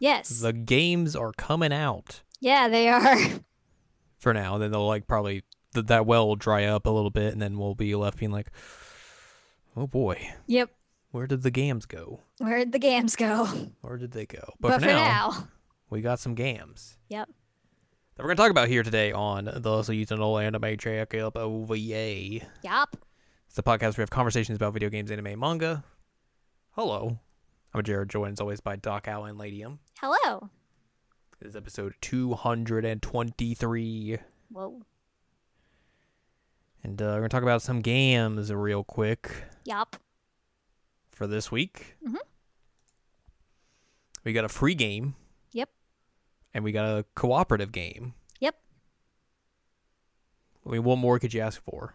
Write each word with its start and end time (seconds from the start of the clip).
Yes. 0.00 0.28
the 0.40 0.52
games 0.52 1.16
are 1.16 1.32
coming 1.32 1.72
out 1.72 2.22
yeah, 2.40 2.68
they 2.68 2.88
are. 2.88 3.16
for 4.18 4.34
now. 4.34 4.58
Then 4.58 4.70
they'll 4.70 4.86
like 4.86 5.06
probably 5.06 5.42
th- 5.74 5.86
that 5.86 6.06
well 6.06 6.28
will 6.28 6.36
dry 6.36 6.64
up 6.64 6.86
a 6.86 6.90
little 6.90 7.10
bit, 7.10 7.32
and 7.32 7.40
then 7.40 7.58
we'll 7.58 7.74
be 7.74 7.94
left 7.94 8.18
being 8.18 8.32
like, 8.32 8.50
oh 9.76 9.86
boy, 9.86 10.30
yep. 10.46 10.70
where 11.10 11.26
did 11.26 11.42
the 11.42 11.50
games 11.50 11.86
go? 11.86 12.20
Where 12.38 12.58
did 12.58 12.72
the 12.72 12.78
gams 12.78 13.16
go? 13.16 13.46
Where 13.80 13.96
did 13.96 14.12
they 14.12 14.26
go? 14.26 14.52
But, 14.60 14.80
for, 14.80 14.86
now. 14.86 15.48
we 15.90 16.00
got 16.00 16.20
some 16.20 16.34
games. 16.34 16.98
Yep. 17.08 17.28
that 18.16 18.22
we're 18.22 18.28
going 18.28 18.36
to 18.36 18.42
talk 18.42 18.50
about 18.50 18.68
here 18.68 18.82
today 18.82 19.12
on 19.12 19.50
the 19.52 19.82
seasonal 19.82 20.38
anime 20.38 20.76
track 20.76 21.10
checkup 21.10 21.36
OVA. 21.36 21.74
Yep. 21.74 22.96
It's 23.48 23.58
a 23.58 23.62
podcast 23.62 23.80
where 23.80 23.98
we 23.98 24.02
have 24.02 24.10
conversations 24.10 24.56
about 24.56 24.74
video 24.74 24.90
games, 24.90 25.10
anime, 25.10 25.38
manga. 25.38 25.84
Hello. 26.72 27.18
I'm 27.72 27.82
Jared, 27.82 28.08
joined 28.10 28.34
as 28.34 28.40
always 28.40 28.60
by 28.60 28.76
Doc 28.76 29.08
Allen 29.08 29.38
Ladium. 29.38 29.78
Hello. 30.00 30.50
This 31.40 31.50
is 31.50 31.56
episode 31.56 31.94
223. 32.00 34.18
Whoa. 34.50 34.82
And 36.82 37.00
uh, 37.00 37.04
we're 37.06 37.12
going 37.18 37.22
to 37.24 37.28
talk 37.30 37.42
about 37.42 37.62
some 37.62 37.80
games 37.80 38.52
real 38.52 38.84
quick 38.84 39.44
Yup. 39.64 39.96
for 41.10 41.26
this 41.26 41.50
week. 41.50 41.96
Mhm. 42.06 42.16
We 44.24 44.32
got 44.32 44.44
a 44.44 44.48
free 44.48 44.74
game. 44.74 45.14
Yep. 45.52 45.70
And 46.54 46.64
we 46.64 46.72
got 46.72 46.98
a 46.98 47.04
cooperative 47.14 47.72
game. 47.72 48.14
Yep. 48.40 48.56
I 50.66 50.70
mean, 50.70 50.84
what 50.84 50.98
more 50.98 51.18
could 51.18 51.32
you 51.34 51.40
ask 51.40 51.62
for? 51.62 51.94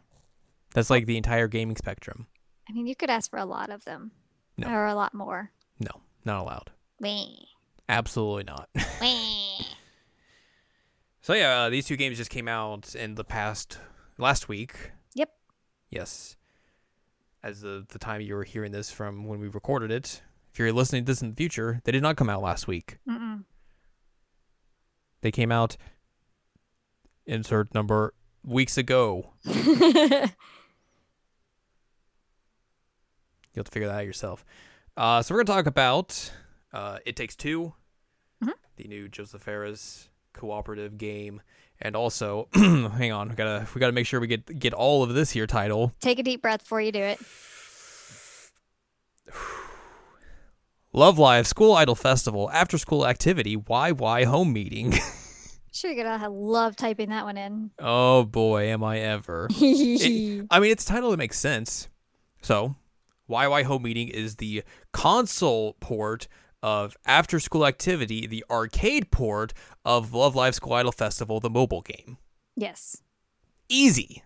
That's 0.74 0.90
like 0.90 1.06
the 1.06 1.18
entire 1.18 1.48
gaming 1.48 1.76
spectrum. 1.76 2.28
I 2.70 2.74
mean, 2.74 2.88
you 2.88 2.96
could 2.96 3.10
ask 3.10 3.30
for 3.30 3.40
a 3.40 3.46
lot 3.46 3.70
of 3.70 3.84
them. 3.86 4.12
No. 4.58 4.68
Or 4.70 4.86
a 4.88 4.96
lot 4.96 5.14
more. 5.14 5.52
No, 5.80 6.02
not 6.26 6.42
allowed. 6.42 6.72
Wee. 7.00 7.48
Absolutely 7.92 8.46
not. 8.46 8.70
So 11.24 11.34
yeah, 11.34 11.60
uh, 11.62 11.70
these 11.70 11.86
two 11.86 11.98
games 11.98 12.18
just 12.18 12.32
came 12.32 12.48
out 12.48 12.96
in 12.96 13.14
the 13.14 13.24
past 13.24 13.78
last 14.18 14.50
week. 14.50 14.92
Yep. 15.14 15.30
Yes. 15.92 16.36
As 17.44 17.62
the 17.62 17.86
the 17.88 18.00
time 18.00 18.22
you 18.22 18.34
were 18.34 18.44
hearing 18.44 18.72
this 18.72 18.92
from 18.92 19.26
when 19.28 19.40
we 19.40 19.48
recorded 19.48 19.92
it. 19.92 20.24
If 20.52 20.58
you're 20.58 20.74
listening 20.74 21.06
to 21.06 21.12
this 21.12 21.22
in 21.22 21.30
the 21.30 21.36
future, 21.36 21.80
they 21.84 21.92
did 21.92 22.02
not 22.02 22.16
come 22.18 22.28
out 22.30 22.42
last 22.42 22.68
week. 22.68 22.98
Mm-mm. 23.08 23.44
They 25.22 25.32
came 25.32 25.52
out 25.52 25.78
insert 27.28 27.74
number 27.76 28.16
weeks 28.44 28.78
ago. 28.78 29.30
You'll 29.46 29.56
have 33.56 33.66
to 33.66 33.72
figure 33.72 33.88
that 33.90 34.00
out 34.00 34.06
yourself. 34.06 34.44
Uh, 34.98 35.22
so 35.22 35.36
we're 35.36 35.44
gonna 35.44 35.56
talk 35.58 35.68
about 35.68 36.32
uh, 36.74 36.98
It 37.06 37.16
Takes 37.16 37.36
2 37.36 37.74
Mhm. 38.44 38.54
the 38.78 38.88
new 38.88 39.08
Josef 39.10 39.42
Fares 39.42 40.10
cooperative 40.34 40.98
game, 40.98 41.42
and 41.80 41.96
also, 41.96 42.48
hang 42.54 43.12
on, 43.12 43.30
we 43.30 43.36
gotta 43.36 43.68
we 43.76 43.80
gotta 43.80 43.92
make 43.94 44.06
sure 44.08 44.20
we 44.20 44.28
get 44.28 44.58
get 44.60 44.74
all 44.74 45.04
of 45.04 45.14
this 45.14 45.32
here 45.32 45.48
title. 45.48 45.92
Take 46.00 46.20
a 46.20 46.24
deep 46.24 46.42
breath 46.42 46.62
before 46.62 46.82
you 46.82 46.92
do 46.92 47.00
it. 47.02 47.20
Love 50.94 51.18
Live 51.18 51.48
School 51.48 51.74
Idol 51.74 51.96
Festival 51.96 52.50
After 52.52 52.78
School 52.78 53.08
Activity 53.08 53.56
Wai-Wai 53.56 54.26
Home 54.26 54.52
Meeting. 54.54 54.94
Sure, 55.74 55.90
you're 55.90 56.04
gonna 56.04 56.30
love 56.30 56.76
typing 56.76 57.12
that 57.12 57.24
one 57.24 57.38
in. 57.38 57.72
oh 57.80 58.26
boy, 58.26 58.66
am 58.68 58.84
I 58.84 59.00
ever! 59.00 59.48
It- 59.56 60.46
I 60.52 60.60
mean, 60.60 60.70
it's 60.70 60.84
a 60.84 60.88
title 60.88 61.12
that 61.12 61.18
makes 61.18 61.40
sense. 61.40 61.88
So, 62.42 62.76
Wai-Wai 63.30 63.64
Home 63.64 63.84
Meeting 63.84 64.10
is 64.10 64.36
the 64.36 64.64
console 64.92 65.78
port 65.80 66.28
of 66.64 66.96
After 67.06 67.40
School 67.40 67.66
Activity, 67.66 68.28
the 68.28 68.46
arcade 68.50 69.12
port 69.12 69.54
of 69.86 70.14
Love 70.14 70.36
Live 70.36 70.56
School 70.56 70.74
Idol 70.74 70.92
Festival, 70.92 71.40
the 71.40 71.50
mobile 71.50 71.82
game. 71.82 72.18
yes. 72.56 73.02
Easy. 73.70 74.22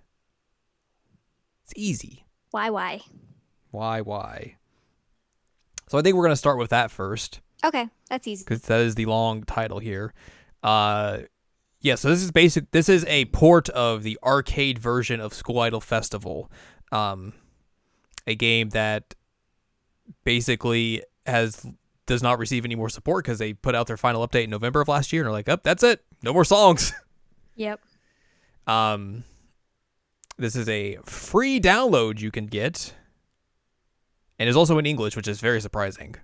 It's 1.63 1.73
easy. 1.75 2.25
Why? 2.51 2.69
Why? 2.71 3.01
Why, 3.71 4.01
why? 4.01 4.55
So 5.87 5.97
I 5.99 6.01
think 6.01 6.15
we're 6.15 6.23
going 6.23 6.31
to 6.31 6.35
start 6.37 6.57
with 6.57 6.71
that 6.71 6.89
first 6.89 7.41
Okay, 7.63 7.89
that's 8.09 8.27
easy. 8.27 8.43
because 8.43 8.61
that 8.63 8.79
is 8.81 8.95
the 8.95 9.05
long 9.05 9.43
title 9.43 9.77
here. 9.79 10.13
Uh, 10.63 11.19
yeah, 11.81 11.93
so 11.93 12.09
this 12.09 12.23
is 12.23 12.31
basic. 12.31 12.71
This 12.71 12.89
is 12.89 13.05
a 13.05 13.25
port 13.25 13.69
of 13.69 14.01
the 14.01 14.17
arcade 14.23 14.79
version 14.79 15.19
of 15.19 15.31
School 15.33 15.59
Idol 15.59 15.79
Festival, 15.81 16.51
um, 16.91 17.33
a 18.25 18.33
game 18.35 18.69
that 18.69 19.13
basically 20.23 21.03
has 21.27 21.67
does 22.05 22.21
not 22.21 22.39
receive 22.39 22.65
any 22.65 22.75
more 22.75 22.89
support 22.89 23.25
because 23.25 23.39
they 23.39 23.53
put 23.53 23.75
out 23.75 23.87
their 23.87 23.97
final 23.97 24.27
update 24.27 24.45
in 24.45 24.49
November 24.49 24.81
of 24.81 24.87
last 24.87 25.11
year 25.11 25.21
and 25.23 25.29
are 25.29 25.31
like, 25.31 25.49
"Up, 25.49 25.63
that's 25.63 25.83
it, 25.83 26.03
no 26.23 26.33
more 26.33 26.45
songs." 26.45 26.93
Yep. 27.57 27.79
Um, 28.67 29.23
this 30.37 30.57
is 30.57 30.67
a 30.67 30.97
free 31.05 31.59
download 31.61 32.19
you 32.19 32.31
can 32.31 32.47
get, 32.47 32.93
and 34.37 34.49
is 34.49 34.57
also 34.57 34.77
in 34.77 34.85
English, 34.85 35.15
which 35.15 35.27
is 35.27 35.39
very 35.39 35.61
surprising. 35.61 36.15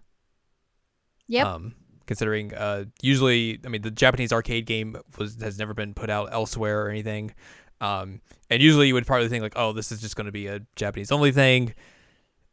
Yep. 1.28 1.48
Um, 1.48 1.76
considering 2.06 2.54
uh, 2.54 2.86
usually, 3.02 3.60
I 3.66 3.70
mean, 3.70 3.82
the 3.82 3.92
Japanese 3.92 4.34
arcade 4.34 4.66
game 4.66 4.98
was 5.18 5.42
has 5.42 5.58
never 5.58 5.74
been 5.74 5.94
put 5.94 6.10
out 6.10 6.30
elsewhere 6.34 6.86
or 6.86 6.90
anything. 6.90 7.34
Um, 7.80 8.20
and 8.50 8.62
usually 8.62 8.88
you 8.88 8.94
would 8.94 9.08
probably 9.08 9.30
think 9.30 9.42
like, 9.42 9.54
oh, 9.56 9.72
this 9.72 9.92
is 9.92 10.02
just 10.02 10.16
going 10.16 10.26
to 10.26 10.32
be 10.32 10.48
a 10.48 10.60
Japanese 10.76 11.12
only 11.12 11.32
thing, 11.32 11.74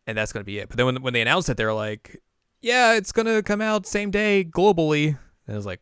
and 0.07 0.17
that's 0.17 0.33
going 0.33 0.43
to 0.43 0.47
be 0.47 0.59
it. 0.59 0.69
But 0.69 0.77
then 0.77 0.87
when 0.87 1.03
when 1.03 1.13
they 1.13 1.21
announced 1.21 1.49
it, 1.49 1.57
they're 1.57 1.75
like, 1.75 2.23
yeah, 2.61 2.95
it's 2.95 3.13
going 3.13 3.27
to 3.27 3.43
come 3.43 3.61
out 3.61 3.87
same 3.87 4.11
day 4.11 4.45
globally, 4.45 5.09
and 5.47 5.55
I 5.55 5.57
was 5.57 5.67
like, 5.67 5.81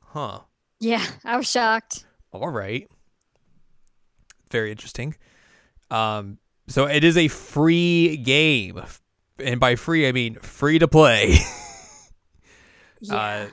huh. 0.00 0.40
yeah, 0.80 1.04
I 1.24 1.36
was 1.36 1.50
shocked. 1.50 2.04
All 2.32 2.48
right. 2.48 2.88
Very 4.50 4.70
interesting. 4.70 5.14
Um, 5.90 6.38
so 6.68 6.86
it 6.86 7.04
is 7.04 7.16
a 7.16 7.28
free 7.28 8.16
game, 8.18 8.82
and 9.38 9.60
by 9.60 9.76
free 9.76 10.08
I 10.08 10.12
mean 10.12 10.36
free 10.36 10.78
to 10.78 10.88
play. 10.88 11.36
Yeah. 13.02 13.16
Uh, 13.16 13.46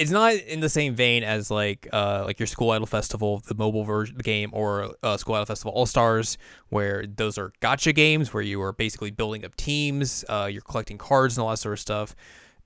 it's 0.00 0.10
not 0.10 0.32
in 0.32 0.60
the 0.60 0.70
same 0.70 0.94
vein 0.94 1.22
as 1.22 1.50
like 1.50 1.86
uh 1.92 2.22
like 2.24 2.40
your 2.40 2.46
School 2.46 2.70
Idol 2.70 2.86
Festival, 2.86 3.42
the 3.46 3.54
mobile 3.54 3.84
version 3.84 4.16
game, 4.16 4.48
or 4.54 4.94
uh, 5.02 5.18
School 5.18 5.34
Idol 5.34 5.44
Festival 5.44 5.72
All 5.72 5.84
Stars, 5.84 6.38
where 6.70 7.04
those 7.06 7.36
are 7.36 7.52
gacha 7.60 7.94
games 7.94 8.32
where 8.32 8.42
you 8.42 8.62
are 8.62 8.72
basically 8.72 9.10
building 9.10 9.44
up 9.44 9.54
teams, 9.56 10.24
uh, 10.30 10.48
you're 10.50 10.62
collecting 10.62 10.96
cards 10.96 11.36
and 11.36 11.44
all 11.44 11.50
that 11.50 11.58
sort 11.58 11.74
of 11.74 11.80
stuff. 11.80 12.16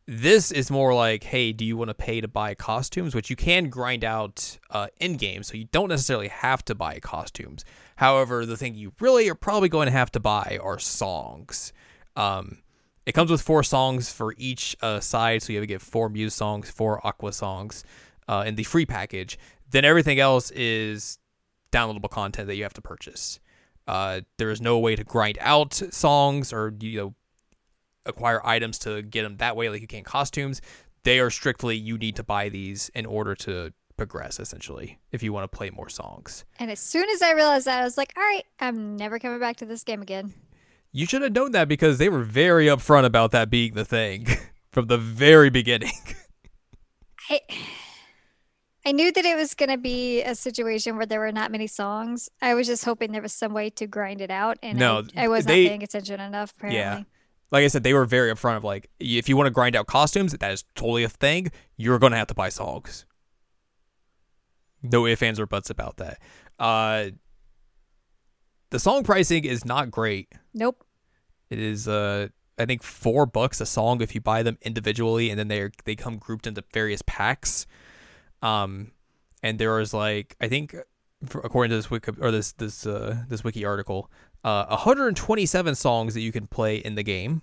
This 0.06 0.52
is 0.52 0.70
more 0.70 0.94
like, 0.94 1.24
hey, 1.24 1.50
do 1.52 1.64
you 1.64 1.76
want 1.76 1.88
to 1.88 1.94
pay 1.94 2.20
to 2.20 2.28
buy 2.28 2.54
costumes, 2.54 3.16
which 3.16 3.30
you 3.30 3.36
can 3.36 3.68
grind 3.68 4.04
out 4.04 4.58
uh, 4.70 4.86
in 5.00 5.16
game, 5.16 5.42
so 5.42 5.56
you 5.56 5.64
don't 5.72 5.88
necessarily 5.88 6.28
have 6.28 6.64
to 6.66 6.74
buy 6.76 7.00
costumes. 7.00 7.64
However, 7.96 8.46
the 8.46 8.56
thing 8.56 8.76
you 8.76 8.92
really 9.00 9.28
are 9.28 9.34
probably 9.34 9.68
going 9.68 9.86
to 9.86 9.92
have 9.92 10.12
to 10.12 10.20
buy 10.20 10.60
are 10.62 10.78
songs. 10.78 11.72
Um, 12.14 12.58
it 13.06 13.12
comes 13.12 13.30
with 13.30 13.42
four 13.42 13.62
songs 13.62 14.12
for 14.12 14.34
each 14.38 14.76
uh, 14.80 15.00
side, 15.00 15.42
so 15.42 15.52
you 15.52 15.58
have 15.58 15.64
to 15.64 15.66
get 15.66 15.82
four 15.82 16.08
Muse 16.08 16.34
songs, 16.34 16.70
four 16.70 17.00
Aqours 17.02 17.34
songs 17.34 17.84
uh, 18.28 18.44
in 18.46 18.54
the 18.54 18.64
free 18.64 18.86
package. 18.86 19.38
Then 19.70 19.84
everything 19.84 20.18
else 20.20 20.50
is 20.52 21.18
downloadable 21.72 22.10
content 22.10 22.46
that 22.46 22.56
you 22.56 22.62
have 22.62 22.74
to 22.74 22.82
purchase. 22.82 23.40
Uh, 23.86 24.22
there 24.38 24.50
is 24.50 24.60
no 24.60 24.78
way 24.78 24.96
to 24.96 25.04
grind 25.04 25.36
out 25.40 25.74
songs 25.74 26.52
or 26.52 26.74
you 26.80 26.98
know 26.98 27.14
acquire 28.06 28.40
items 28.46 28.78
to 28.80 29.02
get 29.02 29.22
them 29.22 29.36
that 29.38 29.56
way, 29.56 29.68
like 29.68 29.80
you 29.80 29.86
can't 29.86 30.06
costumes. 30.06 30.60
They 31.02 31.18
are 31.20 31.30
strictly 31.30 31.76
you 31.76 31.98
need 31.98 32.16
to 32.16 32.22
buy 32.22 32.48
these 32.48 32.90
in 32.94 33.04
order 33.04 33.34
to 33.36 33.72
progress, 33.96 34.40
essentially, 34.40 34.98
if 35.12 35.22
you 35.22 35.32
want 35.32 35.50
to 35.50 35.56
play 35.56 35.70
more 35.70 35.88
songs. 35.88 36.44
and 36.58 36.70
as 36.70 36.80
soon 36.80 37.08
as 37.10 37.22
I 37.22 37.32
realized 37.32 37.66
that, 37.66 37.80
I 37.80 37.84
was 37.84 37.96
like, 37.98 38.12
all 38.16 38.22
right, 38.22 38.44
I'm 38.58 38.96
never 38.96 39.18
coming 39.18 39.38
back 39.38 39.56
to 39.56 39.66
this 39.66 39.84
game 39.84 40.02
again. 40.02 40.32
You 40.96 41.06
should 41.06 41.22
have 41.22 41.32
known 41.32 41.50
that 41.52 41.66
because 41.66 41.98
they 41.98 42.08
were 42.08 42.22
very 42.22 42.66
upfront 42.66 43.04
about 43.04 43.32
that 43.32 43.50
being 43.50 43.74
the 43.74 43.84
thing 43.84 44.28
from 44.70 44.86
the 44.86 44.96
very 44.96 45.50
beginning. 45.50 45.90
I 47.30 47.40
I 48.86 48.92
knew 48.92 49.10
that 49.10 49.24
it 49.24 49.34
was 49.36 49.54
going 49.54 49.70
to 49.70 49.78
be 49.78 50.22
a 50.22 50.34
situation 50.34 50.96
where 50.96 51.06
there 51.06 51.18
were 51.18 51.32
not 51.32 51.50
many 51.50 51.66
songs. 51.66 52.28
I 52.42 52.52
was 52.54 52.66
just 52.68 52.84
hoping 52.84 53.10
there 53.12 53.22
was 53.22 53.32
some 53.32 53.52
way 53.54 53.70
to 53.70 53.86
grind 53.88 54.20
it 54.20 54.30
out, 54.30 54.58
and 54.62 54.78
No, 54.78 55.02
I, 55.16 55.24
I 55.24 55.28
was 55.28 55.46
they- 55.46 55.64
not 55.64 55.68
paying 55.70 55.82
attention 55.82 56.20
enough. 56.20 56.52
Apparently, 56.56 56.78
Yeah. 56.80 57.02
like 57.50 57.64
I 57.64 57.68
said, 57.68 57.82
they 57.82 57.94
were 57.94 58.04
very 58.04 58.30
upfront 58.30 58.58
of 58.58 58.62
like, 58.64 58.88
if 59.00 59.26
you 59.28 59.36
want 59.38 59.46
to 59.46 59.50
grind 59.50 59.74
out 59.74 59.86
costumes, 59.86 60.32
that 60.32 60.52
is 60.52 60.64
totally 60.76 61.02
a 61.02 61.08
thing. 61.08 61.50
You're 61.76 61.98
gonna 61.98 62.18
have 62.18 62.26
to 62.28 62.34
buy 62.34 62.50
songs. 62.50 63.04
No 64.82 65.06
ifs, 65.06 65.22
ands, 65.22 65.40
or 65.40 65.46
buts 65.46 65.70
about 65.70 65.96
that. 65.96 66.20
Uh, 66.58 67.06
the 68.74 68.80
song 68.80 69.04
pricing 69.04 69.44
is 69.44 69.64
not 69.64 69.92
great. 69.92 70.32
nope. 70.52 70.84
It 71.48 71.60
is, 71.60 71.86
uh, 71.86 72.26
I 72.58 72.64
think 72.64 72.82
four 72.82 73.24
bucks 73.24 73.60
a 73.60 73.66
song 73.66 74.00
if 74.00 74.16
you 74.16 74.20
buy 74.20 74.42
them 74.42 74.58
individually, 74.62 75.30
and 75.30 75.38
then 75.38 75.46
they 75.46 75.70
they 75.84 75.94
come 75.94 76.16
grouped 76.18 76.48
into 76.48 76.64
various 76.72 77.00
packs. 77.06 77.68
Um, 78.42 78.90
and 79.44 79.60
there 79.60 79.78
is 79.78 79.94
like 79.94 80.36
I 80.40 80.48
think, 80.48 80.74
according 81.22 81.70
to 81.70 81.76
this 81.76 81.88
wiki 81.88 82.10
or 82.20 82.32
this 82.32 82.50
this 82.50 82.84
uh 82.84 83.18
this 83.28 83.44
wiki 83.44 83.64
article, 83.64 84.10
uh, 84.42 84.66
127 84.66 85.76
songs 85.76 86.14
that 86.14 86.22
you 86.22 86.32
can 86.32 86.48
play 86.48 86.76
in 86.78 86.96
the 86.96 87.04
game. 87.04 87.42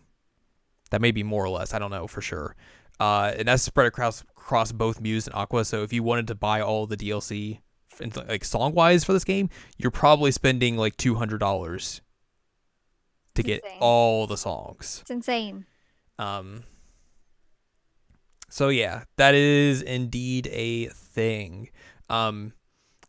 That 0.89 0.99
may 0.99 1.11
be 1.11 1.23
more 1.23 1.45
or 1.45 1.49
less. 1.49 1.73
I 1.73 1.79
don't 1.79 1.91
know 1.91 2.07
for 2.07 2.19
sure. 2.19 2.57
Uh, 2.99 3.31
and 3.37 3.47
that's 3.47 3.63
spread 3.63 3.87
across 3.87 4.21
across 4.35 4.73
both 4.73 4.99
Muse 4.99 5.27
and 5.27 5.35
Aqours. 5.37 5.67
So 5.67 5.83
if 5.83 5.93
you 5.93 6.03
wanted 6.03 6.27
to 6.27 6.35
buy 6.35 6.59
all 6.59 6.87
the 6.87 6.97
DLC, 6.97 7.61
like 8.27 8.43
song 8.45 8.73
wise 8.73 9.03
for 9.03 9.13
this 9.13 9.23
game, 9.23 9.49
you're 9.77 9.91
probably 9.91 10.31
spending 10.31 10.77
like 10.77 10.97
two 10.97 11.15
hundred 11.15 11.39
dollars 11.39 12.01
to 13.35 13.43
get 13.43 13.63
Insane. 13.63 13.77
all 13.79 14.27
the 14.27 14.37
songs. 14.37 14.99
It's 15.01 15.11
insane. 15.11 15.65
Um. 16.19 16.63
So 18.49 18.69
yeah, 18.69 19.03
that 19.17 19.33
is 19.33 19.81
indeed 19.81 20.47
a 20.51 20.87
thing. 20.87 21.69
Um, 22.09 22.53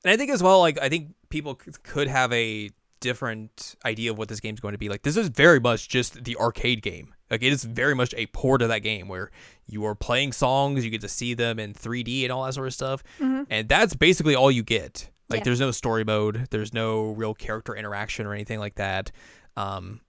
and 0.05 0.13
I 0.13 0.17
think 0.17 0.31
as 0.31 0.43
well, 0.43 0.61
like 0.61 0.79
I 0.81 0.89
think 0.89 1.15
people 1.31 1.59
c- 1.65 1.73
could 1.83 2.07
have 2.07 2.33
a 2.33 2.71
different 3.01 3.75
idea 3.85 4.13
of 4.13 4.19
what 4.19 4.29
this 4.29 4.39
game's 4.39 4.61
going 4.61 4.73
to 4.73 4.79
be. 4.79 4.89
Like 4.89 5.03
this 5.03 5.17
is 5.17 5.29
very 5.29 5.59
much 5.59 5.89
just 5.89 6.23
the 6.25 6.37
arcade 6.37 6.83
game. 6.83 7.15
Like 7.33 7.43
it 7.43 7.53
is 7.53 7.65
very 7.65 7.95
much 7.95 8.15
a 8.17 8.27
port 8.27 8.63
of 8.63 8.69
that 8.69 8.81
game 8.81 9.09
where 9.09 9.31
you 9.67 9.85
are 9.87 9.95
playing 9.97 10.33
songs, 10.33 10.85
you 10.85 10.91
get 10.91 11.01
to 11.01 11.09
see 11.09 11.33
them 11.35 11.59
in 11.59 11.73
3D 11.75 12.23
and 12.25 12.31
all 12.31 12.45
that 12.45 12.53
sort 12.55 12.69
of 12.69 12.75
stuff, 12.75 13.03
Mhm. 13.19 13.47
and 13.51 13.69
that's 13.69 13.95
basically 13.95 14.37
all 14.37 14.51
you 14.51 14.63
get. 14.63 15.09
Like 15.31 15.39
Yeah. 15.41 15.45
there's 15.45 15.61
no 15.61 15.71
story 15.71 16.05
mode, 16.05 16.47
there's 16.51 16.73
no 16.75 17.13
real 17.13 17.33
character 17.35 17.75
interaction 17.75 18.27
or 18.27 18.35
anything 18.35 18.59
like 18.61 18.75
that. 18.75 19.11
Um, 19.57 20.03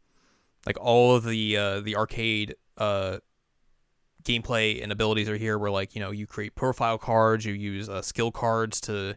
like 0.65 0.77
all 0.79 1.15
of 1.15 1.23
the 1.23 1.57
uh, 1.57 1.79
the 1.79 1.95
arcade 1.95 2.55
uh 2.77 3.17
gameplay 4.23 4.81
and 4.81 4.91
abilities 4.91 5.27
are 5.29 5.35
here 5.37 5.57
where 5.57 5.71
like 5.71 5.95
you 5.95 6.01
know 6.01 6.11
you 6.11 6.25
create 6.25 6.55
profile 6.55 6.97
cards 6.97 7.43
you 7.45 7.53
use 7.53 7.89
uh, 7.89 8.01
skill 8.01 8.31
cards 8.31 8.79
to 8.79 9.15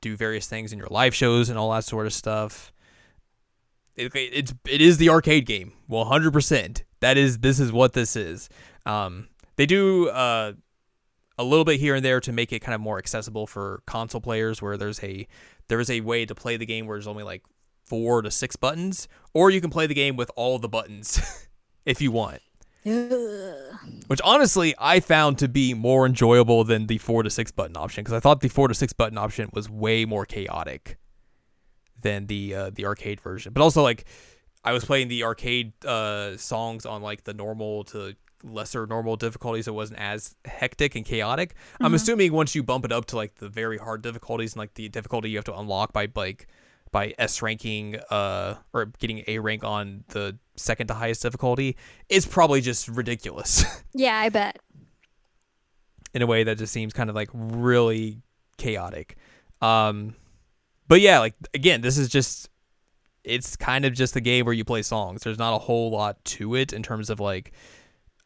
do 0.00 0.16
various 0.16 0.46
things 0.48 0.72
in 0.72 0.78
your 0.78 0.88
live 0.90 1.14
shows 1.14 1.48
and 1.48 1.56
all 1.58 1.70
that 1.70 1.84
sort 1.84 2.04
of 2.06 2.12
stuff 2.12 2.72
it, 3.96 4.10
it's 4.14 4.52
it 4.68 4.80
is 4.80 4.96
the 4.98 5.08
arcade 5.08 5.46
game 5.46 5.72
100% 5.88 6.82
that 7.00 7.16
is 7.16 7.38
this 7.38 7.60
is 7.60 7.72
what 7.72 7.92
this 7.92 8.16
is 8.16 8.48
um 8.86 9.28
they 9.56 9.66
do 9.66 10.08
uh 10.08 10.52
a 11.38 11.44
little 11.44 11.64
bit 11.64 11.80
here 11.80 11.94
and 11.94 12.04
there 12.04 12.20
to 12.20 12.32
make 12.32 12.52
it 12.52 12.60
kind 12.60 12.74
of 12.74 12.80
more 12.80 12.98
accessible 12.98 13.46
for 13.46 13.82
console 13.86 14.20
players 14.20 14.60
where 14.60 14.76
there's 14.76 15.02
a 15.02 15.26
there 15.68 15.80
is 15.80 15.90
a 15.90 16.00
way 16.02 16.26
to 16.26 16.34
play 16.34 16.56
the 16.56 16.66
game 16.66 16.86
where 16.86 16.96
there's 16.96 17.06
only 17.06 17.24
like 17.24 17.42
four 17.84 18.22
to 18.22 18.30
six 18.30 18.56
buttons 18.56 19.08
or 19.32 19.50
you 19.50 19.60
can 19.60 19.70
play 19.70 19.86
the 19.86 19.94
game 19.94 20.16
with 20.16 20.30
all 20.36 20.58
the 20.58 20.68
buttons 20.68 21.48
if 21.86 22.00
you 22.00 22.10
want 22.12 22.40
Ugh. 22.86 22.92
which 24.06 24.20
honestly 24.22 24.74
I 24.78 25.00
found 25.00 25.38
to 25.38 25.48
be 25.48 25.74
more 25.74 26.06
enjoyable 26.06 26.64
than 26.64 26.86
the 26.86 26.98
four 26.98 27.22
to 27.22 27.30
six 27.30 27.50
button 27.50 27.76
option 27.76 28.04
because 28.04 28.14
I 28.14 28.20
thought 28.20 28.40
the 28.40 28.48
four 28.48 28.68
to 28.68 28.74
six 28.74 28.92
button 28.92 29.18
option 29.18 29.50
was 29.52 29.68
way 29.68 30.04
more 30.04 30.26
chaotic 30.26 30.98
than 32.02 32.26
the 32.26 32.54
uh, 32.54 32.70
the 32.70 32.86
arcade 32.86 33.20
version. 33.20 33.52
But 33.52 33.62
also 33.62 33.82
like 33.82 34.04
I 34.64 34.72
was 34.72 34.84
playing 34.84 35.08
the 35.08 35.24
arcade 35.24 35.72
uh, 35.84 36.36
songs 36.36 36.84
on 36.86 37.02
like 37.02 37.24
the 37.24 37.32
normal 37.34 37.84
to 37.84 38.14
lesser 38.42 38.86
normal 38.86 39.16
difficulties. 39.16 39.68
It 39.68 39.74
wasn't 39.74 40.00
as 40.00 40.34
hectic 40.44 40.94
and 40.94 41.04
chaotic. 41.04 41.54
I'm 41.80 41.92
Mhm. 41.92 41.96
assuming 41.96 42.32
once 42.32 42.54
you 42.54 42.62
bump 42.62 42.84
it 42.84 42.92
up 42.92 43.06
to 43.06 43.16
like 43.16 43.36
the 43.36 43.48
very 43.48 43.78
hard 43.78 44.02
difficulties 44.02 44.52
and 44.54 44.58
like 44.60 44.74
the 44.74 44.88
difficulty 44.88 45.30
you 45.30 45.36
have 45.36 45.44
to 45.46 45.56
unlock 45.58 45.92
by 45.92 46.08
like 46.14 46.46
by 46.92 47.14
S 47.18 47.40
ranking 47.42 47.96
uh 48.10 48.56
or 48.72 48.86
getting 48.98 49.22
A 49.28 49.38
rank 49.38 49.62
on 49.62 50.04
the 50.08 50.38
second 50.56 50.88
to 50.88 50.94
highest 50.94 51.22
difficulty, 51.22 51.76
it's 52.08 52.26
probably 52.26 52.60
just 52.60 52.88
ridiculous. 52.88 53.64
Yeah, 53.94 54.16
I 54.18 54.28
bet. 54.28 54.58
in 56.14 56.22
a 56.22 56.26
way 56.26 56.44
that 56.44 56.58
just 56.58 56.72
seems 56.72 56.92
kind 56.92 57.08
of 57.10 57.16
like 57.16 57.28
really 57.32 58.22
chaotic. 58.56 59.16
Um, 59.62 60.14
but 60.88 61.00
yeah, 61.00 61.18
like 61.20 61.34
again, 61.54 61.80
this 61.82 61.98
is 61.98 62.08
just 62.08 62.48
it's 63.24 63.56
kind 63.56 63.84
of 63.84 63.92
just 63.92 64.16
a 64.16 64.20
game 64.20 64.44
where 64.44 64.54
you 64.54 64.64
play 64.64 64.82
songs. 64.82 65.22
There's 65.22 65.38
not 65.38 65.54
a 65.54 65.58
whole 65.58 65.90
lot 65.90 66.24
to 66.24 66.54
it 66.54 66.72
in 66.72 66.82
terms 66.82 67.10
of 67.10 67.20
like 67.20 67.52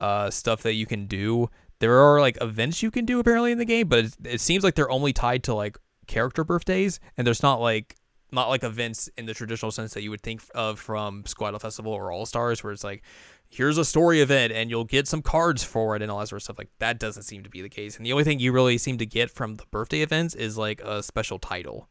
uh, 0.01 0.31
stuff 0.31 0.63
that 0.63 0.75
you 0.75 0.87
can 0.87 1.07
do. 1.07 1.49
There 1.81 1.99
are 1.99 2.21
like 2.21 2.39
events 2.41 2.83
you 2.83 2.91
can 2.91 3.05
do 3.05 3.19
apparently 3.19 3.53
in 3.53 3.59
the 3.59 3.65
game, 3.65 3.89
but 3.89 4.05
it, 4.05 4.17
it 4.25 4.41
seems 4.41 4.65
like 4.65 4.75
they're 4.75 4.91
only 4.91 5.13
tied 5.13 5.43
to 5.45 5.55
like 5.55 5.77
character 6.07 6.45
birthdays, 6.45 7.01
and 7.17 7.27
there's 7.27 7.43
not 7.43 7.61
like 7.61 7.97
not 8.33 8.49
like 8.49 8.65
events 8.65 9.09
in 9.17 9.27
the 9.27 9.35
traditional 9.35 9.71
sense 9.71 9.95
that 9.95 10.03
you 10.03 10.11
would 10.11 10.21
think 10.21 10.43
of 10.55 10.79
from 10.79 11.25
School 11.27 11.47
Idol 11.47 11.61
Festival 11.61 11.93
or 11.93 12.11
All 12.11 12.27
Stars, 12.27 12.63
where 12.63 12.73
it's 12.73 12.85
like 12.85 13.03
here's 13.49 13.79
a 13.79 13.85
story 13.85 14.21
event 14.21 14.53
and 14.53 14.69
you'll 14.69 14.85
get 14.85 15.07
some 15.07 15.23
cards 15.23 15.63
for 15.63 15.95
it 15.95 16.03
and 16.03 16.11
all 16.11 16.19
that 16.19 16.29
sort 16.29 16.39
of 16.39 16.43
stuff. 16.43 16.59
Like 16.59 16.71
that 16.81 16.99
doesn't 16.99 17.23
seem 17.23 17.45
to 17.45 17.51
be 17.51 17.63
the 17.63 17.69
case. 17.69 17.97
And 17.97 18.05
the 18.05 18.13
only 18.13 18.25
thing 18.25 18.41
you 18.41 18.53
really 18.53 18.79
seem 18.79 18.99
to 18.99 19.07
get 19.07 19.31
from 19.31 19.55
the 19.57 19.65
birthday 19.71 20.01
events 20.01 20.35
is 20.35 20.59
like 20.59 20.81
a 20.83 21.03
special 21.03 21.39
title. 21.39 21.89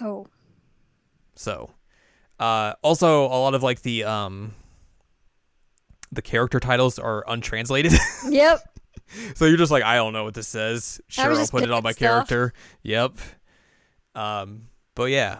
Oh. 0.00 0.26
So, 1.36 1.70
uh, 2.38 2.74
also 2.82 3.24
a 3.24 3.38
lot 3.38 3.54
of 3.54 3.62
like 3.62 3.82
the 3.82 4.04
um, 4.04 4.54
the 6.12 6.22
character 6.22 6.60
titles 6.60 6.98
are 6.98 7.24
untranslated. 7.26 7.92
Yep. 8.28 8.60
so 9.36 9.46
you're 9.46 9.56
just 9.56 9.72
like, 9.72 9.82
I 9.82 9.94
don't 9.94 10.12
know 10.12 10.24
what 10.24 10.34
this 10.34 10.48
says. 10.48 11.00
Sure, 11.08 11.32
I'll 11.32 11.46
put 11.46 11.62
it 11.62 11.70
on 11.70 11.82
my 11.82 11.92
stuff. 11.92 11.98
character. 12.28 12.52
Yep. 12.82 13.16
Um, 14.14 14.68
but 14.94 15.04
yeah. 15.04 15.38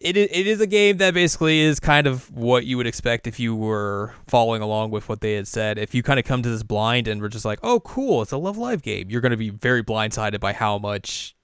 It 0.00 0.18
is, 0.18 0.28
it 0.30 0.46
is 0.46 0.60
a 0.60 0.66
game 0.66 0.98
that 0.98 1.14
basically 1.14 1.60
is 1.60 1.80
kind 1.80 2.06
of 2.06 2.30
what 2.36 2.66
you 2.66 2.76
would 2.76 2.86
expect 2.86 3.26
if 3.26 3.40
you 3.40 3.56
were 3.56 4.12
following 4.26 4.60
along 4.60 4.90
with 4.90 5.08
what 5.08 5.22
they 5.22 5.32
had 5.34 5.48
said. 5.48 5.78
If 5.78 5.94
you 5.94 6.02
kind 6.02 6.18
of 6.18 6.26
come 6.26 6.42
to 6.42 6.50
this 6.50 6.62
blind 6.62 7.08
and 7.08 7.22
were 7.22 7.30
just 7.30 7.46
like, 7.46 7.58
"Oh, 7.62 7.80
cool, 7.80 8.20
it's 8.20 8.32
a 8.32 8.36
Love 8.36 8.58
Live 8.58 8.82
game," 8.82 9.08
you're 9.08 9.22
going 9.22 9.30
to 9.30 9.38
be 9.38 9.48
very 9.48 9.82
blindsided 9.82 10.40
by 10.40 10.52
how 10.52 10.76
much 10.76 11.34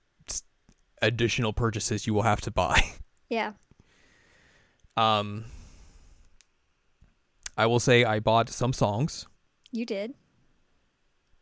additional 1.02 1.52
purchases 1.52 2.06
you 2.06 2.14
will 2.14 2.22
have 2.22 2.40
to 2.42 2.50
buy. 2.50 2.82
Yeah. 3.28 3.52
Um, 4.96 5.44
I 7.56 7.66
will 7.66 7.78
say 7.78 8.02
I 8.04 8.18
bought 8.18 8.48
some 8.48 8.72
songs, 8.72 9.24
You 9.70 9.86
did. 9.86 10.14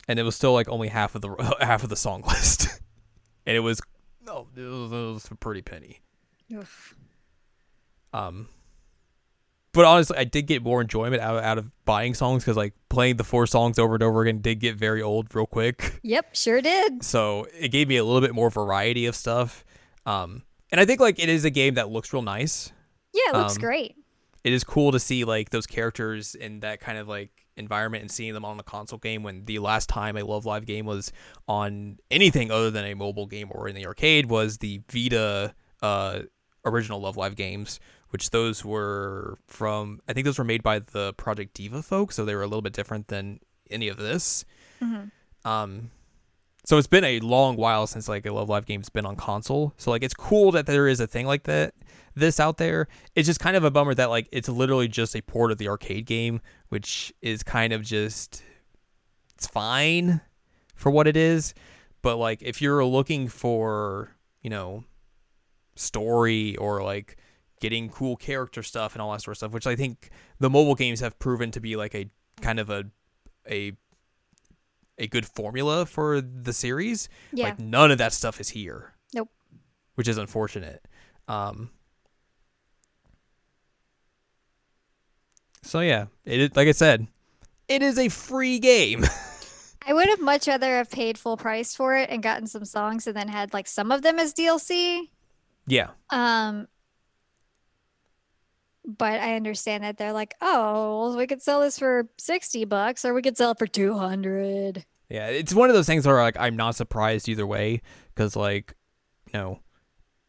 and 0.06 0.18
it 0.18 0.22
was 0.22 0.36
still 0.36 0.52
like 0.52 0.68
only 0.68 0.88
half 0.88 1.14
of 1.14 1.22
the 1.22 1.56
half 1.60 1.82
of 1.82 1.88
the 1.88 1.96
song 1.96 2.22
list, 2.28 2.68
and 3.46 3.56
it 3.56 3.60
was 3.60 3.80
no, 4.20 4.48
it 4.54 4.60
was, 4.60 4.92
it 4.92 4.94
was 5.14 5.28
a 5.30 5.34
pretty 5.36 5.62
penny. 5.62 6.00
Oof. 6.52 6.94
Um, 8.12 8.48
but 9.72 9.84
honestly, 9.84 10.16
I 10.16 10.24
did 10.24 10.46
get 10.46 10.62
more 10.62 10.80
enjoyment 10.80 11.22
out 11.22 11.42
out 11.42 11.58
of 11.58 11.70
buying 11.84 12.14
songs 12.14 12.42
because 12.44 12.56
like 12.56 12.74
playing 12.88 13.16
the 13.16 13.24
four 13.24 13.46
songs 13.46 13.78
over 13.78 13.94
and 13.94 14.02
over 14.02 14.22
again 14.22 14.40
did 14.40 14.60
get 14.60 14.76
very 14.76 15.02
old 15.02 15.34
real 15.34 15.46
quick. 15.46 16.00
Yep, 16.02 16.34
sure 16.34 16.60
did. 16.60 17.04
So 17.04 17.46
it 17.58 17.68
gave 17.68 17.86
me 17.88 17.96
a 17.96 18.04
little 18.04 18.20
bit 18.22 18.34
more 18.34 18.50
variety 18.50 19.06
of 19.06 19.14
stuff. 19.14 19.64
Um, 20.06 20.42
and 20.72 20.80
I 20.80 20.84
think 20.86 21.00
like 21.00 21.18
it 21.18 21.28
is 21.28 21.44
a 21.44 21.50
game 21.50 21.74
that 21.74 21.90
looks 21.90 22.12
real 22.12 22.22
nice. 22.22 22.72
Yeah, 23.12 23.30
it 23.34 23.36
looks 23.36 23.56
Um, 23.56 23.60
great. 23.62 23.94
it 24.44 24.52
is 24.52 24.64
cool 24.64 24.92
to 24.92 24.98
see 25.00 25.24
like 25.24 25.50
those 25.50 25.66
characters 25.66 26.34
in 26.34 26.60
that 26.60 26.80
kind 26.80 26.96
of 26.98 27.08
like 27.08 27.30
environment 27.56 28.02
and 28.02 28.10
seeing 28.10 28.32
them 28.34 28.44
on 28.44 28.56
the 28.56 28.62
console 28.62 28.98
game 29.00 29.22
when 29.22 29.44
the 29.44 29.58
last 29.58 29.88
time 29.88 30.16
a 30.16 30.22
Love 30.24 30.46
Live 30.46 30.64
game 30.64 30.86
was 30.86 31.12
on 31.48 31.98
anything 32.10 32.50
other 32.50 32.70
than 32.70 32.84
a 32.84 32.94
mobile 32.94 33.26
game 33.26 33.48
or 33.50 33.68
in 33.68 33.74
the 33.74 33.84
arcade 33.86 34.26
was 34.26 34.58
the 34.58 34.80
Vita 34.90 35.54
uh, 35.82 36.20
original 36.64 37.00
Love 37.00 37.16
Live 37.16 37.34
games, 37.34 37.80
which 38.10 38.30
those 38.30 38.64
were 38.64 39.38
from 39.46 40.00
I 40.08 40.12
think 40.12 40.24
those 40.24 40.38
were 40.38 40.44
made 40.44 40.62
by 40.62 40.78
the 40.78 41.12
Project 41.14 41.54
Diva 41.54 41.82
folks, 41.82 42.16
so 42.16 42.24
they 42.24 42.34
were 42.34 42.42
a 42.42 42.46
little 42.46 42.62
bit 42.62 42.72
different 42.72 43.08
than 43.08 43.40
any 43.70 43.88
of 43.88 43.96
this. 43.98 44.44
Mhm. 44.80 45.10
Um, 45.44 45.90
so 46.64 46.76
it's 46.76 46.86
been 46.86 47.04
a 47.04 47.20
long 47.20 47.56
while 47.56 47.86
since 47.86 48.08
like 48.08 48.26
a 48.26 48.32
Love 48.32 48.48
Live 48.48 48.66
game's 48.66 48.88
been 48.88 49.06
on 49.06 49.16
console. 49.16 49.72
So 49.78 49.90
like 49.90 50.02
it's 50.02 50.14
cool 50.14 50.52
that 50.52 50.66
there 50.66 50.88
is 50.88 51.00
a 51.00 51.06
thing 51.06 51.26
like 51.26 51.44
that 51.44 51.74
this 52.14 52.40
out 52.40 52.56
there. 52.58 52.88
It's 53.14 53.26
just 53.26 53.40
kind 53.40 53.56
of 53.56 53.64
a 53.64 53.70
bummer 53.70 53.94
that 53.94 54.10
like 54.10 54.28
it's 54.32 54.48
literally 54.48 54.88
just 54.88 55.14
a 55.14 55.22
port 55.22 55.52
of 55.52 55.58
the 55.58 55.68
arcade 55.68 56.06
game, 56.06 56.40
which 56.68 57.12
is 57.22 57.42
kind 57.42 57.72
of 57.72 57.82
just 57.82 58.42
it's 59.34 59.46
fine 59.46 60.20
for 60.74 60.90
what 60.90 61.06
it 61.06 61.16
is. 61.16 61.54
But 62.02 62.16
like 62.16 62.42
if 62.42 62.60
you're 62.60 62.84
looking 62.84 63.28
for, 63.28 64.16
you 64.42 64.50
know, 64.50 64.84
story 65.76 66.56
or 66.56 66.82
like 66.82 67.16
getting 67.60 67.88
cool 67.88 68.16
character 68.16 68.62
stuff 68.62 68.94
and 68.94 69.02
all 69.02 69.12
that 69.12 69.22
sort 69.22 69.32
of 69.32 69.38
stuff, 69.38 69.52
which 69.52 69.66
I 69.66 69.76
think 69.76 70.10
the 70.38 70.50
mobile 70.50 70.74
games 70.74 71.00
have 71.00 71.18
proven 71.18 71.50
to 71.52 71.60
be 71.60 71.76
like 71.76 71.94
a 71.94 72.08
kind 72.40 72.58
of 72.60 72.70
a 72.70 72.84
a 73.50 73.72
a 74.98 75.06
good 75.06 75.26
formula 75.26 75.86
for 75.86 76.20
the 76.20 76.52
series. 76.52 77.08
Yeah. 77.32 77.46
Like 77.46 77.58
none 77.60 77.90
of 77.90 77.98
that 77.98 78.12
stuff 78.12 78.40
is 78.40 78.48
here. 78.50 78.94
Nope. 79.14 79.30
Which 79.94 80.08
is 80.08 80.18
unfortunate. 80.18 80.84
Um 81.28 81.70
So 85.62 85.80
yeah, 85.80 86.06
it 86.24 86.40
is, 86.40 86.56
like 86.56 86.68
I 86.68 86.72
said, 86.72 87.08
it 87.68 87.82
is 87.82 87.98
a 87.98 88.08
free 88.08 88.58
game. 88.58 89.04
I 89.86 89.92
would 89.92 90.08
have 90.08 90.20
much 90.20 90.46
rather 90.46 90.76
have 90.76 90.90
paid 90.90 91.18
full 91.18 91.36
price 91.36 91.74
for 91.74 91.96
it 91.96 92.10
and 92.10 92.22
gotten 92.22 92.46
some 92.46 92.64
songs 92.64 93.06
and 93.06 93.16
then 93.16 93.28
had 93.28 93.52
like 93.52 93.66
some 93.66 93.90
of 93.92 94.02
them 94.02 94.18
as 94.18 94.34
DLC. 94.34 95.08
yeah. 95.66 95.90
Um 96.10 96.68
but 98.88 99.20
I 99.20 99.36
understand 99.36 99.84
that 99.84 99.98
they're 99.98 100.12
like, 100.12 100.34
"Oh, 100.40 101.10
well, 101.10 101.16
we 101.16 101.26
could 101.26 101.42
sell 101.42 101.60
this 101.60 101.78
for 101.78 102.08
60 102.16 102.64
bucks 102.64 103.04
or 103.04 103.12
we 103.14 103.22
could 103.22 103.36
sell 103.36 103.52
it 103.52 103.58
for 103.58 103.66
200." 103.66 104.84
Yeah, 105.10 105.28
it's 105.28 105.54
one 105.54 105.68
of 105.70 105.74
those 105.76 105.86
things 105.86 106.06
where 106.06 106.16
like 106.16 106.36
I'm 106.38 106.56
not 106.56 106.74
surprised 106.74 107.28
either 107.28 107.46
way 107.46 107.82
cuz 108.14 108.34
like, 108.34 108.74
you 109.26 109.38
know, 109.38 109.60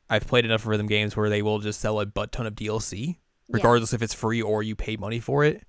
I've 0.09 0.27
played 0.27 0.45
enough 0.45 0.65
rhythm 0.65 0.87
games 0.87 1.15
where 1.15 1.29
they 1.29 1.41
will 1.41 1.59
just 1.59 1.79
sell 1.79 1.99
a 1.99 2.05
butt 2.05 2.31
ton 2.31 2.45
of 2.45 2.55
DLC 2.55 3.17
regardless 3.49 3.93
if 3.93 4.01
it's 4.01 4.13
free 4.13 4.41
or 4.41 4.61
you 4.61 4.75
pay 4.75 4.95
money 4.95 5.19
for 5.19 5.43
it. 5.43 5.63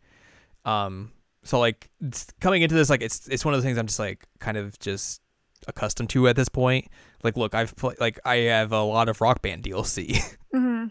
Um, 0.65 1.13
so 1.43 1.59
like 1.59 1.91
it's 2.01 2.27
coming 2.41 2.63
into 2.63 2.75
this, 2.75 2.91
like 2.91 3.03
it's 3.03 3.27
it's 3.29 3.45
one 3.45 3.55
of 3.55 3.61
the 3.61 3.67
things 3.67 3.79
I'm 3.79 3.87
just 3.87 3.99
like 3.99 4.27
kind 4.39 4.57
of 4.57 4.79
just 4.79 5.23
accustomed 5.67 6.11
to 6.11 6.29
at 6.29 6.37
this 6.37 6.49
point. 6.49 6.89
Like, 7.23 7.37
look, 7.37 7.55
I've 7.55 7.75
played 7.77 7.99
like 8.01 8.19
I 8.25 8.37
have 8.37 8.73
a 8.73 8.83
lot 8.83 9.09
of 9.09 9.21
Rock 9.21 9.43
Band 9.43 9.65
DLC. 9.65 10.21
hmm 10.53 10.87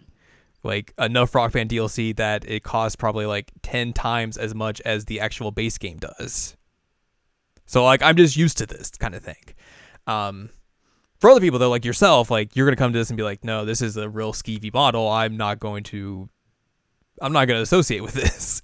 like 0.64 0.94
enough 0.98 1.34
rock 1.34 1.54
band 1.54 1.70
DLC 1.70 2.16
that 2.18 2.50
it 2.50 2.64
costs 2.64 2.96
probably 2.96 3.26
like 3.26 3.52
10 3.62 3.94
times 3.94 4.38
as 4.38 4.54
much 4.54 4.82
as 4.82 5.06
the 5.06 5.20
actual 5.20 5.52
base 5.52 5.78
game 5.78 5.98
does. 5.98 6.58
So 7.66 7.84
like 7.84 8.02
I'm 8.02 8.18
just 8.18 8.36
used 8.36 8.58
to 8.58 8.66
this 8.66 8.90
kind 8.92 9.16
of 9.16 9.24
thing. 9.24 9.56
Um 10.08 10.50
for 11.20 11.30
other 11.30 11.42
people 11.42 11.60
though 11.60 11.70
like 11.70 11.86
yourself 11.86 12.32
like 12.32 12.56
you're 12.56 12.66
going 12.66 12.76
to 12.76 12.82
come 12.82 12.94
to 12.94 13.00
this 13.00 13.10
and 13.10 13.18
be 13.18 13.24
like 13.24 13.44
no 13.44 13.66
this 13.66 13.82
is 13.82 13.98
a 13.98 14.10
real 14.10 14.34
skeevy 14.34 14.74
model. 14.74 15.08
I'm 15.08 15.38
not 15.38 15.60
going 15.60 15.84
to 15.86 16.30
I'm 17.22 17.34
not 17.34 17.46
going 17.46 17.58
to 17.58 17.64
associate 17.64 18.02
with 18.02 18.14
this. 18.16 18.62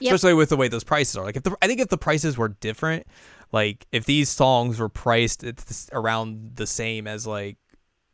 Yep. 0.00 0.14
Especially 0.14 0.34
with 0.34 0.48
the 0.48 0.56
way 0.56 0.68
those 0.68 0.84
prices 0.84 1.16
are. 1.16 1.24
Like 1.24 1.36
if 1.36 1.42
the 1.42 1.56
I 1.62 1.66
think 1.66 1.80
if 1.80 1.88
the 1.88 1.98
prices 1.98 2.36
were 2.36 2.48
different, 2.48 3.06
like 3.52 3.86
if 3.92 4.04
these 4.04 4.28
songs 4.28 4.78
were 4.78 4.88
priced 4.88 5.44
at 5.44 5.58
this, 5.58 5.88
around 5.92 6.56
the 6.56 6.66
same 6.66 7.06
as 7.06 7.26
like 7.26 7.58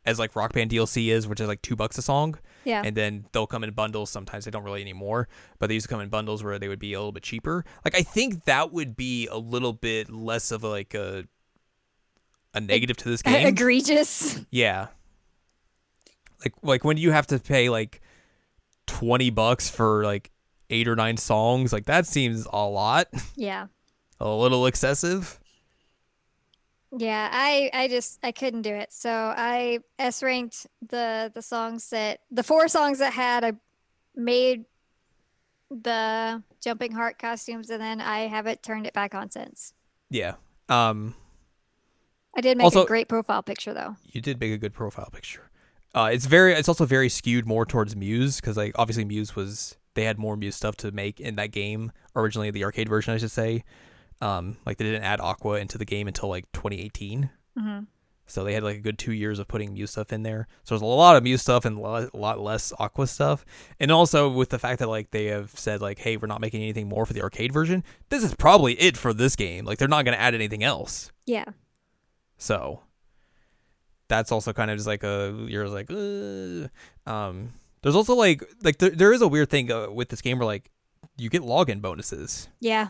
as 0.05 0.19
like 0.19 0.35
rock 0.35 0.53
band 0.53 0.71
DLC 0.71 1.07
is, 1.07 1.27
which 1.27 1.39
is 1.39 1.47
like 1.47 1.61
2 1.61 1.75
bucks 1.75 1.97
a 1.97 2.01
song, 2.01 2.37
Yeah. 2.63 2.81
and 2.85 2.95
then 2.95 3.25
they'll 3.31 3.47
come 3.47 3.63
in 3.63 3.71
bundles. 3.71 4.09
Sometimes 4.09 4.45
they 4.45 4.51
don't 4.51 4.63
really 4.63 4.81
anymore, 4.81 5.27
but 5.59 5.67
they 5.67 5.73
used 5.73 5.85
to 5.85 5.89
come 5.89 6.01
in 6.01 6.09
bundles 6.09 6.43
where 6.43 6.59
they 6.59 6.67
would 6.67 6.79
be 6.79 6.93
a 6.93 6.99
little 6.99 7.11
bit 7.11 7.23
cheaper. 7.23 7.65
Like 7.83 7.95
I 7.95 8.01
think 8.03 8.43
that 8.45 8.71
would 8.71 8.95
be 8.95 9.27
a 9.27 9.37
little 9.37 9.73
bit 9.73 10.09
less 10.11 10.51
of 10.51 10.63
like 10.63 10.93
a 10.93 11.25
a 12.53 12.59
negative 12.59 12.97
to 12.97 13.09
this 13.09 13.21
game. 13.21 13.47
Egregious. 13.47 14.39
Yeah. 14.51 14.87
Like 16.43 16.53
like 16.61 16.83
when 16.83 16.97
you 16.97 17.11
have 17.11 17.27
to 17.27 17.39
pay 17.39 17.69
like 17.69 18.01
twenty 18.87 19.29
bucks 19.29 19.69
for 19.69 20.03
like 20.03 20.31
eight 20.69 20.87
or 20.87 20.95
nine 20.95 21.17
songs, 21.17 21.71
like 21.73 21.85
that 21.85 22.05
seems 22.07 22.47
a 22.51 22.65
lot, 22.65 23.07
Yeah. 23.35 23.67
a 24.19 24.29
little 24.29 24.65
excessive. 24.65 25.39
Yeah, 26.97 27.29
I 27.31 27.69
I 27.73 27.87
just 27.87 28.19
I 28.23 28.31
couldn't 28.31 28.63
do 28.63 28.73
it. 28.73 28.91
So 28.91 29.09
I 29.09 29.79
S 29.97 30.21
ranked 30.21 30.67
the 30.85 31.31
the 31.33 31.41
songs 31.41 31.89
that 31.91 32.19
the 32.29 32.43
four 32.43 32.67
songs 32.67 32.99
that 32.99 33.13
had 33.13 33.43
I 33.45 33.53
made 34.15 34.65
the 35.69 36.43
jumping 36.61 36.91
heart 36.91 37.17
costumes 37.17 37.69
and 37.69 37.81
then 37.81 38.01
I 38.01 38.27
haven't 38.27 38.61
turned 38.61 38.85
it 38.85 38.93
back 38.93 39.15
on 39.15 39.31
since. 39.31 39.73
Yeah. 40.09 40.33
Um. 40.69 41.15
I 42.35 42.41
did 42.41 42.57
make 42.57 42.65
Also- 42.65 42.83
a 42.83 42.87
great 42.87 43.07
profile 43.09 43.43
picture 43.43 43.73
though. 43.73 43.95
you 44.05 44.21
did 44.21 44.39
make 44.39 44.51
a 44.53 44.57
good 44.57 44.73
profile 44.73 45.09
picture. 45.11 45.49
Uh, 45.93 46.09
it's 46.13 46.25
very, 46.25 46.53
it's 46.53 46.69
also 46.69 46.85
very 46.85 47.09
skewed 47.09 47.45
more 47.45 47.65
towards 47.65 47.93
Muse 47.97 48.39
because 48.39 48.55
like 48.55 48.71
obviously 48.79 49.03
Muse 49.03 49.35
was 49.35 49.75
they 49.93 50.05
had 50.05 50.17
more 50.17 50.37
Muse 50.37 50.55
stuff 50.55 50.77
to 50.77 50.91
make 50.91 51.19
in 51.19 51.35
that 51.35 51.51
game 51.51 51.91
originally 52.15 52.49
the 52.49 52.63
arcade 52.63 52.87
version 52.87 53.13
I 53.13 53.17
should 53.17 53.31
say. 53.31 53.63
Um, 54.21 54.57
like 54.65 54.77
they 54.77 54.85
didn't 54.85 55.03
add 55.03 55.19
Aqours 55.19 55.59
into 55.59 55.77
the 55.77 55.85
game 55.85 56.07
until 56.07 56.29
like 56.29 56.51
2018, 56.53 57.29
hmm 57.57 57.79
so 58.31 58.45
they 58.45 58.53
had 58.53 58.63
like 58.63 58.77
a 58.77 58.81
good 58.81 58.97
two 58.97 59.11
years 59.11 59.39
of 59.39 59.49
putting 59.49 59.73
Muse 59.73 59.91
stuff 59.91 60.13
in 60.13 60.23
there. 60.23 60.47
So 60.63 60.73
there's 60.73 60.81
a 60.81 60.85
lot 60.85 61.17
of 61.17 61.23
Muse 61.23 61.41
stuff 61.41 61.65
and 61.65 61.77
a 61.77 61.81
lot, 62.13 62.39
less 62.39 62.71
Aqours 62.79 63.09
stuff. 63.09 63.43
And 63.77 63.91
also 63.91 64.29
with 64.29 64.49
the 64.49 64.57
fact 64.59 64.79
that 64.79 64.87
like 64.87 65.11
they 65.11 65.25
have 65.25 65.51
said 65.59 65.81
like, 65.81 65.99
hey, 65.99 66.15
we're 66.15 66.27
not 66.27 66.39
making 66.39 66.61
anything 66.61 66.87
more 66.87 67.05
for 67.05 67.11
the 67.11 67.21
arcade 67.21 67.51
version. 67.51 67.83
This 68.07 68.23
is 68.23 68.33
probably 68.33 68.79
it 68.79 68.95
for 68.95 69.13
this 69.13 69.35
game. 69.35 69.65
Like 69.65 69.79
they're 69.79 69.89
not 69.89 70.05
gonna 70.05 70.15
add 70.15 70.33
anything 70.33 70.63
else. 70.63 71.11
Yeah. 71.25 71.43
So 72.37 72.83
that's 74.07 74.31
also 74.31 74.53
kind 74.53 74.71
of 74.71 74.77
just 74.77 74.87
like 74.87 75.03
a 75.03 75.35
you're 75.47 75.67
like 75.67 75.91
uh. 75.91 76.67
um 77.09 77.49
there's 77.81 77.95
also 77.95 78.15
like 78.15 78.43
like 78.63 78.77
there, 78.77 78.91
there 78.91 79.11
is 79.13 79.21
a 79.21 79.27
weird 79.27 79.49
thing 79.49 79.69
uh, 79.69 79.89
with 79.91 80.07
this 80.07 80.21
game 80.21 80.39
where 80.39 80.45
like 80.45 80.71
you 81.17 81.29
get 81.29 81.41
login 81.41 81.81
bonuses 81.81 82.47
Yeah. 82.61 82.89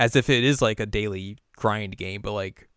As 0.00 0.16
if 0.16 0.28
it 0.28 0.42
is 0.42 0.60
like 0.60 0.80
a 0.80 0.86
daily 0.86 1.36
grind 1.56 1.96
game 1.96 2.20
but 2.22 2.32
like 2.32 2.68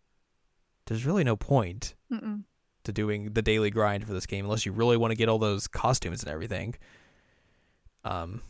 there's 0.86 1.04
really 1.06 1.24
no 1.24 1.34
point 1.36 1.94
Mm-mm. 2.12 2.44
to 2.84 2.92
doing 2.92 3.32
the 3.32 3.42
daily 3.42 3.70
grind 3.70 4.06
for 4.06 4.12
this 4.12 4.26
game 4.26 4.44
unless 4.44 4.64
you 4.66 4.72
really 4.72 4.96
want 4.96 5.10
to 5.10 5.16
get 5.16 5.28
all 5.28 5.38
those 5.38 5.66
costumes 5.66 6.22
and 6.22 6.30
everything 6.30 6.74
um 8.04 8.42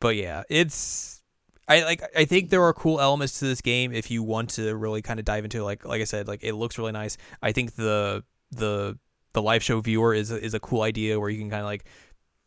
but 0.00 0.16
yeah 0.16 0.42
it's 0.48 1.22
I 1.68 1.82
like 1.82 2.00
I 2.16 2.24
think 2.26 2.50
there 2.50 2.62
are 2.62 2.72
cool 2.72 3.00
elements 3.00 3.40
to 3.40 3.44
this 3.44 3.60
game 3.60 3.92
if 3.92 4.08
you 4.10 4.22
want 4.22 4.50
to 4.50 4.74
really 4.76 5.02
kind 5.02 5.18
of 5.18 5.24
dive 5.24 5.42
into 5.44 5.58
it. 5.58 5.64
like 5.64 5.84
like 5.84 6.00
I 6.00 6.04
said 6.04 6.28
like 6.28 6.44
it 6.44 6.54
looks 6.54 6.78
really 6.78 6.92
nice. 6.92 7.16
I 7.42 7.50
think 7.50 7.74
the 7.74 8.22
the 8.52 8.96
the 9.32 9.42
live 9.42 9.64
show 9.64 9.80
viewer 9.80 10.14
is 10.14 10.30
a, 10.30 10.40
is 10.42 10.54
a 10.54 10.60
cool 10.60 10.82
idea 10.82 11.18
where 11.18 11.28
you 11.28 11.38
can 11.40 11.50
kind 11.50 11.60
of 11.62 11.66
like 11.66 11.84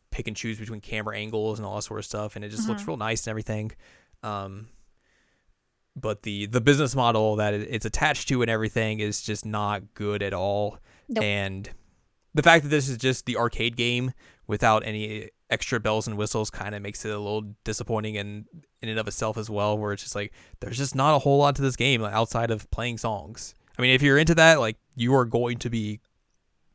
pick 0.09 0.27
and 0.27 0.37
choose 0.37 0.57
between 0.57 0.79
camera 0.79 1.17
angles 1.17 1.59
and 1.59 1.65
all 1.65 1.75
that 1.75 1.81
sort 1.81 1.99
of 1.99 2.05
stuff 2.05 2.37
and 2.37 2.45
it 2.45 2.49
just 2.49 2.67
looks 2.69 2.83
Mhm. 2.83 2.87
real 2.87 2.97
nice 2.97 3.27
and 3.27 3.31
everything. 3.31 3.71
Um 4.23 4.69
but 6.01 6.23
the 6.23 6.45
the 6.47 6.61
business 6.61 6.95
model 6.95 7.35
that 7.37 7.53
it's 7.53 7.85
attached 7.85 8.27
to 8.29 8.41
and 8.41 8.49
everything 8.49 8.99
is 8.99 9.21
just 9.21 9.45
not 9.45 9.93
good 9.93 10.21
at 10.21 10.33
all. 10.33 10.79
Nope. 11.07 11.23
And 11.23 11.69
the 12.33 12.43
fact 12.43 12.63
that 12.63 12.69
this 12.69 12.89
is 12.89 12.97
just 12.97 13.25
the 13.25 13.37
arcade 13.37 13.75
game 13.75 14.13
without 14.47 14.85
any 14.85 15.29
extra 15.49 15.79
bells 15.79 16.07
and 16.07 16.17
whistles 16.17 16.49
kind 16.49 16.75
of 16.75 16.81
makes 16.81 17.03
it 17.03 17.09
a 17.09 17.17
little 17.17 17.53
disappointing 17.63 18.17
and 18.17 18.45
in 18.81 18.89
and 18.89 18.99
of 18.99 19.07
itself 19.07 19.37
as 19.37 19.49
well 19.49 19.77
where 19.77 19.93
it's 19.93 20.03
just 20.03 20.15
like 20.15 20.31
there's 20.59 20.77
just 20.77 20.95
not 20.95 21.15
a 21.15 21.19
whole 21.19 21.39
lot 21.39 21.55
to 21.55 21.61
this 21.61 21.75
game 21.75 22.03
outside 22.03 22.51
of 22.51 22.69
playing 22.69 22.97
songs 22.97 23.55
i 23.77 23.81
mean 23.81 23.91
if 23.91 24.01
you're 24.01 24.17
into 24.17 24.35
that 24.35 24.59
like 24.59 24.77
you 24.95 25.13
are 25.15 25.25
going 25.25 25.57
to 25.57 25.69
be 25.69 25.99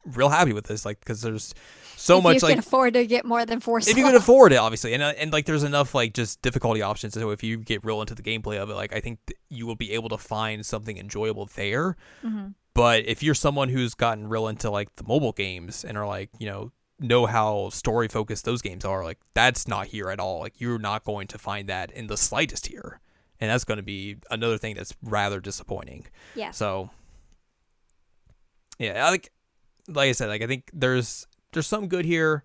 real 0.06 0.28
happy 0.28 0.52
with 0.52 0.66
this 0.66 0.84
like 0.84 1.00
because 1.00 1.23
there's 1.23 1.54
so 1.96 2.18
if 2.18 2.25
much 2.25 2.34
you 2.34 2.40
like 2.40 2.52
can 2.52 2.58
afford 2.58 2.94
to 2.94 3.06
get 3.06 3.25
more 3.25 3.46
than 3.46 3.61
four 3.61 3.78
if 3.78 3.88
you 3.88 4.04
can 4.04 4.14
afford 4.14 4.52
it 4.52 4.56
obviously 4.56 4.92
and, 4.94 5.02
uh, 5.02 5.12
and 5.16 5.32
like 5.32 5.46
there's 5.46 5.62
enough 5.62 5.94
like 5.94 6.12
just 6.12 6.42
difficulty 6.42 6.82
options 6.82 7.14
so 7.14 7.30
if 7.30 7.42
you 7.42 7.56
get 7.56 7.84
real 7.84 8.00
into 8.00 8.14
the 8.14 8.23
gameplay 8.23 8.58
of 8.58 8.68
it 8.68 8.75
like 8.75 8.94
i 8.94 9.00
think 9.00 9.18
th- 9.26 9.38
you 9.49 9.66
will 9.66 9.76
be 9.76 9.92
able 9.92 10.08
to 10.08 10.18
find 10.18 10.66
something 10.66 10.99
enjoyable 10.99 11.46
there 11.54 11.96
hmm 12.23 12.49
but 12.75 13.06
if 13.06 13.23
you're 13.23 13.34
someone 13.34 13.68
who's 13.68 13.94
gotten 13.94 14.28
real 14.28 14.49
into 14.49 14.68
like 14.68 14.94
the 14.96 15.04
mobile 15.04 15.32
games 15.32 15.84
and 15.84 15.96
are 15.96 16.06
like, 16.06 16.30
you 16.38 16.46
know, 16.46 16.73
know 16.99 17.26
how 17.26 17.70
story 17.70 18.08
focused 18.08 18.44
those 18.44 18.62
games 18.62 18.84
are, 18.84 19.04
like 19.04 19.18
that's 19.32 19.68
not 19.68 19.87
here 19.87 20.11
at 20.11 20.18
all. 20.18 20.40
Like 20.40 20.61
you're 20.61 20.78
not 20.78 21.04
going 21.04 21.28
to 21.28 21.38
find 21.38 21.68
that 21.68 21.92
in 21.92 22.08
the 22.08 22.16
slightest 22.16 22.66
here. 22.66 23.00
And 23.40 23.50
that's 23.50 23.64
going 23.64 23.76
to 23.76 23.84
be 23.84 24.16
another 24.30 24.58
thing 24.58 24.75
that's 24.75 24.92
rather 25.02 25.40
disappointing. 25.40 26.06
Yeah. 26.34 26.50
So 26.50 26.90
yeah, 28.78 29.06
I 29.06 29.11
like 29.11 29.30
like 29.88 30.08
I 30.08 30.12
said, 30.12 30.28
like 30.28 30.42
I 30.42 30.46
think 30.46 30.70
there's 30.72 31.26
there's 31.52 31.66
some 31.66 31.88
good 31.88 32.04
here. 32.04 32.44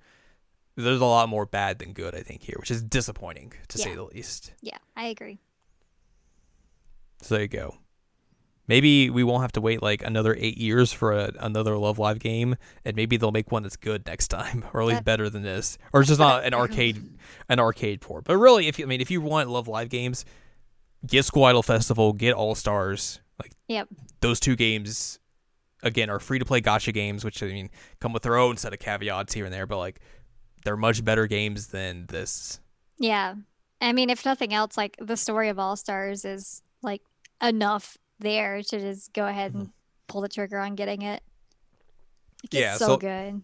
There's 0.76 1.02
a 1.02 1.06
lot 1.06 1.28
more 1.28 1.46
bad 1.46 1.80
than 1.80 1.92
good, 1.94 2.16
I 2.16 2.22
think, 2.22 2.42
here, 2.44 2.56
which 2.58 2.72
is 2.72 2.82
disappointing 2.82 3.52
to 3.68 3.78
say 3.78 3.96
the 3.96 4.04
least. 4.04 4.54
Yeah, 4.62 4.78
I 4.96 5.08
agree. 5.08 5.40
So 7.22 7.36
there 7.36 7.42
you 7.44 7.48
go. 7.50 7.76
Maybe 8.68 9.10
we 9.10 9.24
won't 9.24 9.42
have 9.42 9.52
to 9.54 9.62
wait 9.62 9.82
like 9.82 10.04
another 10.04 10.36
eight 10.40 10.58
years 10.58 10.94
for 10.94 11.12
a, 11.12 11.32
another 11.40 11.76
Love 11.76 11.98
Live 11.98 12.20
game, 12.20 12.56
and 12.86 12.96
maybe 12.96 13.18
they'll 13.18 13.32
make 13.32 13.52
one 13.52 13.64
that's 13.64 13.76
good 13.76 14.06
next 14.06 14.28
time, 14.28 14.64
or 14.74 14.82
at 14.82 14.88
least 14.88 14.98
That- 15.00 15.06
better 15.06 15.30
than 15.30 15.42
this, 15.42 15.78
or 15.92 16.02
it's 16.02 16.08
just 16.10 16.20
not 16.20 16.46
an 16.46 16.54
arcade, 16.54 17.18
an 17.50 17.60
arcade 17.60 18.00
port. 18.00 18.26
But 18.26 18.38
really, 18.38 18.68
if 18.68 18.78
you, 18.80 18.86
I 18.86 18.88
mean, 18.88 19.02
if 19.02 19.10
you 19.12 19.22
want 19.22 19.50
Love 19.50 19.68
Live 19.68 19.90
games, 19.90 20.24
get 21.06 21.30
Idol 21.36 21.64
Festival, 21.64 22.14
get 22.14 22.34
All 22.36 22.54
Stars. 22.56 23.20
Like 23.42 23.54
Yep. 23.70 23.88
those 24.22 24.40
two 24.40 24.56
games, 24.56 25.18
again, 25.84 26.10
are 26.10 26.20
free 26.20 26.40
to 26.40 26.46
play 26.46 26.62
gacha 26.62 26.94
games, 26.94 27.24
which 27.24 27.42
I 27.42 27.48
mean 27.48 27.70
come 28.00 28.14
with 28.14 28.24
their 28.24 28.38
own 28.38 28.58
set 28.58 28.74
of 28.74 28.80
caveats 28.80 29.34
here 29.34 29.46
and 29.46 29.54
there, 29.54 29.66
but 29.66 29.78
like 29.78 30.00
they're 30.64 30.78
much 30.78 31.04
better 31.04 31.28
games 31.28 31.68
than 31.68 32.06
this. 32.08 32.60
Yeah. 32.98 33.36
I 33.82 33.94
mean, 33.94 34.10
if 34.10 34.26
nothing 34.26 34.54
else, 34.54 34.78
like 34.78 34.98
the 35.00 35.16
story 35.16 35.50
of 35.50 35.58
All 35.58 35.76
Stars 35.76 36.26
is 36.26 36.62
like 36.82 37.02
enough 37.42 37.98
there 38.20 38.62
to 38.62 38.80
just 38.80 39.14
go 39.14 39.26
ahead 39.26 39.54
and 39.54 39.64
mm-hmm. 39.64 39.72
pull 40.08 40.22
the 40.22 40.30
trigger 40.30 40.60
on 40.60 40.76
getting 40.76 41.02
it. 41.02 41.24
Like, 42.44 42.54
Yeah, 42.54 42.72
It's 42.72 42.80
so, 42.80 42.88
so- 42.88 42.98
good. 42.98 43.42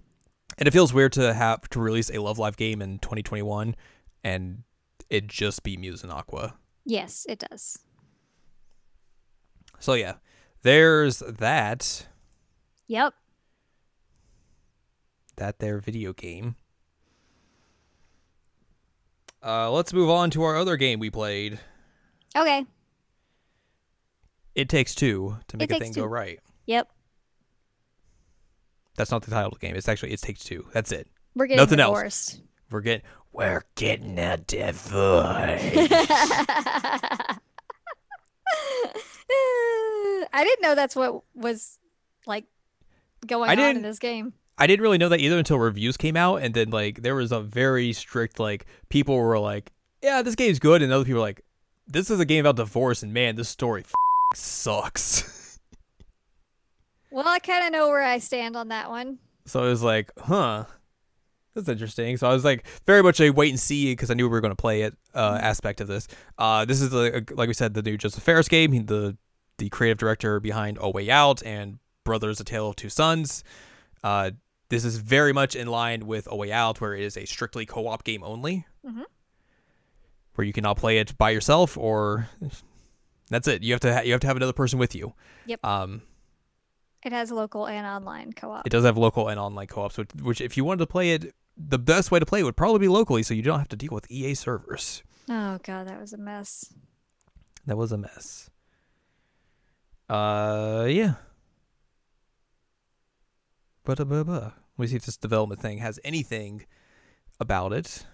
And 0.57 0.67
it 0.67 0.71
feels 0.71 0.93
weird 0.93 1.11
to 1.13 1.33
have 1.33 1.67
to 1.69 1.81
release 1.81 2.09
a 2.09 2.19
Love 2.19 2.39
Live 2.39 2.55
game 2.55 2.81
in 2.81 2.99
2021 2.99 3.75
and 4.23 4.63
it 5.09 5.27
just 5.27 5.63
be 5.63 5.75
Muse 5.75 6.01
and 6.01 6.11
Aqours. 6.11 6.53
Yes, 6.85 7.25
it 7.27 7.39
does. 7.49 7.79
So 9.79 9.93
yeah, 9.93 10.15
there's 10.61 11.19
that 11.19 12.07
Yep. 12.87 13.13
that 15.37 15.59
their 15.59 15.79
video 15.79 16.13
game. 16.13 16.55
Uh, 19.43 19.69
let's 19.71 19.91
move 19.93 20.09
on 20.09 20.29
to 20.31 20.43
our 20.43 20.55
other 20.55 20.77
game 20.77 20.99
we 20.99 21.09
played. 21.09 21.59
Okay. 22.37 22.65
It 24.55 24.69
takes 24.69 24.95
two 24.95 25.37
to 25.49 25.57
make 25.57 25.71
a 25.71 25.77
thing 25.79 25.91
go 25.91 26.05
right. 26.05 26.39
Yep. 26.67 26.89
That's 28.95 29.11
not 29.11 29.23
the 29.23 29.31
title 29.31 29.51
of 29.51 29.59
the 29.59 29.67
game. 29.67 29.75
It's 29.75 29.89
actually 29.89 30.13
it 30.13 30.21
takes 30.21 30.43
two. 30.43 30.67
That's 30.71 30.91
it. 30.91 31.07
We're 31.35 31.47
getting 31.47 31.57
Nothing 31.57 31.79
else. 31.81 31.89
divorced. 31.97 32.41
We're 32.71 32.81
getting 32.81 33.01
we're 33.33 33.63
getting 33.75 34.17
a 34.17 34.37
divorce. 34.37 35.61
I 40.33 40.43
didn't 40.43 40.61
know 40.61 40.75
that's 40.75 40.95
what 40.95 41.23
was 41.33 41.77
like 42.25 42.45
going 43.27 43.49
I 43.49 43.69
on 43.69 43.75
in 43.77 43.81
this 43.81 43.99
game. 43.99 44.33
I 44.57 44.67
didn't 44.67 44.83
really 44.83 44.97
know 44.97 45.09
that 45.09 45.19
either 45.19 45.37
until 45.37 45.59
reviews 45.59 45.97
came 45.97 46.15
out, 46.15 46.37
and 46.37 46.53
then 46.53 46.69
like 46.69 47.01
there 47.01 47.15
was 47.15 47.31
a 47.31 47.41
very 47.41 47.91
strict 47.93 48.39
like 48.39 48.65
people 48.89 49.17
were 49.17 49.37
like, 49.39 49.71
"Yeah, 50.01 50.21
this 50.21 50.35
game's 50.35 50.59
good," 50.59 50.81
and 50.81 50.91
other 50.93 51.03
people 51.03 51.19
were 51.19 51.27
like, 51.27 51.41
"This 51.87 52.09
is 52.09 52.19
a 52.19 52.25
game 52.25 52.41
about 52.45 52.55
divorce," 52.55 53.03
and 53.03 53.13
man, 53.13 53.35
this 53.35 53.49
story 53.49 53.81
f- 53.81 53.93
sucks. 54.33 55.59
Well, 57.11 57.27
I 57.27 57.39
kind 57.39 57.65
of 57.65 57.71
know 57.71 57.87
where 57.87 58.01
I 58.01 58.19
stand 58.19 58.55
on 58.57 58.67
that 58.69 58.89
one. 58.89 59.19
so 59.45 59.63
it 59.63 59.69
was 59.69 59.81
like, 59.81 60.11
huh, 60.17 60.65
that's 61.53 61.69
interesting. 61.69 62.17
So 62.17 62.29
I 62.29 62.33
was 62.33 62.43
like 62.43 62.65
very 62.85 63.01
much 63.01 63.21
a 63.21 63.29
wait 63.29 63.49
and 63.51 63.59
see 63.59 63.93
because 63.93 64.11
I 64.11 64.15
knew 64.15 64.25
we 64.25 64.31
were 64.31 64.41
going 64.41 64.51
to 64.51 64.55
play 64.55 64.81
it 64.81 64.95
uh, 65.13 65.39
aspect 65.41 65.79
of 65.79 65.87
this. 65.87 66.07
Uh, 66.37 66.65
this 66.65 66.81
is 66.81 66.89
the 66.89 67.25
like 67.31 67.47
we 67.47 67.53
said 67.53 67.73
the 67.73 67.81
new 67.81 67.97
Josef 67.97 68.21
Fares 68.21 68.49
game. 68.49 68.73
He, 68.73 68.79
the 68.79 69.17
the 69.57 69.69
creative 69.69 69.97
director 69.97 70.41
behind 70.41 70.77
A 70.81 70.89
Way 70.89 71.09
Out 71.09 71.41
and 71.43 71.79
Brothers: 72.05 72.39
A 72.39 72.45
Tale 72.45 72.69
of 72.69 72.77
Two 72.77 72.87
Sons. 72.89 73.43
Uh, 74.03 74.31
this 74.69 74.85
is 74.85 74.97
very 74.97 75.33
much 75.33 75.55
in 75.55 75.67
line 75.67 76.07
with 76.07 76.27
A 76.31 76.35
Way 76.35 76.51
Out, 76.53 76.79
where 76.79 76.93
it 76.93 77.01
is 77.03 77.17
a 77.17 77.25
strictly 77.25 77.65
co-op 77.65 78.03
game 78.05 78.23
only, 78.23 78.65
Mhm. 78.87 79.03
where 80.35 80.45
you 80.45 80.53
can 80.53 80.63
now 80.63 80.73
play 80.73 80.97
it 80.99 81.17
by 81.17 81.31
yourself 81.31 81.77
or 81.77 82.29
that's 83.29 83.47
it. 83.47 83.63
You 83.63 83.73
have 83.73 83.81
to 83.81 83.93
ha- 83.93 84.01
you 84.01 84.11
have 84.13 84.21
to 84.21 84.27
have 84.27 84.37
another 84.37 84.53
person 84.53 84.79
with 84.79 84.95
you. 84.95 85.13
Yep. 85.47 85.63
Um, 85.65 86.01
It 87.03 87.11
has 87.11 87.31
local 87.31 87.67
and 87.67 87.85
online 87.85 88.33
co-op. 88.33 88.65
it 88.65 88.69
does 88.69 88.85
have 88.85 88.97
local 88.97 89.27
and 89.27 89.39
online 89.39 89.67
co-ops, 89.67 89.97
which, 89.97 90.09
which 90.21 90.41
if 90.41 90.55
you 90.57 90.63
wanted 90.63 90.79
to 90.79 90.87
play 90.87 91.11
it, 91.11 91.35
the 91.57 91.79
best 91.79 92.11
way 92.11 92.19
to 92.19 92.25
play 92.25 92.39
it 92.41 92.43
would 92.43 92.57
probably 92.57 92.79
be 92.79 92.87
locally, 92.87 93.23
so 93.23 93.33
you 93.33 93.41
don't 93.41 93.59
have 93.59 93.69
to 93.69 93.75
deal 93.75 93.91
with 93.91 94.09
EA 94.11 94.33
servers. 94.35 95.03
Oh 95.29 95.57
god, 95.63 95.87
that 95.87 95.99
was 95.99 96.13
a 96.13 96.17
mess. 96.17 96.73
That 97.65 97.77
was 97.77 97.91
a 97.91 97.97
mess. 97.97 98.49
Uh, 100.09 100.85
yeah. 100.89 101.15
But 103.85 103.99
me 104.77 104.87
see 104.87 104.95
if 104.95 105.05
this 105.05 105.17
development 105.17 105.61
thing 105.61 105.77
has 105.77 105.99
anything 106.03 106.65
about 107.39 107.71
it. 107.71 108.05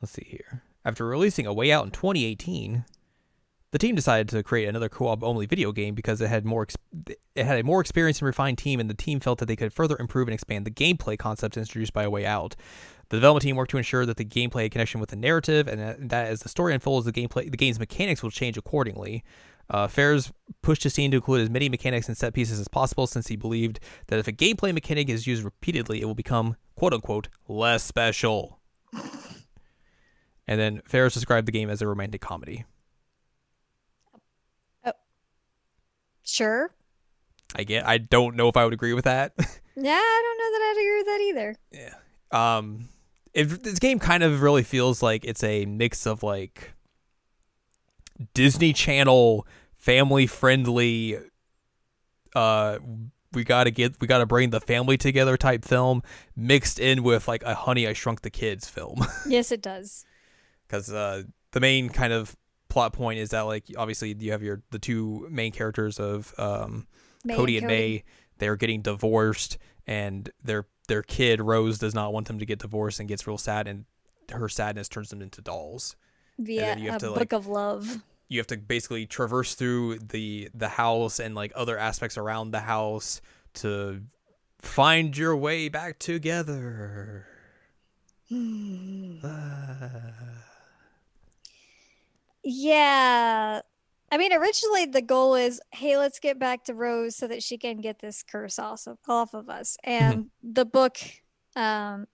Let's 0.00 0.12
see 0.12 0.26
here. 0.28 0.62
After 0.84 1.06
releasing 1.06 1.46
A 1.46 1.52
Way 1.52 1.70
Out 1.70 1.84
in 1.84 1.92
2018, 1.92 2.84
the 3.70 3.78
team 3.78 3.94
decided 3.94 4.28
to 4.28 4.42
create 4.42 4.68
another 4.68 4.88
co-op 4.88 5.22
only 5.22 5.46
video 5.46 5.72
game 5.72 5.94
because 5.94 6.20
it 6.20 6.28
had 6.28 6.44
more 6.44 6.66
it 7.06 7.46
had 7.46 7.58
a 7.58 7.64
more 7.64 7.80
experienced 7.80 8.20
and 8.20 8.26
refined 8.26 8.58
team, 8.58 8.80
and 8.80 8.90
the 8.90 8.94
team 8.94 9.20
felt 9.20 9.38
that 9.38 9.46
they 9.46 9.56
could 9.56 9.72
further 9.72 9.96
improve 9.98 10.28
and 10.28 10.34
expand 10.34 10.66
the 10.66 10.70
gameplay 10.70 11.16
concepts 11.16 11.56
introduced 11.56 11.92
by 11.92 12.02
A 12.02 12.10
Way 12.10 12.26
Out. 12.26 12.56
The 13.08 13.16
development 13.16 13.42
team 13.42 13.56
worked 13.56 13.70
to 13.70 13.78
ensure 13.78 14.04
that 14.04 14.16
the 14.16 14.24
gameplay 14.24 14.62
had 14.62 14.72
connection 14.72 15.00
with 15.00 15.10
the 15.10 15.16
narrative, 15.16 15.68
and 15.68 16.10
that 16.10 16.26
as 16.26 16.40
the 16.40 16.48
story 16.48 16.74
unfolds, 16.74 17.06
the 17.06 17.12
gameplay, 17.12 17.50
the 17.50 17.56
game's 17.56 17.78
mechanics 17.78 18.22
will 18.22 18.30
change 18.30 18.58
accordingly. 18.58 19.22
Uh, 19.72 19.88
Fares 19.88 20.30
pushed 20.62 20.84
his 20.84 20.92
team 20.94 21.10
to 21.10 21.16
include 21.16 21.40
as 21.40 21.50
many 21.50 21.68
mechanics 21.68 22.06
and 22.06 22.16
set 22.16 22.34
pieces 22.34 22.60
as 22.60 22.68
possible, 22.68 23.06
since 23.06 23.26
he 23.28 23.36
believed 23.36 23.80
that 24.08 24.18
if 24.18 24.28
a 24.28 24.32
gameplay 24.32 24.72
mechanic 24.72 25.08
is 25.08 25.26
used 25.26 25.42
repeatedly, 25.42 26.00
it 26.00 26.04
will 26.04 26.14
become 26.14 26.56
"quote 26.76 26.92
unquote" 26.92 27.28
less 27.48 27.82
special. 27.82 28.60
and 30.46 30.60
then 30.60 30.82
Fares 30.84 31.14
described 31.14 31.48
the 31.48 31.52
game 31.52 31.70
as 31.70 31.80
a 31.82 31.88
romantic 31.88 32.20
comedy. 32.20 32.64
Sure. 36.24 36.70
I 37.56 37.64
get. 37.64 37.86
I 37.86 37.98
don't 37.98 38.36
know 38.36 38.48
if 38.48 38.56
I 38.56 38.64
would 38.64 38.72
agree 38.74 38.92
with 38.94 39.04
that. 39.04 39.32
Yeah, 39.74 39.92
I 39.94 40.22
don't 40.22 40.38
know 40.38 40.52
that 40.52 40.62
I'd 40.70 40.80
agree 40.82 40.96
with 40.98 41.06
that 41.06 41.20
either. 41.80 41.92
yeah. 42.30 42.56
Um, 42.58 42.90
if 43.32 43.62
this 43.62 43.78
game 43.78 43.98
kind 43.98 44.22
of 44.22 44.42
really 44.42 44.62
feels 44.64 45.02
like 45.02 45.24
it's 45.24 45.42
a 45.42 45.64
mix 45.64 46.06
of 46.06 46.22
like 46.22 46.74
Disney 48.34 48.74
Channel 48.74 49.46
family 49.82 50.26
friendly. 50.26 51.18
Uh, 52.34 52.78
we 53.32 53.44
gotta 53.44 53.70
get 53.70 54.00
we 54.00 54.06
gotta 54.06 54.26
bring 54.26 54.50
the 54.50 54.60
family 54.60 54.96
together 54.96 55.36
type 55.36 55.64
film 55.64 56.02
mixed 56.36 56.78
in 56.78 57.02
with 57.02 57.28
like 57.28 57.42
a 57.42 57.54
Honey 57.54 57.86
I 57.86 57.92
Shrunk 57.92 58.22
the 58.22 58.30
Kids 58.30 58.68
film. 58.68 59.04
Yes, 59.26 59.52
it 59.52 59.60
does. 59.62 60.04
because 60.66 60.90
uh, 60.92 61.22
the 61.52 61.60
main 61.60 61.88
kind 61.88 62.12
of 62.12 62.36
plot 62.68 62.92
point 62.94 63.18
is 63.18 63.30
that 63.30 63.42
like 63.42 63.64
obviously 63.76 64.14
you 64.18 64.32
have 64.32 64.42
your 64.42 64.62
the 64.70 64.78
two 64.78 65.26
main 65.30 65.52
characters 65.52 65.98
of 66.00 66.32
um, 66.38 66.86
May 67.24 67.36
Cody 67.36 67.58
and 67.58 67.66
May. 67.66 68.04
They're 68.38 68.56
getting 68.56 68.82
divorced, 68.82 69.58
and 69.86 70.28
their 70.42 70.66
their 70.88 71.02
kid 71.02 71.40
Rose 71.40 71.78
does 71.78 71.94
not 71.94 72.12
want 72.12 72.26
them 72.28 72.38
to 72.38 72.46
get 72.46 72.58
divorced 72.60 72.98
and 73.00 73.08
gets 73.08 73.26
real 73.26 73.38
sad, 73.38 73.66
and 73.68 73.84
her 74.30 74.48
sadness 74.48 74.88
turns 74.88 75.10
them 75.10 75.22
into 75.22 75.40
dolls. 75.42 75.96
via 76.38 76.60
then 76.60 76.78
you 76.78 76.90
have 76.90 77.02
a 77.02 77.06
to, 77.06 77.10
book 77.12 77.18
like- 77.18 77.32
of 77.32 77.46
love. 77.46 78.02
You 78.32 78.40
have 78.40 78.46
to 78.48 78.56
basically 78.56 79.06
traverse 79.06 79.54
through 79.54 79.98
the 79.98 80.48
the 80.54 80.68
house 80.68 81.20
and 81.20 81.34
like 81.34 81.52
other 81.54 81.76
aspects 81.78 82.16
around 82.16 82.50
the 82.50 82.60
house 82.60 83.20
to 83.54 84.02
find 84.58 85.16
your 85.16 85.36
way 85.36 85.68
back 85.68 85.98
together. 85.98 87.26
Yeah. 92.44 93.60
I 94.10 94.18
mean, 94.18 94.32
originally 94.32 94.86
the 94.86 95.00
goal 95.00 95.34
is, 95.34 95.60
hey, 95.70 95.96
let's 95.96 96.18
get 96.18 96.38
back 96.38 96.64
to 96.64 96.74
Rose 96.74 97.16
so 97.16 97.26
that 97.28 97.42
she 97.42 97.56
can 97.56 97.80
get 97.80 98.00
this 98.00 98.22
curse 98.22 98.58
off 98.58 98.86
of, 98.86 98.98
off 99.08 99.32
of 99.32 99.48
us. 99.48 99.76
And 99.84 100.30
the 100.42 100.64
book, 100.64 100.98
um, 101.56 102.06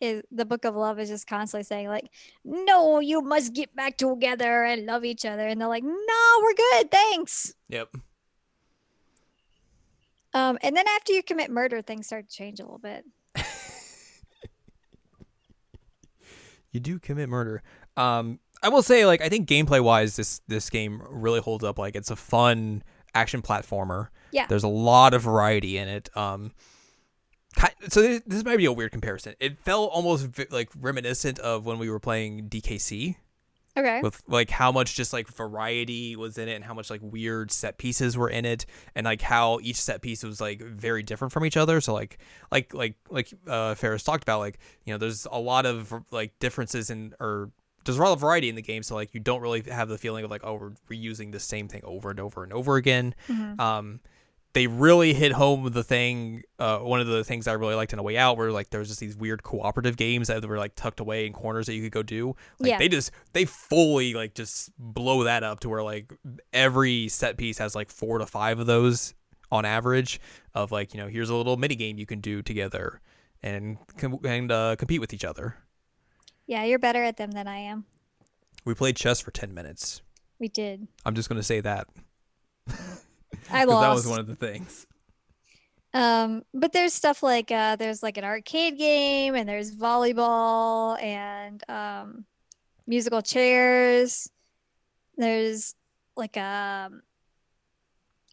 is 0.00 0.22
the 0.30 0.44
book 0.44 0.64
of 0.64 0.74
love 0.74 0.98
is 0.98 1.08
just 1.08 1.26
constantly 1.26 1.64
saying 1.64 1.88
like, 1.88 2.10
no, 2.44 3.00
you 3.00 3.22
must 3.22 3.54
get 3.54 3.74
back 3.74 3.96
together 3.96 4.64
and 4.64 4.86
love 4.86 5.04
each 5.04 5.24
other. 5.24 5.46
And 5.46 5.60
they're 5.60 5.68
like, 5.68 5.84
no, 5.84 6.40
we're 6.42 6.54
good, 6.54 6.90
thanks. 6.90 7.54
Yep. 7.68 7.96
Um, 10.32 10.58
and 10.62 10.76
then 10.76 10.86
after 10.96 11.12
you 11.12 11.22
commit 11.22 11.50
murder, 11.50 11.82
things 11.82 12.06
start 12.06 12.28
to 12.28 12.36
change 12.36 12.60
a 12.60 12.62
little 12.62 12.78
bit. 12.78 13.04
You 16.72 16.80
do 16.80 16.98
commit 16.98 17.28
murder. 17.28 17.62
Um, 17.96 18.38
I 18.62 18.68
will 18.68 18.82
say, 18.82 19.06
like, 19.06 19.20
I 19.20 19.28
think 19.28 19.48
gameplay 19.48 19.82
wise, 19.82 20.16
this 20.16 20.40
this 20.46 20.70
game 20.70 21.02
really 21.08 21.40
holds 21.40 21.64
up. 21.64 21.78
Like, 21.78 21.96
it's 21.96 22.10
a 22.10 22.16
fun 22.16 22.82
action 23.14 23.42
platformer. 23.42 24.08
Yeah. 24.32 24.46
There's 24.46 24.62
a 24.62 24.68
lot 24.68 25.14
of 25.14 25.22
variety 25.22 25.78
in 25.78 25.88
it. 25.88 26.16
Um, 26.16 26.52
ki- 27.56 27.88
so 27.88 28.02
this, 28.02 28.22
this 28.26 28.44
might 28.44 28.56
be 28.58 28.64
a 28.66 28.72
weird 28.72 28.92
comparison. 28.92 29.34
It 29.40 29.58
felt 29.58 29.90
almost 29.92 30.26
vi- 30.26 30.46
like 30.50 30.70
reminiscent 30.78 31.38
of 31.38 31.66
when 31.66 31.78
we 31.78 31.88
were 31.90 32.00
playing 32.00 32.48
DKC 32.48 33.16
Okay. 33.76 34.00
with 34.02 34.20
like 34.26 34.50
how 34.50 34.72
much 34.72 34.96
just 34.96 35.12
like 35.12 35.28
variety 35.28 36.16
was 36.16 36.36
in 36.38 36.48
it 36.48 36.54
and 36.54 36.64
how 36.64 36.74
much 36.74 36.90
like 36.90 37.00
weird 37.04 37.52
set 37.52 37.78
pieces 37.78 38.18
were 38.18 38.28
in 38.28 38.44
it 38.44 38.66
and 38.96 39.04
like 39.04 39.22
how 39.22 39.60
each 39.62 39.76
set 39.80 40.02
piece 40.02 40.24
was 40.24 40.40
like 40.40 40.60
very 40.60 41.04
different 41.04 41.32
from 41.32 41.44
each 41.46 41.56
other 41.56 41.80
so 41.80 41.94
like 41.94 42.18
like 42.50 42.74
like 42.74 42.96
like 43.10 43.32
uh 43.46 43.76
Fares 43.76 44.02
talked 44.02 44.24
about 44.24 44.40
like 44.40 44.58
you 44.84 44.92
know 44.92 44.98
there's 44.98 45.24
a 45.30 45.38
lot 45.38 45.66
of 45.66 45.94
like 46.10 46.36
differences 46.40 46.90
in 46.90 47.14
or 47.20 47.52
there's 47.84 47.96
a 47.96 48.02
lot 48.02 48.12
of 48.12 48.20
variety 48.20 48.48
in 48.48 48.56
the 48.56 48.60
game 48.62 48.82
so 48.82 48.96
like 48.96 49.14
you 49.14 49.20
don't 49.20 49.40
really 49.40 49.62
have 49.62 49.88
the 49.88 49.96
feeling 49.96 50.24
of 50.24 50.30
like 50.32 50.42
oh 50.44 50.54
we're 50.54 50.70
reusing 50.90 51.30
the 51.30 51.40
same 51.40 51.68
thing 51.68 51.80
over 51.84 52.10
and 52.10 52.18
over 52.18 52.42
and 52.42 52.52
over 52.52 52.74
again 52.74 53.14
Mhm. 53.28 53.58
um 53.60 54.00
they 54.52 54.66
really 54.66 55.14
hit 55.14 55.32
home 55.32 55.70
the 55.72 55.84
thing 55.84 56.42
uh 56.58 56.78
one 56.78 57.00
of 57.00 57.06
the 57.06 57.22
things 57.24 57.46
i 57.46 57.52
really 57.52 57.74
liked 57.74 57.92
in 57.92 57.98
a 57.98 58.02
way 58.02 58.16
out 58.18 58.36
where 58.36 58.50
like 58.50 58.70
there 58.70 58.80
was 58.80 58.88
just 58.88 58.98
these 59.00 59.16
weird 59.16 59.42
cooperative 59.42 59.96
games 59.96 60.26
that 60.28 60.44
were 60.44 60.58
like 60.58 60.74
tucked 60.74 60.98
away 61.00 61.26
in 61.26 61.32
corners 61.32 61.66
that 61.66 61.74
you 61.74 61.82
could 61.82 61.92
go 61.92 62.02
do 62.02 62.34
like 62.58 62.70
Yeah. 62.70 62.78
they 62.78 62.88
just 62.88 63.10
they 63.32 63.44
fully 63.44 64.14
like 64.14 64.34
just 64.34 64.70
blow 64.78 65.24
that 65.24 65.42
up 65.44 65.60
to 65.60 65.68
where 65.68 65.82
like 65.82 66.12
every 66.52 67.08
set 67.08 67.36
piece 67.36 67.58
has 67.58 67.74
like 67.74 67.90
four 67.90 68.18
to 68.18 68.26
five 68.26 68.58
of 68.58 68.66
those 68.66 69.14
on 69.52 69.64
average 69.64 70.20
of 70.54 70.72
like 70.72 70.94
you 70.94 71.00
know 71.00 71.06
here's 71.08 71.30
a 71.30 71.34
little 71.34 71.56
mini 71.56 71.74
game 71.76 71.98
you 71.98 72.06
can 72.06 72.20
do 72.20 72.42
together 72.42 73.00
and 73.42 73.78
and 74.24 74.50
uh, 74.52 74.76
compete 74.76 75.00
with 75.00 75.12
each 75.14 75.24
other 75.24 75.56
Yeah, 76.46 76.64
you're 76.64 76.78
better 76.78 77.02
at 77.04 77.16
them 77.16 77.30
than 77.32 77.46
I 77.48 77.58
am. 77.58 77.84
we 78.64 78.74
played 78.74 78.96
chess 78.96 79.20
for 79.20 79.30
10 79.30 79.54
minutes 79.54 80.02
We 80.38 80.48
did. 80.48 80.88
i'm 81.04 81.14
just 81.14 81.28
going 81.28 81.38
to 81.40 81.42
say 81.46 81.60
that 81.60 81.86
I 83.52 83.64
lost. 83.64 83.82
that 83.82 83.94
was 83.94 84.06
one 84.06 84.20
of 84.20 84.26
the 84.26 84.36
things 84.36 84.86
Um, 85.92 86.42
but 86.54 86.72
there's 86.72 86.92
stuff 86.92 87.22
like 87.22 87.50
uh, 87.50 87.76
there's 87.76 88.02
like 88.02 88.16
an 88.16 88.24
arcade 88.24 88.78
game, 88.78 89.34
and 89.34 89.48
there's 89.48 89.74
volleyball, 89.74 91.00
and 91.02 91.62
um, 91.68 92.24
musical 92.86 93.22
chairs. 93.22 94.30
There's 95.16 95.74
like 96.16 96.36
um, 96.36 97.02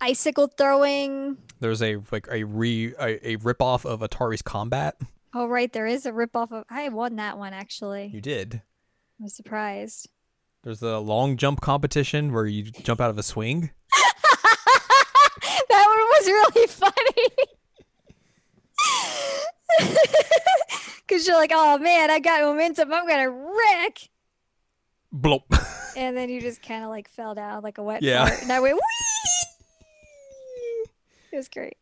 icicle 0.02 0.48
throwing. 0.48 1.38
there's 1.60 1.82
a 1.82 1.98
like 2.12 2.28
a 2.32 2.44
re 2.44 2.94
a, 3.00 3.30
a 3.32 3.36
rip 3.38 3.62
off 3.62 3.86
of 3.86 4.02
atari's 4.02 4.42
combat 4.42 4.96
Oh, 5.34 5.46
right, 5.46 5.72
there 5.72 5.86
is 5.86 6.06
a 6.06 6.12
ripoff 6.12 6.52
of. 6.52 6.64
I 6.70 6.90
won 6.90 7.18
that 7.18 7.38
one 7.38 7.54
actually. 7.54 8.08
you 8.14 8.22
did 8.22 8.62
I 9.20 9.24
was 9.24 9.36
surprised. 9.36 10.10
There's 10.64 10.82
a 10.82 11.00
long 11.00 11.38
jump 11.38 11.62
competition 11.62 12.32
where 12.34 12.46
you 12.46 12.64
jump 12.64 13.00
out 13.02 13.10
of 13.10 13.18
a 13.18 13.24
swing. 13.24 13.72
was 16.28 16.54
really 16.54 16.68
funny. 16.68 17.28
Cause 21.08 21.26
you're 21.26 21.38
like, 21.38 21.52
oh 21.54 21.78
man, 21.78 22.12
I 22.12 22.20
got 22.20 22.42
momentum. 22.42 22.92
I'm 22.94 23.08
gonna 23.08 23.30
wreck. 23.30 24.10
Blop. 25.14 25.44
And 25.98 26.16
then 26.16 26.30
you 26.30 26.40
just 26.40 26.62
kind 26.62 26.84
of 26.84 26.92
like 26.92 27.10
fell 27.10 27.34
down 27.34 27.64
like 27.64 27.80
a 27.80 27.84
wet 27.84 28.04
Yeah. 28.04 28.28
fart. 28.28 28.44
And 28.44 28.52
I 28.52 28.60
went, 28.60 28.76
Whee! 28.76 30.86
It 31.32 31.36
was 31.38 31.50
great. 31.50 31.76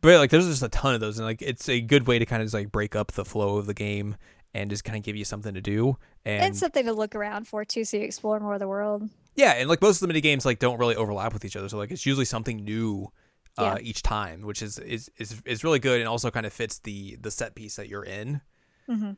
but 0.00 0.16
like 0.18 0.30
there's 0.30 0.46
just 0.46 0.62
a 0.62 0.70
ton 0.70 0.94
of 0.94 1.02
those, 1.02 1.18
and 1.18 1.26
like 1.26 1.42
it's 1.42 1.68
a 1.68 1.82
good 1.82 2.06
way 2.06 2.18
to 2.18 2.24
kind 2.24 2.40
of 2.40 2.46
just 2.46 2.54
like 2.54 2.72
break 2.72 2.96
up 2.96 3.12
the 3.12 3.26
flow 3.26 3.58
of 3.58 3.66
the 3.66 3.74
game 3.74 4.16
and 4.54 4.70
just 4.70 4.84
kind 4.84 4.96
of 4.96 5.02
give 5.04 5.16
you 5.16 5.24
something 5.26 5.52
to 5.52 5.60
do. 5.60 5.98
And, 6.24 6.44
and 6.44 6.56
something 6.56 6.86
to 6.86 6.94
look 6.94 7.14
around 7.14 7.46
for 7.46 7.62
too, 7.66 7.84
so 7.84 7.98
you 7.98 8.04
explore 8.04 8.40
more 8.40 8.54
of 8.54 8.60
the 8.60 8.68
world. 8.68 9.06
yeah, 9.34 9.50
and 9.52 9.68
like 9.68 9.82
most 9.82 9.96
of 9.96 10.00
the 10.00 10.06
mini 10.08 10.22
games 10.22 10.46
like 10.46 10.58
don't 10.58 10.78
really 10.78 10.96
overlap 10.96 11.34
with 11.34 11.44
each 11.44 11.56
other, 11.56 11.68
so 11.68 11.76
like 11.76 11.90
it's 11.90 12.06
usually 12.06 12.24
something 12.24 12.64
new. 12.64 13.12
Uh, 13.58 13.78
each 13.80 14.02
time, 14.02 14.42
which 14.42 14.60
is, 14.62 14.78
is 14.78 15.10
is 15.16 15.40
is 15.44 15.64
really 15.64 15.78
good, 15.78 16.00
and 16.00 16.08
also 16.08 16.30
kind 16.30 16.46
of 16.46 16.52
fits 16.52 16.78
the 16.80 17.16
the 17.16 17.30
set 17.30 17.54
piece 17.54 17.76
that 17.76 17.88
you're 17.88 18.04
in. 18.04 18.40
Mm-hmm. 18.88 19.12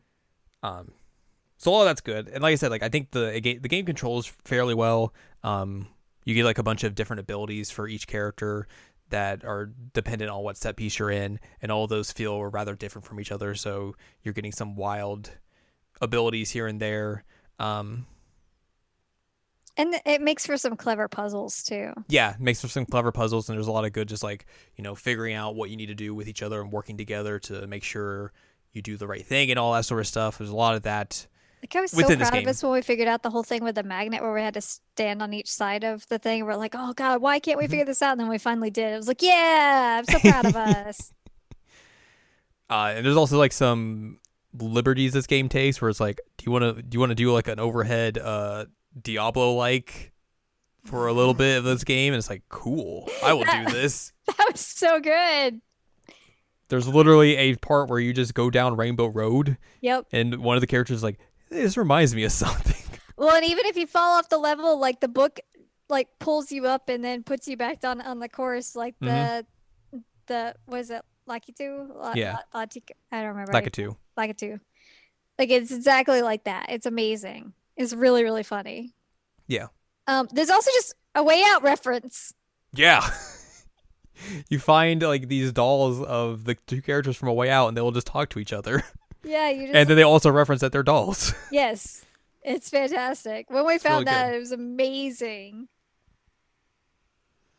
Um, 0.63 0.93
so 1.57 1.73
all 1.73 1.85
that's 1.85 2.01
good, 2.01 2.29
and 2.29 2.43
like 2.43 2.53
I 2.53 2.55
said, 2.55 2.71
like 2.71 2.83
I 2.83 2.89
think 2.89 3.11
the 3.11 3.33
the 3.61 3.69
game 3.69 3.85
controls 3.85 4.27
fairly 4.45 4.75
well. 4.75 5.13
Um, 5.43 5.89
you 6.25 6.35
get 6.35 6.45
like 6.45 6.59
a 6.59 6.63
bunch 6.63 6.85
of 6.85 6.95
different 6.95 7.21
abilities 7.21 7.71
for 7.71 7.89
each 7.89 8.07
character 8.07 8.69
that 9.11 9.45
are 9.45 9.73
dependent 9.95 10.31
on 10.31 10.43
what 10.43 10.57
set 10.57 10.77
piece 10.77 10.99
you're 10.99 11.11
in, 11.11 11.41
and 11.63 11.73
all 11.73 11.87
those 11.87 12.13
feel 12.13 12.45
rather 12.45 12.75
different 12.75 13.07
from 13.07 13.19
each 13.19 13.33
other. 13.33 13.55
So 13.55 13.97
you're 14.23 14.35
getting 14.35 14.53
some 14.53 14.77
wild 14.77 15.31
abilities 16.01 16.51
here 16.51 16.67
and 16.67 16.81
there. 16.81 17.25
Um, 17.59 18.07
and 19.79 19.95
it 20.05 20.21
makes 20.21 20.45
for 20.45 20.57
some 20.57 20.77
clever 20.77 21.09
puzzles 21.09 21.63
too. 21.63 21.93
Yeah, 22.09 22.35
it 22.35 22.41
makes 22.41 22.61
for 22.61 22.69
some 22.69 22.85
clever 22.85 23.13
puzzles, 23.13 23.49
and 23.49 23.57
there's 23.57 23.69
a 23.69 23.73
lot 23.73 23.85
of 23.85 23.93
good, 23.93 24.09
just 24.09 24.23
like 24.23 24.45
you 24.77 24.85
know, 24.85 24.95
figuring 24.95 25.35
out 25.35 25.55
what 25.55 25.71
you 25.71 25.77
need 25.77 25.87
to 25.87 25.95
do 25.95 26.15
with 26.15 26.29
each 26.29 26.43
other 26.43 26.61
and 26.61 26.71
working 26.71 26.99
together 26.99 27.39
to 27.41 27.67
make 27.67 27.85
sure 27.85 28.33
you 28.73 28.83
do 28.83 28.97
the 28.97 29.07
right 29.07 29.25
thing 29.25 29.51
and 29.51 29.59
all 29.59 29.73
that 29.73 29.85
sort 29.85 30.01
of 30.01 30.07
stuff. 30.07 30.39
There's 30.39 30.51
a 30.51 30.57
lot 30.57 30.75
of 30.75 30.83
that. 30.83 31.27
Like 31.63 31.75
I 31.75 31.81
was 31.81 31.91
so 31.91 32.05
proud 32.17 32.35
of 32.35 32.47
us 32.47 32.63
when 32.63 32.73
we 32.73 32.83
figured 32.83 33.09
out 33.09 33.23
the 33.23 33.31
whole 33.31 33.43
thing 33.43 33.65
with 33.65 33.75
the 33.75 33.83
magnet 33.83 34.23
where 34.23 34.33
we 34.33 34.43
had 34.43 34.55
to 34.55 34.61
stand 34.61 35.23
on 35.23 35.33
each 35.33 35.51
side 35.51 35.83
of 35.83 36.07
the 36.09 36.19
thing. 36.19 36.45
We're 36.45 36.57
like, 36.57 36.75
oh 36.77 36.93
god, 36.93 37.21
why 37.21 37.41
can't 37.41 37.59
we 37.59 37.65
mm-hmm. 37.65 37.71
figure 37.71 37.85
this 37.85 38.03
out? 38.03 38.13
And 38.13 38.21
then 38.21 38.29
we 38.29 38.39
finally 38.39 38.71
did. 38.71 38.93
It 38.93 38.97
was 38.97 39.09
like, 39.09 39.23
yeah, 39.23 39.99
I'm 39.99 40.05
so 40.05 40.19
proud 40.19 40.47
of 40.47 40.57
us. 40.57 41.13
Uh, 42.71 42.93
and 42.95 43.07
there's 43.07 43.17
also 43.17 43.39
like 43.39 43.51
some 43.51 44.19
liberties 44.53 45.15
this 45.15 45.27
game 45.27 45.49
takes, 45.49 45.81
where 45.81 45.89
it's 45.89 46.01
like, 46.01 46.21
do 46.37 46.45
you 46.45 46.53
want 46.53 46.77
to 46.77 46.83
do 46.83 46.97
you 46.97 47.01
want 47.01 47.09
to 47.09 47.15
do 47.15 47.33
like 47.33 47.49
an 47.49 47.59
overhead 47.59 48.19
uh, 48.19 48.67
Diablo 49.01 49.55
like 49.55 50.13
for 50.85 51.07
a 51.07 51.13
little 51.13 51.35
bit 51.35 51.59
of 51.59 51.65
this 51.65 51.85
game? 51.85 52.13
And 52.13 52.19
it's 52.19 52.31
like, 52.31 52.43
cool, 52.49 53.09
I 53.25 53.33
will 53.33 53.45
do 53.45 53.65
this. 53.73 54.13
That 54.27 54.49
was 54.53 54.61
so 54.61 55.01
good. 55.01 55.61
There's 56.69 56.87
literally 56.87 57.37
a 57.37 57.57
part 57.57 57.89
where 57.89 57.99
you 57.99 58.13
just 58.13 58.35
go 58.35 58.51
down 58.51 58.77
Rainbow 58.77 59.07
Road. 59.07 59.57
Yep. 59.81 60.07
And 60.13 60.37
one 60.39 60.57
of 60.57 60.61
the 60.61 60.67
characters 60.67 60.99
is 60.99 61.03
like, 61.03 61.19
this 61.49 61.77
reminds 61.77 62.15
me 62.15 62.25
of 62.25 62.33
something. 62.33 62.75
Well, 63.19 63.35
and 63.35 63.45
even 63.45 63.67
if 63.67 63.77
you 63.77 63.89
fall 63.89 64.17
off 64.17 64.29
the 64.29 64.39
level, 64.39 64.79
like 64.79 65.01
the 65.01 65.09
book, 65.09 65.41
like 65.89 66.07
pulls 66.21 66.53
you 66.53 66.67
up 66.67 66.89
and 66.89 67.03
then 67.03 67.25
puts 67.25 67.49
you 67.49 67.57
back 67.57 67.81
down 67.81 68.01
on 68.01 68.21
the 68.21 68.29
course, 68.29 68.77
like 68.77 68.95
the 69.01 69.45
mm-hmm. 69.93 69.99
the 70.29 70.55
was 70.69 70.91
it 70.91 71.03
Lakitu? 71.29 71.97
La, 71.97 72.13
yeah. 72.15 72.37
La, 72.55 72.61
I 72.61 72.67
don't 73.11 73.27
remember. 73.27 73.53
Lakitu. 73.53 73.97
Lakitu. 74.17 74.61
Like 75.37 75.51
it's 75.51 75.73
exactly 75.73 76.23
like 76.23 76.45
that. 76.45 76.67
It's 76.69 76.87
amazing. 76.87 77.55
It's 77.79 77.95
really 77.95 78.25
really 78.25 78.43
funny. 78.43 78.93
Yeah. 79.47 79.69
Um. 80.07 80.29
There's 80.31 80.51
also 80.51 80.71
just 80.75 80.95
a 81.15 81.23
way 81.23 81.43
out 81.47 81.63
reference. 81.63 82.35
Yeah. 82.75 83.09
you 84.49 84.59
find 84.59 85.01
like 85.03 85.29
these 85.29 85.53
dolls 85.53 86.03
of 86.03 86.45
the 86.45 86.55
two 86.67 86.83
characters 86.83 87.17
from 87.17 87.29
a 87.29 87.33
way 87.33 87.51
out, 87.51 87.69
and 87.69 87.77
they 87.77 87.81
will 87.81 87.93
just 87.93 88.07
talk 88.07 88.29
to 88.31 88.39
each 88.39 88.53
other. 88.53 88.85
Yeah, 89.25 89.49
you 89.51 89.63
just... 89.67 89.75
And 89.77 89.89
then 89.89 89.97
they 89.97 90.03
also 90.03 90.31
reference 90.31 90.61
that 90.61 90.73
they're 90.73 90.83
dolls. 90.83 91.35
Yes. 91.51 92.05
It's 92.43 92.71
fantastic. 92.71 93.51
When 93.51 93.67
we 93.67 93.75
it's 93.75 93.85
found 93.85 94.07
really 94.07 94.17
that, 94.17 94.31
good. 94.31 94.37
it 94.37 94.39
was 94.39 94.53
amazing. 94.53 95.69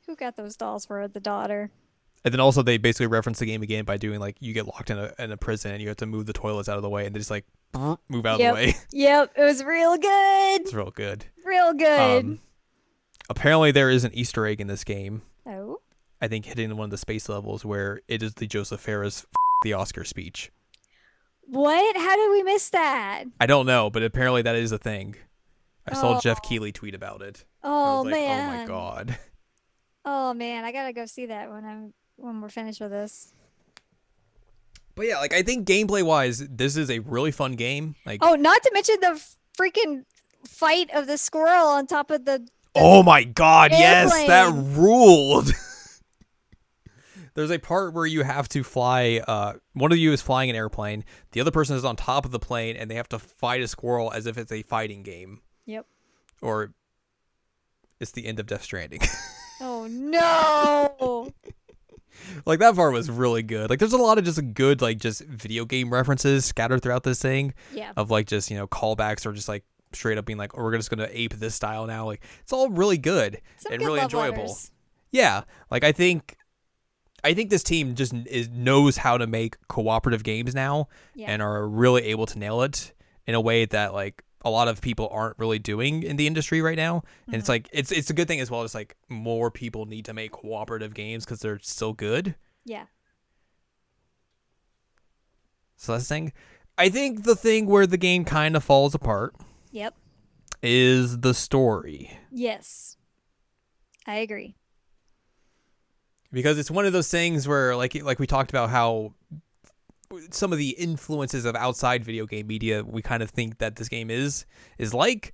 Who 0.07 0.15
got 0.15 0.35
those 0.35 0.55
dolls 0.55 0.85
for 0.85 1.07
the 1.07 1.19
daughter? 1.19 1.69
And 2.25 2.33
then 2.33 2.39
also 2.39 2.61
they 2.61 2.77
basically 2.77 3.07
reference 3.07 3.39
the 3.39 3.45
game 3.45 3.61
again 3.61 3.85
by 3.85 3.97
doing 3.97 4.19
like 4.19 4.35
you 4.39 4.53
get 4.53 4.67
locked 4.67 4.89
in 4.89 4.99
a 4.99 5.13
in 5.19 5.31
a 5.31 5.37
prison 5.37 5.71
and 5.71 5.81
you 5.81 5.87
have 5.87 5.97
to 5.97 6.05
move 6.05 6.25
the 6.25 6.33
toilets 6.33 6.67
out 6.67 6.75
of 6.75 6.83
the 6.83 6.89
way 6.89 7.05
and 7.05 7.15
they 7.15 7.19
just 7.19 7.31
like 7.31 7.45
move 8.09 8.25
out 8.25 8.39
yep. 8.39 8.53
of 8.53 8.59
the 8.59 8.65
way. 8.65 8.75
Yep, 8.91 9.33
it 9.37 9.43
was 9.43 9.63
real 9.63 9.97
good. 9.97 10.61
It's 10.61 10.73
real 10.73 10.91
good. 10.91 11.25
Real 11.45 11.73
good. 11.73 12.25
Um, 12.25 12.39
apparently 13.29 13.71
there 13.71 13.89
is 13.89 14.03
an 14.03 14.13
Easter 14.13 14.45
egg 14.45 14.59
in 14.59 14.67
this 14.67 14.83
game. 14.83 15.21
Oh. 15.45 15.79
I 16.21 16.27
think 16.27 16.45
hitting 16.45 16.75
one 16.75 16.85
of 16.85 16.91
the 16.91 16.97
space 16.97 17.29
levels 17.29 17.63
where 17.63 18.01
it 18.07 18.21
is 18.21 18.33
the 18.33 18.47
Josef 18.47 18.81
Fares 18.81 19.25
the 19.63 19.73
Oscar 19.73 20.03
speech. 20.03 20.51
What? 21.41 21.97
How 21.97 22.15
did 22.15 22.31
we 22.31 22.43
miss 22.43 22.69
that? 22.69 23.23
I 23.39 23.45
don't 23.45 23.65
know, 23.65 23.89
but 23.89 24.03
apparently 24.03 24.41
that 24.41 24.55
is 24.55 24.71
a 24.71 24.77
thing. 24.77 25.15
I 25.87 25.95
saw 25.95 26.17
oh. 26.17 26.19
Geoff 26.19 26.41
Keighley 26.41 26.71
tweet 26.71 26.93
about 26.93 27.21
it. 27.21 27.45
Oh 27.63 28.03
like, 28.03 28.11
man! 28.11 28.53
Oh 28.53 28.61
my 28.61 28.65
god! 28.65 29.17
Oh 30.05 30.33
man, 30.33 30.63
I 30.63 30.71
gotta 30.71 30.93
go 30.93 31.05
see 31.05 31.25
that 31.27 31.51
when 31.51 31.65
I'm 31.65 31.93
when 32.19 32.41
we're 32.41 32.49
finished 32.49 32.81
with 32.81 32.91
this. 32.91 33.33
But 34.95 35.07
yeah, 35.07 35.19
like 35.19 35.33
I 35.33 35.43
think 35.43 35.67
gameplay 35.67 36.03
wise, 36.03 36.39
this 36.39 36.75
is 36.75 36.89
a 36.89 36.99
really 36.99 37.31
fun 37.31 37.53
game. 37.53 37.95
Like 38.05 38.19
oh, 38.21 38.35
not 38.35 38.61
to 38.63 38.71
mention 38.73 38.97
the 38.99 39.21
freaking 39.57 40.03
fight 40.45 40.89
of 40.93 41.07
the 41.07 41.17
squirrel 41.17 41.67
on 41.67 41.87
top 41.87 42.11
of 42.11 42.25
the. 42.25 42.39
the 42.39 42.49
oh 42.75 43.03
my 43.03 43.23
god! 43.23 43.71
Airplane. 43.71 43.81
Yes, 43.81 44.27
that 44.27 44.51
ruled. 44.53 45.53
there's 47.33 47.51
a 47.51 47.57
part 47.57 47.93
where 47.93 48.05
you 48.05 48.23
have 48.23 48.49
to 48.49 48.63
fly. 48.63 49.21
Uh, 49.25 49.53
one 49.73 49.93
of 49.93 49.97
you 49.97 50.11
is 50.11 50.21
flying 50.21 50.49
an 50.49 50.57
airplane. 50.57 51.05
The 51.31 51.39
other 51.39 51.51
person 51.51 51.77
is 51.77 51.85
on 51.85 51.95
top 51.95 52.25
of 52.25 52.31
the 52.31 52.39
plane, 52.39 52.75
and 52.75 52.91
they 52.91 52.95
have 52.95 53.09
to 53.09 53.19
fight 53.19 53.61
a 53.61 53.67
squirrel 53.69 54.11
as 54.11 54.25
if 54.25 54.37
it's 54.37 54.51
a 54.51 54.63
fighting 54.63 55.03
game. 55.03 55.39
Yep. 55.65 55.85
Or 56.41 56.73
it's 58.01 58.11
the 58.11 58.25
end 58.25 58.41
of 58.41 58.47
Death 58.47 58.63
Stranding. 58.63 58.99
oh 59.61 59.87
no! 59.89 61.31
Like 62.45 62.59
that 62.59 62.75
part 62.75 62.93
was 62.93 63.09
really 63.09 63.43
good. 63.43 63.69
Like 63.69 63.79
there's 63.79 63.93
a 63.93 63.97
lot 63.97 64.17
of 64.17 64.25
just 64.25 64.53
good 64.53 64.81
like 64.81 64.97
just 64.97 65.23
video 65.25 65.65
game 65.65 65.91
references 65.91 66.45
scattered 66.45 66.81
throughout 66.81 67.03
this 67.03 67.21
thing. 67.21 67.53
Yeah. 67.73 67.91
Of 67.97 68.11
like 68.11 68.27
just 68.27 68.49
you 68.49 68.57
know 68.57 68.67
callbacks 68.67 69.25
or 69.25 69.33
just 69.33 69.47
like 69.49 69.63
straight 69.93 70.17
up 70.17 70.25
being 70.25 70.37
like, 70.37 70.57
oh, 70.57 70.63
we're 70.63 70.75
just 70.75 70.89
gonna 70.89 71.09
ape 71.11 71.33
this 71.33 71.55
style 71.55 71.85
now. 71.87 72.05
Like 72.05 72.23
it's 72.41 72.53
all 72.53 72.69
really 72.69 72.97
good 72.97 73.41
Some 73.57 73.73
and 73.73 73.79
good 73.79 73.85
really 73.85 73.99
enjoyable. 74.01 74.43
Letters. 74.43 74.71
Yeah, 75.11 75.43
like 75.71 75.83
I 75.83 75.91
think 75.91 76.37
I 77.23 77.33
think 77.33 77.49
this 77.49 77.63
team 77.63 77.95
just 77.95 78.13
is, 78.13 78.49
knows 78.49 78.97
how 78.97 79.17
to 79.17 79.27
make 79.27 79.57
cooperative 79.67 80.23
games 80.23 80.55
now 80.55 80.87
yeah. 81.15 81.31
and 81.31 81.41
are 81.41 81.67
really 81.67 82.03
able 82.05 82.25
to 82.27 82.39
nail 82.39 82.61
it 82.61 82.93
in 83.27 83.35
a 83.35 83.41
way 83.41 83.65
that 83.65 83.93
like 83.93 84.23
a 84.41 84.49
lot 84.49 84.67
of 84.67 84.81
people 84.81 85.09
aren't 85.11 85.37
really 85.37 85.59
doing 85.59 86.03
in 86.03 86.15
the 86.15 86.27
industry 86.27 86.61
right 86.61 86.77
now. 86.77 87.03
And 87.25 87.33
mm-hmm. 87.33 87.39
it's 87.39 87.49
like 87.49 87.69
it's 87.71 87.91
it's 87.91 88.09
a 88.09 88.13
good 88.13 88.27
thing 88.27 88.39
as 88.39 88.49
well. 88.49 88.63
It's 88.63 88.75
like 88.75 88.95
more 89.07 89.51
people 89.51 89.85
need 89.85 90.05
to 90.05 90.13
make 90.13 90.31
cooperative 90.31 90.93
games 90.93 91.25
because 91.25 91.39
they're 91.39 91.59
still 91.59 91.93
good. 91.93 92.35
Yeah. 92.65 92.85
So 95.77 95.93
that's 95.93 96.07
the 96.07 96.13
thing. 96.13 96.33
I 96.77 96.89
think 96.89 97.23
the 97.23 97.35
thing 97.35 97.65
where 97.65 97.87
the 97.87 97.97
game 97.97 98.25
kind 98.25 98.55
of 98.55 98.63
falls 98.63 98.95
apart. 98.95 99.35
Yep. 99.71 99.95
Is 100.61 101.19
the 101.19 101.33
story. 101.33 102.17
Yes. 102.31 102.97
I 104.05 104.15
agree 104.15 104.55
because 106.31 106.57
it's 106.57 106.71
one 106.71 106.85
of 106.85 106.93
those 106.93 107.09
things 107.09 107.47
where 107.47 107.75
like 107.75 107.95
like 108.03 108.19
we 108.19 108.27
talked 108.27 108.49
about 108.49 108.69
how 108.69 109.13
some 110.31 110.51
of 110.51 110.57
the 110.57 110.69
influences 110.71 111.45
of 111.45 111.55
outside 111.55 112.03
video 112.03 112.25
game 112.25 112.47
media 112.47 112.83
we 112.83 113.01
kind 113.01 113.21
of 113.21 113.29
think 113.29 113.57
that 113.59 113.75
this 113.75 113.87
game 113.87 114.09
is 114.09 114.45
is 114.77 114.93
like 114.93 115.33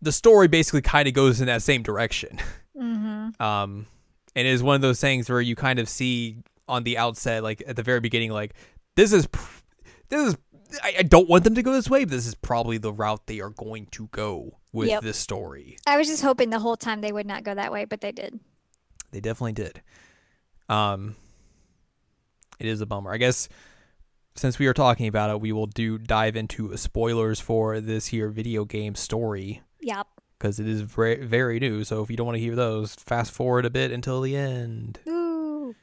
the 0.00 0.12
story 0.12 0.48
basically 0.48 0.80
kind 0.80 1.08
of 1.08 1.14
goes 1.14 1.40
in 1.40 1.46
that 1.46 1.62
same 1.62 1.82
direction 1.82 2.38
mm-hmm. 2.76 3.42
um 3.42 3.86
and 4.36 4.46
it 4.46 4.50
is 4.50 4.62
one 4.62 4.76
of 4.76 4.80
those 4.80 5.00
things 5.00 5.28
where 5.28 5.40
you 5.40 5.56
kind 5.56 5.78
of 5.78 5.88
see 5.88 6.38
on 6.68 6.84
the 6.84 6.96
outset 6.96 7.42
like 7.42 7.62
at 7.66 7.76
the 7.76 7.82
very 7.82 8.00
beginning 8.00 8.30
like 8.30 8.54
this 8.96 9.12
is 9.12 9.28
this 10.08 10.28
is 10.28 10.36
I, 10.84 10.94
I 11.00 11.02
don't 11.02 11.28
want 11.28 11.42
them 11.42 11.56
to 11.56 11.62
go 11.62 11.72
this 11.72 11.90
way 11.90 12.04
but 12.04 12.12
this 12.12 12.28
is 12.28 12.36
probably 12.36 12.78
the 12.78 12.92
route 12.92 13.26
they 13.26 13.40
are 13.40 13.50
going 13.50 13.86
to 13.86 14.06
go 14.08 14.58
with 14.72 14.88
yep. 14.88 15.02
this 15.02 15.16
story 15.16 15.76
i 15.86 15.96
was 15.96 16.06
just 16.06 16.22
hoping 16.22 16.50
the 16.50 16.60
whole 16.60 16.76
time 16.76 17.00
they 17.00 17.10
would 17.10 17.26
not 17.26 17.42
go 17.42 17.54
that 17.54 17.72
way 17.72 17.86
but 17.86 18.00
they 18.00 18.12
did 18.12 18.38
they 19.10 19.20
definitely 19.20 19.52
did. 19.52 19.82
Um, 20.68 21.16
it 22.58 22.66
is 22.66 22.80
a 22.80 22.86
bummer. 22.86 23.12
I 23.12 23.16
guess 23.16 23.48
since 24.40 24.58
we 24.58 24.66
are 24.66 24.72
talking 24.72 25.06
about 25.06 25.28
it, 25.28 25.40
we 25.40 25.52
will 25.52 25.66
do 25.66 25.98
dive 25.98 26.34
into 26.34 26.74
spoilers 26.78 27.40
for 27.40 27.78
this 27.78 28.06
here 28.06 28.30
video 28.30 28.64
game 28.64 28.94
story. 28.94 29.60
Yep. 29.80 30.06
Because 30.38 30.58
it 30.58 30.66
is 30.66 30.80
very 30.80 31.26
very 31.26 31.60
new. 31.60 31.84
So 31.84 32.02
if 32.02 32.10
you 32.10 32.16
don't 32.16 32.26
want 32.26 32.36
to 32.36 32.42
hear 32.42 32.56
those, 32.56 32.94
fast 32.94 33.32
forward 33.32 33.66
a 33.66 33.70
bit 33.70 33.90
until 33.90 34.22
the 34.22 34.34
end. 34.34 34.98
Ooh. 35.06 35.74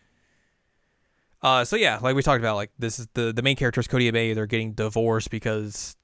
Uh, 1.43 1.63
so 1.63 1.75
yeah, 1.75 1.99
like 2.01 2.15
we 2.15 2.23
talked 2.23 2.39
about, 2.41 2.55
like 2.55 2.71
this 2.79 2.97
is 2.97 3.07
the 3.13 3.31
the 3.31 3.43
main 3.43 3.55
characters, 3.55 3.87
Cody 3.87 4.07
and 4.07 4.15
May. 4.15 4.33
They're 4.33 4.47
getting 4.47 4.73
divorced 4.73 5.29
because 5.29 5.95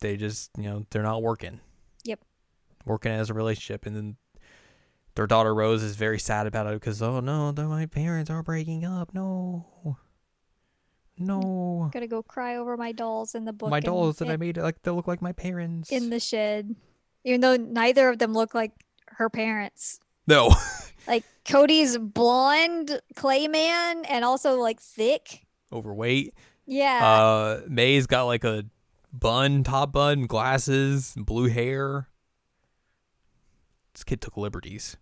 they 0.00 0.18
just 0.18 0.50
you 0.58 0.64
know 0.64 0.84
they're 0.90 1.02
not 1.02 1.22
working. 1.22 1.60
Yep. 2.04 2.20
Working 2.84 3.12
as 3.12 3.30
a 3.30 3.34
relationship, 3.34 3.86
and 3.86 3.96
then 3.96 4.16
their 5.14 5.26
daughter 5.26 5.54
Rose 5.54 5.82
is 5.82 5.96
very 5.96 6.18
sad 6.18 6.46
about 6.46 6.66
it 6.66 6.74
because 6.74 7.00
oh 7.00 7.20
no, 7.20 7.52
my 7.52 7.86
parents 7.86 8.30
are 8.30 8.42
breaking 8.42 8.84
up. 8.84 9.14
No, 9.14 9.96
no. 11.18 11.82
I'm 11.84 11.90
gonna 11.90 12.06
go 12.06 12.22
cry 12.22 12.56
over 12.56 12.76
my 12.76 12.92
dolls 12.92 13.34
in 13.34 13.44
the 13.44 13.52
book. 13.52 13.70
My 13.70 13.80
dolls 13.80 14.18
that 14.18 14.28
I 14.28 14.36
made 14.36 14.56
like 14.56 14.82
they 14.82 14.90
look 14.90 15.06
like 15.06 15.22
my 15.22 15.32
parents 15.32 15.90
in 15.90 16.10
the 16.10 16.20
shed, 16.20 16.74
even 17.24 17.40
though 17.40 17.56
neither 17.56 18.08
of 18.08 18.18
them 18.18 18.32
look 18.34 18.54
like 18.54 18.72
her 19.06 19.30
parents. 19.30 20.00
No. 20.26 20.54
like 21.06 21.24
Cody's 21.44 21.98
blonde 21.98 23.00
clay 23.14 23.48
man 23.48 24.04
and 24.06 24.24
also 24.24 24.60
like 24.60 24.80
thick. 24.80 25.46
Overweight. 25.72 26.34
Yeah. 26.66 27.06
Uh, 27.06 27.60
May's 27.68 28.06
got 28.06 28.24
like 28.24 28.44
a 28.44 28.64
bun, 29.12 29.62
top 29.62 29.92
bun, 29.92 30.26
glasses, 30.26 31.14
blue 31.16 31.48
hair. 31.48 32.08
This 33.94 34.04
kid 34.04 34.20
took 34.20 34.36
liberties. 34.36 34.96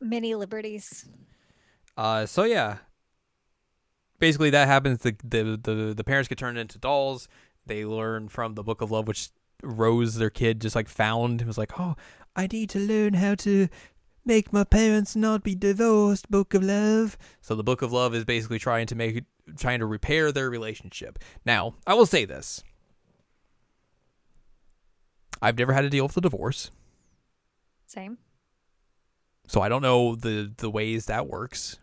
Many 0.00 0.34
liberties. 0.34 1.08
Uh, 1.96 2.26
so 2.26 2.44
yeah. 2.44 2.78
Basically, 4.18 4.50
that 4.50 4.68
happens. 4.68 5.00
The, 5.00 5.16
the 5.22 5.58
the 5.62 5.94
the 5.94 6.04
parents 6.04 6.28
get 6.28 6.38
turned 6.38 6.58
into 6.58 6.78
dolls. 6.78 7.28
They 7.66 7.84
learn 7.84 8.28
from 8.28 8.54
the 8.54 8.62
Book 8.62 8.80
of 8.80 8.90
Love, 8.90 9.08
which 9.08 9.30
Rose, 9.62 10.16
their 10.16 10.30
kid, 10.30 10.60
just 10.60 10.76
like 10.76 10.88
found. 10.88 11.42
It 11.42 11.46
was 11.46 11.58
like, 11.58 11.78
oh, 11.78 11.96
I 12.34 12.46
need 12.46 12.70
to 12.70 12.78
learn 12.78 13.14
how 13.14 13.34
to 13.36 13.68
make 14.24 14.52
my 14.52 14.64
parents 14.64 15.16
not 15.16 15.42
be 15.42 15.54
divorced. 15.54 16.30
Book 16.30 16.54
of 16.54 16.62
Love. 16.62 17.16
So 17.40 17.54
the 17.54 17.64
Book 17.64 17.82
of 17.82 17.92
Love 17.92 18.14
is 18.14 18.24
basically 18.24 18.58
trying 18.58 18.86
to 18.86 18.94
make 18.94 19.24
trying 19.56 19.80
to 19.80 19.86
repair 19.86 20.32
their 20.32 20.50
relationship. 20.50 21.18
Now, 21.44 21.74
I 21.86 21.94
will 21.94 22.06
say 22.06 22.24
this. 22.24 22.62
I've 25.40 25.58
never 25.58 25.72
had 25.72 25.82
to 25.82 25.90
deal 25.90 26.06
with 26.06 26.16
a 26.16 26.20
divorce. 26.20 26.70
Same. 27.86 28.18
So 29.46 29.60
I 29.60 29.68
don't 29.68 29.82
know 29.82 30.16
the 30.16 30.52
the 30.56 30.70
ways 30.70 31.06
that 31.06 31.28
works, 31.28 31.78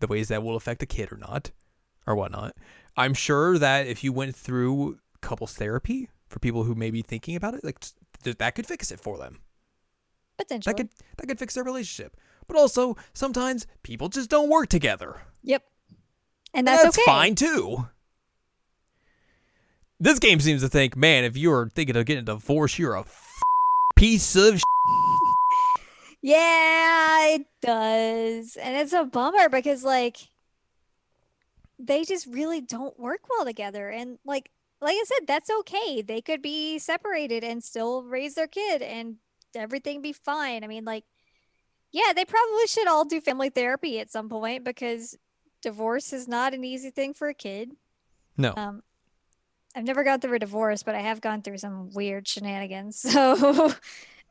the 0.00 0.06
ways 0.06 0.28
that 0.28 0.42
will 0.42 0.56
affect 0.56 0.80
the 0.80 0.86
kid 0.86 1.12
or 1.12 1.16
not, 1.16 1.50
or 2.06 2.14
whatnot. 2.14 2.56
I'm 2.96 3.14
sure 3.14 3.58
that 3.58 3.86
if 3.86 4.02
you 4.02 4.12
went 4.12 4.34
through 4.34 4.98
couples 5.20 5.54
therapy 5.54 6.08
for 6.28 6.38
people 6.38 6.64
who 6.64 6.74
may 6.74 6.90
be 6.90 7.02
thinking 7.02 7.36
about 7.36 7.54
it, 7.54 7.64
like 7.64 7.84
that 8.22 8.54
could 8.54 8.66
fix 8.66 8.90
it 8.90 9.00
for 9.00 9.18
them. 9.18 9.40
Potentially. 10.38 10.72
That 10.72 10.76
could 10.76 10.88
that 11.16 11.26
could 11.26 11.38
fix 11.38 11.54
their 11.54 11.64
relationship. 11.64 12.16
But 12.46 12.56
also 12.56 12.96
sometimes 13.14 13.66
people 13.82 14.08
just 14.08 14.28
don't 14.30 14.50
work 14.50 14.68
together. 14.68 15.20
Yep. 15.42 15.62
And 16.52 16.66
that's, 16.66 16.82
that's 16.82 16.98
okay. 16.98 17.04
fine 17.04 17.34
too. 17.34 17.86
This 20.00 20.18
game 20.18 20.40
seems 20.40 20.62
to 20.62 20.68
think, 20.68 20.96
man, 20.96 21.24
if 21.24 21.36
you 21.36 21.52
are 21.52 21.68
thinking 21.68 21.94
of 21.94 22.06
getting 22.06 22.22
a 22.22 22.24
divorce, 22.24 22.78
you're 22.78 22.94
a 22.94 23.00
f- 23.00 23.40
piece 23.96 24.34
of. 24.34 24.60
Yeah, 26.22 27.26
it 27.28 27.46
does. 27.62 28.56
And 28.56 28.76
it's 28.76 28.92
a 28.92 29.04
bummer 29.04 29.48
because 29.48 29.84
like 29.84 30.28
they 31.78 32.04
just 32.04 32.26
really 32.26 32.60
don't 32.60 32.98
work 32.98 33.20
well 33.30 33.44
together 33.44 33.88
and 33.88 34.18
like 34.24 34.50
like 34.82 34.96
I 34.96 35.04
said 35.06 35.26
that's 35.26 35.50
okay. 35.60 36.02
They 36.02 36.20
could 36.20 36.42
be 36.42 36.78
separated 36.78 37.42
and 37.42 37.64
still 37.64 38.02
raise 38.02 38.34
their 38.34 38.46
kid 38.46 38.82
and 38.82 39.16
everything 39.54 40.02
be 40.02 40.12
fine. 40.12 40.62
I 40.62 40.66
mean 40.66 40.84
like 40.84 41.04
yeah, 41.92 42.12
they 42.14 42.24
probably 42.24 42.66
should 42.66 42.86
all 42.86 43.04
do 43.04 43.20
family 43.20 43.48
therapy 43.48 43.98
at 43.98 44.10
some 44.12 44.28
point 44.28 44.62
because 44.64 45.16
divorce 45.62 46.12
is 46.12 46.28
not 46.28 46.54
an 46.54 46.64
easy 46.64 46.90
thing 46.90 47.14
for 47.14 47.28
a 47.28 47.34
kid. 47.34 47.72
No. 48.36 48.52
Um 48.56 48.82
I've 49.74 49.84
never 49.84 50.02
gone 50.02 50.20
through 50.20 50.34
a 50.34 50.40
divorce, 50.40 50.82
but 50.82 50.96
I 50.96 51.00
have 51.00 51.20
gone 51.20 51.42
through 51.42 51.58
some 51.58 51.90
weird 51.92 52.28
shenanigans. 52.28 53.00
So 53.10 53.72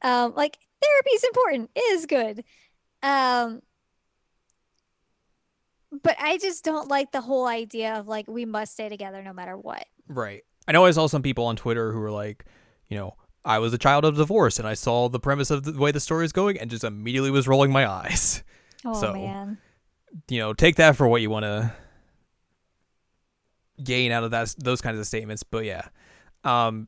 um 0.02 0.34
like 0.36 0.58
therapy 0.82 1.10
is 1.12 1.24
important. 1.24 1.72
It 1.76 1.80
is 1.94 2.06
good. 2.06 2.44
Um, 3.04 3.62
but 6.04 6.16
I 6.20 6.38
just 6.38 6.64
don't 6.64 6.88
like 6.88 7.12
the 7.12 7.22
whole 7.22 7.48
idea 7.48 7.96
of 7.96 8.08
like 8.08 8.28
we 8.28 8.46
must 8.46 8.74
stay 8.74 8.90
together 8.90 9.22
no 9.24 9.34
matter 9.34 9.58
what. 9.58 9.86
Right. 10.08 10.44
I 10.68 10.72
know 10.72 10.86
I 10.86 10.92
saw 10.92 11.08
some 11.08 11.24
people 11.24 11.46
on 11.46 11.56
Twitter 11.56 11.92
who 11.92 12.00
were 12.00 12.12
like, 12.12 12.46
you 12.90 12.98
know, 12.98 13.16
I 13.44 13.60
was 13.60 13.74
a 13.74 13.78
child 13.78 14.06
of 14.06 14.16
divorce 14.16 14.60
and 14.60 14.68
I 14.68 14.74
saw 14.76 15.10
the 15.10 15.20
premise 15.20 15.50
of 15.50 15.64
the 15.64 15.74
way 15.74 15.92
the 15.92 16.00
story 16.00 16.26
is 16.26 16.32
going 16.32 16.60
and 16.60 16.70
just 16.70 16.84
immediately 16.84 17.32
was 17.32 17.48
rolling 17.48 17.72
my 17.72 17.88
eyes. 17.90 18.44
Oh 18.86 18.94
So, 18.94 19.12
man. 19.12 19.58
You 20.30 20.40
know, 20.40 20.54
take 20.54 20.78
that 20.78 20.96
for 20.96 21.06
what 21.06 21.22
you 21.22 21.30
want 21.30 21.44
to 21.44 21.74
gain 23.84 24.14
out 24.14 24.24
of 24.24 24.32
that 24.32 24.56
those 24.58 24.80
kinds 24.80 24.98
of 25.00 25.06
statements, 25.06 25.44
but 25.44 25.66
yeah. 25.66 25.90
Um 26.46 26.88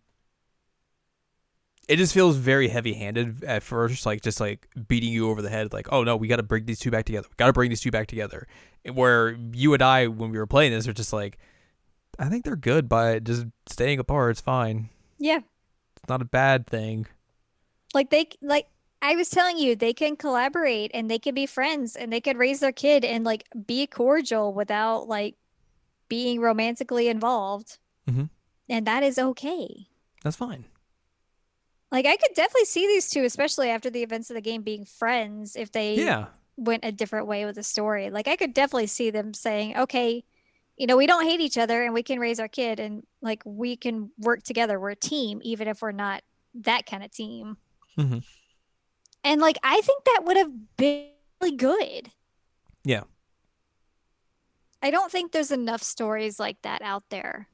it 1.91 1.97
just 1.97 2.13
feels 2.13 2.37
very 2.37 2.69
heavy-handed 2.69 3.43
at 3.43 3.63
first, 3.63 4.05
like 4.05 4.21
just 4.21 4.39
like 4.39 4.65
beating 4.87 5.11
you 5.11 5.29
over 5.29 5.41
the 5.41 5.49
head, 5.49 5.73
like, 5.73 5.91
oh 5.91 6.05
no, 6.05 6.15
we 6.15 6.29
got 6.29 6.37
to 6.37 6.43
bring 6.43 6.63
these 6.63 6.79
two 6.79 6.89
back 6.89 7.03
together. 7.03 7.27
We 7.29 7.35
got 7.35 7.47
to 7.47 7.53
bring 7.53 7.67
these 7.67 7.81
two 7.81 7.91
back 7.91 8.07
together. 8.07 8.47
Where 8.93 9.31
you 9.51 9.73
and 9.73 9.81
I, 9.83 10.07
when 10.07 10.31
we 10.31 10.37
were 10.37 10.47
playing 10.47 10.71
this, 10.71 10.87
are 10.87 10.93
just 10.93 11.11
like, 11.11 11.37
I 12.17 12.29
think 12.29 12.45
they're 12.45 12.55
good 12.55 12.87
by 12.87 13.19
just 13.19 13.45
staying 13.67 13.99
apart. 13.99 14.31
It's 14.31 14.39
fine. 14.39 14.89
Yeah. 15.19 15.39
It's 15.97 16.07
not 16.07 16.21
a 16.21 16.25
bad 16.25 16.65
thing. 16.65 17.07
Like 17.93 18.09
they 18.09 18.29
like 18.41 18.67
I 19.01 19.15
was 19.15 19.29
telling 19.29 19.57
you, 19.57 19.75
they 19.75 19.93
can 19.93 20.15
collaborate 20.15 20.91
and 20.93 21.11
they 21.11 21.19
can 21.19 21.35
be 21.35 21.45
friends 21.45 21.97
and 21.97 22.13
they 22.13 22.21
could 22.21 22.37
raise 22.37 22.61
their 22.61 22.71
kid 22.71 23.03
and 23.03 23.25
like 23.25 23.49
be 23.67 23.85
cordial 23.85 24.53
without 24.53 25.09
like 25.09 25.35
being 26.07 26.39
romantically 26.39 27.09
involved. 27.09 27.79
Mhm. 28.09 28.29
And 28.69 28.87
that 28.87 29.03
is 29.03 29.19
okay. 29.19 29.87
That's 30.23 30.37
fine. 30.37 30.63
Like 31.91 32.05
I 32.05 32.15
could 32.15 32.33
definitely 32.35 32.65
see 32.65 32.87
these 32.87 33.09
two, 33.09 33.23
especially 33.23 33.69
after 33.69 33.89
the 33.89 34.01
events 34.03 34.29
of 34.29 34.35
the 34.35 34.41
game, 34.41 34.61
being 34.61 34.85
friends 34.85 35.55
if 35.55 35.71
they 35.71 35.95
Yeah. 35.95 36.27
went 36.55 36.85
a 36.85 36.91
different 36.91 37.27
way 37.27 37.45
with 37.45 37.55
the 37.55 37.63
story. 37.63 38.09
Like 38.09 38.27
I 38.27 38.35
could 38.37 38.53
definitely 38.53 38.87
see 38.87 39.09
them 39.09 39.33
saying, 39.33 39.75
"Okay, 39.77 40.23
you 40.77 40.87
know, 40.87 40.95
we 40.95 41.05
don't 41.05 41.25
hate 41.25 41.41
each 41.41 41.57
other 41.57 41.83
and 41.83 41.93
we 41.93 42.01
can 42.03 42.17
raise 42.19 42.39
our 42.39 42.47
kid 42.47 42.79
and 42.79 43.05
like 43.21 43.41
we 43.45 43.75
can 43.75 44.11
work 44.17 44.43
together. 44.43 44.79
We're 44.79 44.91
a 44.91 44.95
team 44.95 45.41
even 45.43 45.67
if 45.67 45.81
we're 45.81 45.91
not 45.91 46.23
that 46.53 46.85
kind 46.85 47.03
of 47.03 47.11
team." 47.11 47.57
Mhm. 47.97 48.23
And 49.23 49.41
like 49.41 49.57
I 49.61 49.81
think 49.81 50.03
that 50.05 50.21
would 50.23 50.37
have 50.37 50.77
been 50.77 51.09
really 51.41 51.55
good. 51.57 52.11
Yeah. 52.85 53.03
I 54.81 54.89
don't 54.89 55.11
think 55.11 55.31
there's 55.31 55.51
enough 55.51 55.83
stories 55.83 56.39
like 56.39 56.61
that 56.63 56.81
out 56.81 57.03
there. 57.09 57.47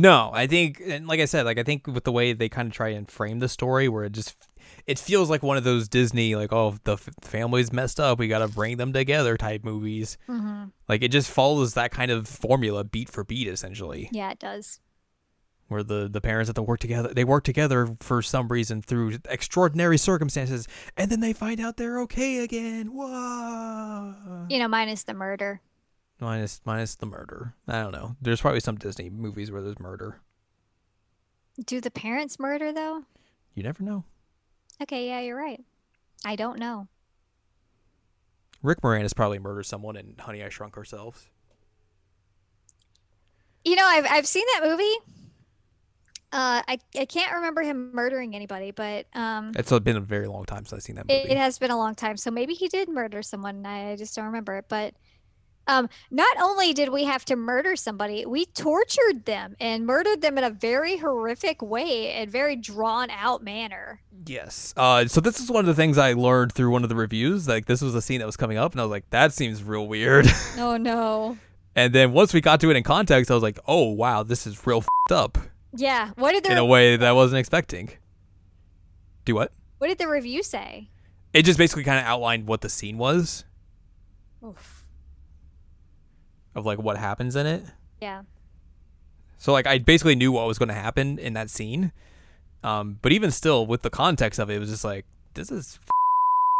No, 0.00 0.30
I 0.32 0.46
think, 0.46 0.80
and 0.84 1.06
like 1.06 1.20
I 1.20 1.26
said, 1.26 1.44
like 1.44 1.58
I 1.58 1.62
think 1.62 1.86
with 1.86 2.04
the 2.04 2.12
way 2.12 2.32
they 2.32 2.48
kind 2.48 2.68
of 2.68 2.72
try 2.74 2.88
and 2.88 3.10
frame 3.10 3.38
the 3.40 3.48
story, 3.48 3.88
where 3.88 4.04
it 4.04 4.12
just 4.12 4.36
it 4.86 4.98
feels 4.98 5.28
like 5.28 5.42
one 5.42 5.56
of 5.56 5.64
those 5.64 5.88
Disney, 5.88 6.34
like 6.36 6.52
oh 6.52 6.76
the 6.84 6.94
f- 6.94 7.08
family's 7.22 7.72
messed 7.72 8.00
up, 8.00 8.18
we 8.18 8.28
got 8.28 8.38
to 8.38 8.48
bring 8.48 8.76
them 8.78 8.92
together 8.92 9.36
type 9.36 9.62
movies. 9.64 10.16
Mm-hmm. 10.28 10.64
Like 10.88 11.02
it 11.02 11.08
just 11.08 11.30
follows 11.30 11.74
that 11.74 11.90
kind 11.90 12.10
of 12.10 12.26
formula, 12.28 12.82
beat 12.84 13.08
for 13.10 13.24
beat, 13.24 13.46
essentially, 13.48 14.08
Yeah, 14.12 14.30
it 14.30 14.38
does. 14.38 14.80
where 15.68 15.82
the 15.82 16.08
the 16.10 16.20
parents 16.20 16.48
have 16.48 16.54
to 16.56 16.62
work 16.62 16.80
together. 16.80 17.12
They 17.12 17.24
work 17.24 17.44
together 17.44 17.96
for 18.00 18.22
some 18.22 18.48
reason 18.48 18.82
through 18.82 19.18
extraordinary 19.28 19.98
circumstances, 19.98 20.66
and 20.96 21.10
then 21.10 21.20
they 21.20 21.32
find 21.34 21.60
out 21.60 21.76
they're 21.76 22.00
okay 22.02 22.38
again. 22.38 22.94
Whoa! 22.94 24.46
You 24.48 24.58
know, 24.60 24.68
minus 24.68 25.04
the 25.04 25.14
murder. 25.14 25.60
Minus 26.20 26.60
minus 26.64 26.94
the 26.94 27.06
murder. 27.06 27.54
I 27.66 27.80
don't 27.80 27.92
know. 27.92 28.16
There's 28.20 28.40
probably 28.40 28.60
some 28.60 28.76
Disney 28.76 29.08
movies 29.08 29.50
where 29.50 29.62
there's 29.62 29.78
murder. 29.80 30.20
Do 31.64 31.80
the 31.80 31.90
parents 31.90 32.38
murder 32.38 32.72
though? 32.72 33.04
You 33.54 33.62
never 33.62 33.82
know. 33.82 34.04
Okay, 34.82 35.08
yeah, 35.08 35.20
you're 35.20 35.36
right. 35.36 35.62
I 36.24 36.36
don't 36.36 36.58
know. 36.58 36.88
Rick 38.62 38.82
Moranis 38.82 39.14
probably 39.16 39.38
murdered 39.38 39.64
someone 39.64 39.96
in 39.96 40.16
Honey 40.18 40.42
I 40.42 40.50
Shrunk 40.50 40.76
Ourselves. 40.76 41.26
You 43.64 43.76
know, 43.76 43.84
I've 43.86 44.06
I've 44.08 44.26
seen 44.26 44.44
that 44.54 44.68
movie. 44.68 44.94
Uh, 46.32 46.62
I 46.68 46.78
I 46.98 47.04
can't 47.06 47.32
remember 47.34 47.62
him 47.62 47.92
murdering 47.92 48.34
anybody, 48.36 48.70
but 48.70 49.06
um, 49.14 49.52
It's 49.56 49.70
been 49.80 49.96
a 49.96 50.00
very 50.00 50.28
long 50.28 50.44
time 50.44 50.64
since 50.64 50.74
I've 50.74 50.82
seen 50.82 50.96
that 50.96 51.08
movie. 51.08 51.20
it, 51.20 51.30
it 51.32 51.36
has 51.38 51.58
been 51.58 51.70
a 51.70 51.76
long 51.78 51.94
time, 51.94 52.16
so 52.16 52.30
maybe 52.30 52.54
he 52.54 52.68
did 52.68 52.88
murder 52.88 53.22
someone. 53.22 53.66
I 53.66 53.96
just 53.96 54.14
don't 54.14 54.26
remember 54.26 54.56
it. 54.58 54.66
But 54.68 54.94
um, 55.70 55.88
not 56.10 56.36
only 56.40 56.72
did 56.72 56.88
we 56.90 57.04
have 57.04 57.24
to 57.26 57.36
murder 57.36 57.76
somebody, 57.76 58.26
we 58.26 58.46
tortured 58.46 59.24
them 59.24 59.54
and 59.60 59.86
murdered 59.86 60.20
them 60.20 60.36
in 60.38 60.44
a 60.44 60.50
very 60.50 60.96
horrific 60.98 61.62
way 61.62 62.12
and 62.12 62.30
very 62.30 62.56
drawn 62.56 63.08
out 63.10 63.42
manner. 63.44 64.00
yes. 64.26 64.74
Uh, 64.76 65.06
so 65.06 65.20
this 65.20 65.38
is 65.40 65.50
one 65.50 65.60
of 65.60 65.66
the 65.66 65.74
things 65.74 65.96
I 65.98 66.12
learned 66.14 66.52
through 66.52 66.70
one 66.70 66.82
of 66.82 66.88
the 66.88 66.96
reviews. 66.96 67.46
Like 67.48 67.66
this 67.66 67.80
was 67.80 67.94
a 67.94 68.02
scene 68.02 68.18
that 68.18 68.26
was 68.26 68.36
coming 68.36 68.56
up, 68.58 68.72
and 68.72 68.80
I 68.80 68.84
was 68.84 68.90
like, 68.90 69.08
that 69.10 69.32
seems 69.32 69.62
real 69.62 69.86
weird. 69.86 70.26
Oh 70.58 70.76
no. 70.76 71.38
and 71.76 71.94
then 71.94 72.12
once 72.12 72.34
we 72.34 72.40
got 72.40 72.60
to 72.60 72.70
it 72.70 72.76
in 72.76 72.82
context, 72.82 73.30
I 73.30 73.34
was 73.34 73.42
like, 73.42 73.58
oh 73.66 73.90
wow, 73.90 74.22
this 74.22 74.46
is 74.46 74.66
real 74.66 74.80
fed 74.82 75.16
up 75.16 75.38
Yeah. 75.74 76.10
What 76.16 76.32
did 76.32 76.44
in 76.46 76.56
the 76.56 76.60
a 76.62 76.64
way 76.64 76.96
that 76.96 77.06
I 77.08 77.12
wasn't 77.12 77.38
expecting. 77.38 77.90
Do 79.24 79.34
what? 79.36 79.52
What 79.78 79.86
did 79.88 79.98
the 79.98 80.08
review 80.08 80.42
say? 80.42 80.90
It 81.32 81.44
just 81.44 81.58
basically 81.58 81.84
kind 81.84 81.98
of 81.98 82.04
outlined 82.04 82.46
what 82.46 82.60
the 82.62 82.68
scene 82.68 82.98
was 82.98 83.44
Oof. 84.44 84.79
Of 86.54 86.66
like 86.66 86.78
what 86.78 86.96
happens 86.96 87.36
in 87.36 87.46
it. 87.46 87.64
Yeah. 88.00 88.22
So 89.38 89.52
like 89.52 89.66
I 89.66 89.78
basically 89.78 90.14
knew 90.14 90.32
what 90.32 90.46
was 90.46 90.58
going 90.58 90.68
to 90.68 90.74
happen 90.74 91.18
in 91.18 91.32
that 91.34 91.50
scene. 91.50 91.92
Um, 92.62 92.98
but 93.00 93.12
even 93.12 93.30
still, 93.30 93.66
with 93.66 93.82
the 93.82 93.90
context 93.90 94.38
of 94.38 94.50
it, 94.50 94.56
it 94.56 94.58
was 94.58 94.70
just 94.70 94.84
like 94.84 95.06
this 95.34 95.50
is 95.50 95.78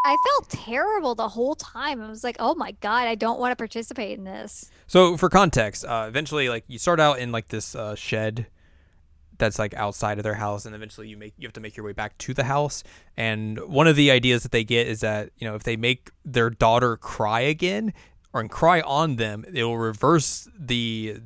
I 0.04 0.16
felt 0.24 0.48
terrible 0.48 1.14
the 1.14 1.28
whole 1.28 1.54
time. 1.54 2.00
I 2.00 2.08
was 2.08 2.24
like, 2.24 2.36
"Oh 2.38 2.54
my 2.54 2.72
god, 2.80 3.06
I 3.06 3.14
don't 3.14 3.38
want 3.38 3.52
to 3.52 3.56
participate 3.56 4.18
in 4.18 4.24
this." 4.24 4.70
So 4.86 5.18
for 5.18 5.28
context, 5.28 5.84
uh, 5.84 6.06
eventually, 6.08 6.48
like 6.48 6.64
you 6.68 6.78
start 6.78 7.00
out 7.00 7.18
in 7.18 7.32
like 7.32 7.48
this 7.48 7.74
uh, 7.74 7.94
shed 7.94 8.46
that's 9.40 9.58
like 9.58 9.74
outside 9.74 10.18
of 10.18 10.22
their 10.22 10.34
house 10.34 10.66
and 10.66 10.74
eventually 10.74 11.08
you 11.08 11.16
make 11.16 11.34
you 11.36 11.48
have 11.48 11.52
to 11.54 11.60
make 11.60 11.76
your 11.76 11.84
way 11.84 11.92
back 11.92 12.16
to 12.18 12.32
the 12.32 12.44
house 12.44 12.84
and 13.16 13.58
one 13.60 13.88
of 13.88 13.96
the 13.96 14.10
ideas 14.10 14.42
that 14.44 14.52
they 14.52 14.62
get 14.62 14.86
is 14.86 15.00
that 15.00 15.30
you 15.38 15.48
know 15.48 15.56
if 15.56 15.64
they 15.64 15.76
make 15.76 16.10
their 16.24 16.50
daughter 16.50 16.96
cry 16.96 17.40
again 17.40 17.92
or 18.32 18.40
and 18.40 18.50
cry 18.50 18.80
on 18.82 19.16
them 19.16 19.44
it 19.52 19.64
will 19.64 19.78
reverse 19.78 20.48
the 20.58 21.16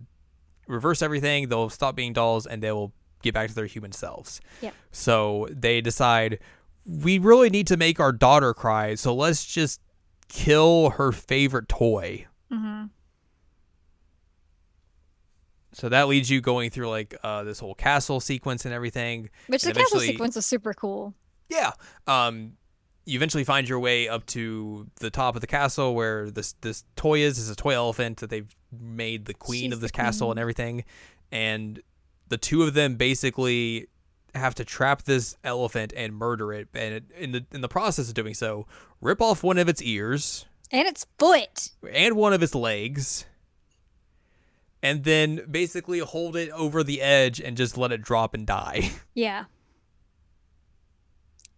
reverse 0.66 1.02
everything 1.02 1.48
they'll 1.48 1.68
stop 1.70 1.94
being 1.96 2.12
dolls 2.12 2.46
and 2.46 2.62
they 2.62 2.72
will 2.72 2.92
get 3.22 3.34
back 3.34 3.48
to 3.48 3.54
their 3.54 3.66
human 3.66 3.92
selves 3.92 4.40
Yep. 4.62 4.74
so 4.92 5.46
they 5.50 5.80
decide 5.80 6.38
we 6.86 7.18
really 7.18 7.50
need 7.50 7.66
to 7.68 7.76
make 7.76 7.98
our 8.00 8.12
daughter 8.12 8.52
cry 8.54 8.94
so 8.94 9.14
let's 9.14 9.44
just 9.44 9.80
kill 10.28 10.90
her 10.90 11.12
favorite 11.12 11.68
toy 11.68 12.26
Mm-hmm. 12.52 12.84
so 15.72 15.88
that 15.88 16.06
leads 16.08 16.30
you 16.30 16.40
going 16.40 16.70
through 16.70 16.88
like 16.88 17.14
uh, 17.24 17.42
this 17.42 17.58
whole 17.58 17.74
castle 17.74 18.20
sequence 18.20 18.64
and 18.64 18.72
everything 18.72 19.28
Which 19.48 19.64
And 19.64 19.74
the 19.74 19.80
castle 19.80 20.00
sequence 20.00 20.36
was 20.36 20.46
super 20.46 20.72
cool. 20.72 21.14
Yeah. 21.48 21.72
Um, 22.06 22.52
you 23.06 23.16
eventually 23.18 23.44
find 23.44 23.68
your 23.68 23.78
way 23.80 24.08
up 24.08 24.24
to 24.26 24.86
the 24.96 25.10
top 25.10 25.34
of 25.34 25.40
the 25.40 25.46
castle 25.46 25.94
where 25.94 26.30
this 26.30 26.52
this 26.62 26.84
toy 26.96 27.18
is. 27.20 27.38
is 27.38 27.50
a 27.50 27.56
toy 27.56 27.74
elephant 27.74 28.18
that 28.18 28.30
they've 28.30 28.54
made 28.80 29.26
the 29.26 29.34
queen 29.34 29.64
She's 29.70 29.72
of 29.74 29.80
this 29.80 29.90
castle 29.90 30.28
queen. 30.28 30.32
and 30.32 30.40
everything, 30.40 30.84
and 31.30 31.80
the 32.28 32.38
two 32.38 32.62
of 32.62 32.74
them 32.74 32.96
basically 32.96 33.88
have 34.34 34.54
to 34.56 34.64
trap 34.64 35.02
this 35.02 35.36
elephant 35.44 35.92
and 35.96 36.14
murder 36.14 36.52
it, 36.52 36.68
and 36.74 36.94
it, 36.94 37.04
in 37.16 37.32
the 37.32 37.46
in 37.52 37.60
the 37.60 37.68
process 37.68 38.08
of 38.08 38.14
doing 38.14 38.34
so, 38.34 38.66
rip 39.00 39.20
off 39.22 39.42
one 39.44 39.58
of 39.58 39.68
its 39.68 39.80
ears 39.82 40.46
And 40.72 40.88
its 40.88 41.06
foot. 41.18 41.70
and 41.92 42.16
one 42.16 42.32
of 42.32 42.42
its 42.42 42.54
legs. 42.54 43.26
And 44.82 45.04
then 45.04 45.40
basically 45.50 46.00
hold 46.00 46.36
it 46.36 46.50
over 46.50 46.82
the 46.84 47.00
edge 47.00 47.40
and 47.40 47.56
just 47.56 47.78
let 47.78 47.90
it 47.90 48.02
drop 48.02 48.34
and 48.34 48.46
die. 48.46 48.90
Yeah. 49.14 49.44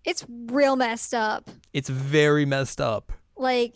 It's 0.07 0.25
real 0.29 0.77
messed 0.77 1.13
up. 1.13 1.51
It's 1.73 1.89
very 1.89 2.47
messed 2.47 2.81
up. 2.81 3.13
Like 3.37 3.75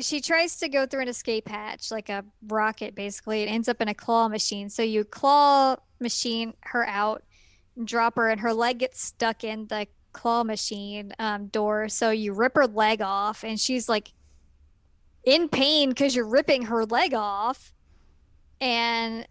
she 0.00 0.20
tries 0.22 0.58
to 0.60 0.68
go 0.68 0.86
through 0.86 1.02
an 1.02 1.08
escape 1.08 1.46
hatch, 1.46 1.90
like 1.90 2.08
a 2.08 2.24
rocket 2.48 2.94
basically. 2.94 3.42
It 3.42 3.46
ends 3.46 3.68
up 3.68 3.82
in 3.82 3.88
a 3.88 3.94
claw 3.94 4.28
machine. 4.28 4.70
So 4.70 4.82
you 4.82 5.04
claw 5.04 5.76
machine 6.00 6.54
her 6.60 6.86
out, 6.86 7.22
drop 7.84 8.16
her, 8.16 8.30
and 8.30 8.40
her 8.40 8.54
leg 8.54 8.78
gets 8.78 9.02
stuck 9.02 9.44
in 9.44 9.66
the 9.66 9.86
claw 10.14 10.42
machine 10.42 11.12
um, 11.18 11.48
door. 11.48 11.90
So 11.90 12.10
you 12.10 12.32
rip 12.32 12.54
her 12.54 12.66
leg 12.66 13.02
off, 13.02 13.44
and 13.44 13.60
she's 13.60 13.90
like 13.90 14.12
in 15.22 15.50
pain 15.50 15.90
because 15.90 16.16
you're 16.16 16.26
ripping 16.26 16.62
her 16.62 16.86
leg 16.86 17.12
off. 17.12 17.74
And 18.58 19.26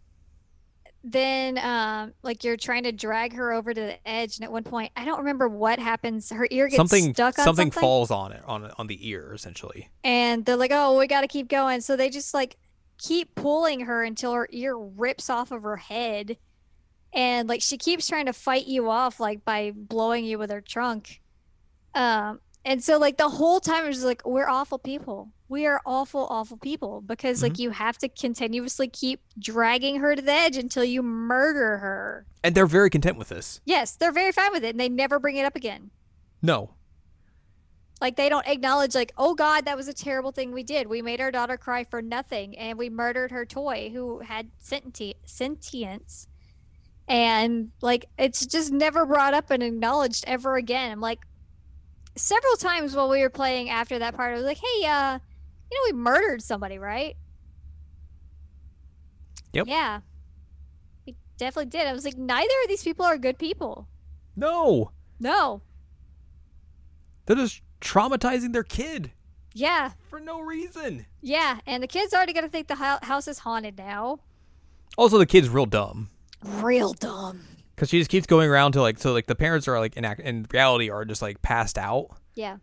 then 1.04 1.58
um 1.58 2.14
like 2.24 2.44
you're 2.44 2.58
trying 2.58 2.84
to 2.84 2.92
drag 2.92 3.34
her 3.34 3.54
over 3.54 3.74
to 3.74 3.80
the 3.80 4.08
edge 4.08 4.38
and 4.38 4.44
at 4.44 4.52
one 4.52 4.64
point 4.64 4.92
i 4.98 5.06
don't 5.06 5.20
remember 5.20 5.48
what 5.48 5.80
happens 5.80 6.30
her 6.30 6.46
ear 6.52 6.68
gets 6.68 6.76
something 6.76 7.14
stuck 7.14 7.40
on 7.40 7.46
something 7.46 7.72
something 7.72 7.82
falls 7.82 8.12
on 8.12 8.34
it 8.34 8.44
on 8.46 8.70
on 8.78 8.88
the 8.88 9.08
ear 9.10 9.32
essentially. 9.34 9.90
and 10.04 10.46
they're 10.46 10.58
like, 10.58 10.72
"Oh, 10.74 10.98
we 10.98 11.08
got 11.08 11.22
to 11.22 11.28
keep 11.28 11.48
going." 11.48 11.80
So 11.82 11.96
they 11.96 12.10
just 12.10 12.34
like 12.34 12.58
keep 12.98 13.34
pulling 13.36 13.82
her 13.82 14.04
until 14.04 14.34
her 14.34 14.48
ear 14.52 14.78
rips 14.78 15.30
off 15.30 15.52
of 15.52 15.64
her 15.64 15.78
head, 15.78 16.38
and 17.14 17.48
like 17.48 17.62
she 17.62 17.78
keeps 17.78 18.08
trying 18.08 18.26
to 18.26 18.34
fight 18.34 18.68
you 18.68 18.90
off, 18.90 19.20
like 19.22 19.46
by 19.46 19.72
blowing 19.74 20.26
you 20.26 20.38
with 20.38 20.52
her 20.52 20.62
trunk. 20.62 21.22
Um, 21.96 22.42
and 22.66 22.84
so 22.84 22.98
like 22.98 23.18
the 23.18 23.30
whole 23.30 23.60
time 23.60 23.86
it's 23.86 23.98
just 23.98 24.06
like, 24.06 24.26
"We're 24.26 24.50
awful 24.50 24.78
people. 24.78 25.32
We 25.48 25.66
are 25.66 25.82
awful, 25.86 26.28
awful 26.30 26.58
people," 26.58 27.02
because 27.02 27.42
like 27.42 27.54
mm-hmm. 27.54 27.62
you 27.64 27.70
have 27.72 27.98
to 28.00 28.10
continuously 28.10 28.88
keep 28.88 29.22
dragging 29.38 30.00
her 30.00 30.16
to 30.16 30.22
the 30.22 30.32
edge 30.32 30.58
until 30.58 30.84
you 30.84 31.02
murder 31.02 31.78
her. 31.78 32.26
And 32.44 32.56
they're 32.56 32.68
very 32.68 32.90
content 32.90 33.18
with 33.18 33.30
this. 33.30 33.62
Yes, 33.66 33.96
they're 33.96 34.12
very 34.12 34.32
fine 34.32 34.52
with 34.52 34.64
it, 34.64 34.72
and 34.72 34.80
they 34.80 34.90
never 34.90 35.20
bring 35.20 35.38
it 35.38 35.46
up 35.46 35.56
again. 35.56 35.92
No. 36.42 36.72
Like 38.02 38.16
they 38.16 38.30
don't 38.30 38.48
acknowledge 38.48 38.96
like, 38.96 39.14
"Oh 39.18 39.36
god, 39.36 39.66
that 39.66 39.78
was 39.78 39.88
a 39.88 39.94
terrible 39.94 40.32
thing 40.32 40.52
we 40.52 40.64
did. 40.64 40.88
We 40.88 41.02
made 41.02 41.22
our 41.22 41.32
daughter 41.32 41.58
cry 41.58 41.84
for 41.84 42.02
nothing 42.02 42.58
and 42.58 42.78
we 42.78 42.90
murdered 42.90 43.32
her 43.32 43.46
toy 43.46 43.90
who 43.94 44.20
had 44.20 44.52
senti- 44.60 45.16
sentience." 45.26 46.28
And 47.08 47.72
like 47.82 48.06
it's 48.18 48.46
just 48.46 48.72
never 48.72 49.06
brought 49.06 49.34
up 49.34 49.50
and 49.50 49.64
acknowledged 49.64 50.24
ever 50.28 50.56
again. 50.56 50.92
I'm 50.92 51.02
like 51.02 51.20
several 52.16 52.56
times 52.56 52.96
while 52.96 53.10
we 53.10 53.22
were 53.22 53.30
playing 53.30 53.70
after 53.70 54.00
that 54.00 54.16
part, 54.16 54.32
I 54.32 54.36
was 54.36 54.44
like, 54.44 54.58
"Hey, 54.58 54.86
uh, 54.88 55.20
you 55.72 55.78
know 55.78 55.96
we 55.96 56.02
murdered 56.02 56.42
somebody, 56.42 56.78
right?" 56.80 57.16
Yep. 59.54 59.68
Yeah. 59.68 60.02
We 61.06 61.16
definitely 61.38 61.70
did. 61.70 61.88
I 61.88 61.94
was 61.94 62.06
like, 62.06 62.18
"Neither 62.18 62.54
of 62.64 62.68
these 62.68 62.84
people 62.84 63.06
are 63.06 63.18
good 63.18 63.38
people." 63.40 63.88
No. 64.36 64.92
No. 65.20 65.62
They're 67.26 67.36
just 67.36 67.62
traumatizing 67.82 68.54
their 68.54 68.64
kid 68.64 69.12
Yeah. 69.54 69.92
for 70.10 70.20
no 70.20 70.40
reason. 70.42 71.06
Yeah, 71.22 71.60
and 71.66 71.82
the 71.84 71.88
kid's 71.88 72.14
already 72.14 72.34
gonna 72.34 72.50
think 72.50 72.68
the 72.68 72.76
house 72.76 73.28
is 73.28 73.40
haunted 73.40 73.78
now. 73.78 74.20
Also, 74.98 75.18
the 75.18 75.26
kid's 75.26 75.50
real 75.50 75.66
dumb 75.66 76.10
Real 76.44 76.94
dumb. 76.94 77.42
Because 77.80 77.90
she 77.90 77.98
just 78.00 78.12
keeps 78.12 78.28
going 78.28 78.50
around 78.50 78.74
to 78.74 78.82
like 78.82 79.00
so 79.00 79.14
like 79.14 79.28
the 79.28 79.36
parents 79.36 79.66
are 79.70 79.80
like 79.80 79.96
in 79.96 80.04
act- 80.04 80.20
in 80.20 80.46
reality 80.52 80.90
are 80.90 81.06
just 81.06 81.22
like 81.22 81.42
passed 81.42 81.78
out, 81.78 82.10
Yeah. 82.36 82.58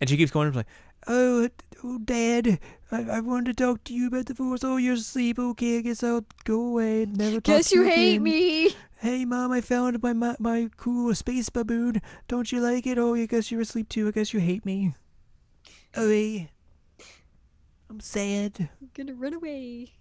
and 0.00 0.08
she 0.08 0.16
keeps 0.16 0.30
going 0.32 0.50
like, 0.52 0.66
"Oh, 1.06 1.48
oh, 1.84 1.98
Dad, 1.98 2.58
I, 2.90 3.02
I 3.02 3.20
wanted 3.20 3.56
to 3.58 3.64
talk 3.64 3.84
to 3.84 3.92
you 3.94 4.06
about 4.06 4.26
the 4.26 4.34
force. 4.34 4.64
Oh, 4.64 4.78
you're 4.78 4.94
asleep. 4.94 5.38
Okay, 5.38 5.78
I 5.78 5.80
guess 5.82 6.02
I'll 6.02 6.24
go 6.44 6.58
away. 6.68 7.02
and 7.02 7.18
Never 7.18 7.34
talk 7.36 7.56
Guess 7.56 7.68
to 7.70 7.76
you 7.76 7.82
hate 7.84 8.12
again. 8.14 8.22
me. 8.22 8.70
Hey, 9.00 9.26
mom, 9.26 9.52
I 9.52 9.60
found 9.60 10.02
my, 10.02 10.14
my 10.14 10.36
my 10.38 10.70
cool 10.78 11.14
space 11.14 11.50
baboon. 11.50 12.00
Don't 12.28 12.50
you 12.50 12.60
like 12.60 12.86
it? 12.86 12.96
Oh, 12.96 13.14
I 13.14 13.26
guess 13.26 13.50
you're 13.50 13.60
asleep 13.60 13.90
too. 13.90 14.08
I 14.08 14.10
guess 14.12 14.32
you 14.32 14.40
hate 14.40 14.64
me. 14.64 14.94
Oh, 15.94 16.08
hey. 16.08 16.48
I'm 17.90 18.00
sad. 18.00 18.70
I'm 18.80 18.90
gonna 18.94 19.14
run 19.14 19.34
away. 19.34 19.92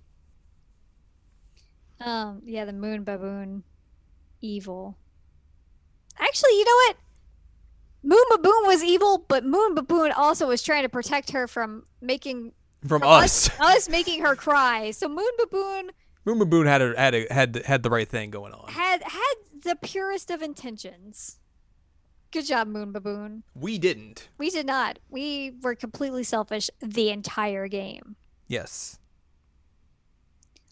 Um, 2.00 2.42
yeah, 2.46 2.66
the 2.66 2.74
moon 2.74 3.04
baboon, 3.04 3.64
evil. 4.46 4.98
Actually, 6.20 6.52
you 6.52 6.66
know 6.66 6.72
what? 6.88 6.98
Moon 8.04 8.24
baboon 8.32 8.68
was 8.68 8.84
evil, 8.84 9.26
but 9.28 9.44
moon 9.44 9.74
baboon 9.76 10.12
also 10.12 10.48
was 10.48 10.62
trying 10.62 10.84
to 10.84 10.90
protect 10.90 11.32
her 11.32 11.48
from 11.48 11.84
making 12.02 12.54
From, 12.88 13.02
from 13.02 13.10
us. 13.10 13.50
us 13.60 13.90
making 13.90 14.22
her 14.22 14.36
cry. 14.36 14.92
So 14.92 15.08
moon 15.08 15.32
baboon 15.38 15.92
Moon 16.28 16.40
Baboon 16.40 16.66
had 16.66 16.82
a, 16.82 17.00
had 17.00 17.14
a, 17.14 17.28
had 17.32 17.56
had 17.66 17.84
the 17.84 17.90
right 17.92 18.10
thing 18.10 18.32
going 18.32 18.52
on. 18.52 18.72
had 18.74 19.04
had 19.04 19.34
the 19.64 19.76
purest 19.76 20.32
of 20.32 20.42
intentions. 20.42 21.38
Good 22.32 22.48
job, 22.48 22.68
moon 22.68 22.92
baboon. 22.92 23.44
We 23.54 23.78
didn't. 23.78 24.28
We 24.40 24.50
did 24.50 24.66
not. 24.66 24.98
We 25.10 25.54
were 25.62 25.76
completely 25.76 26.24
selfish 26.24 26.72
the 26.82 27.12
entire 27.12 27.68
game. 27.68 28.16
Yes. 28.48 28.98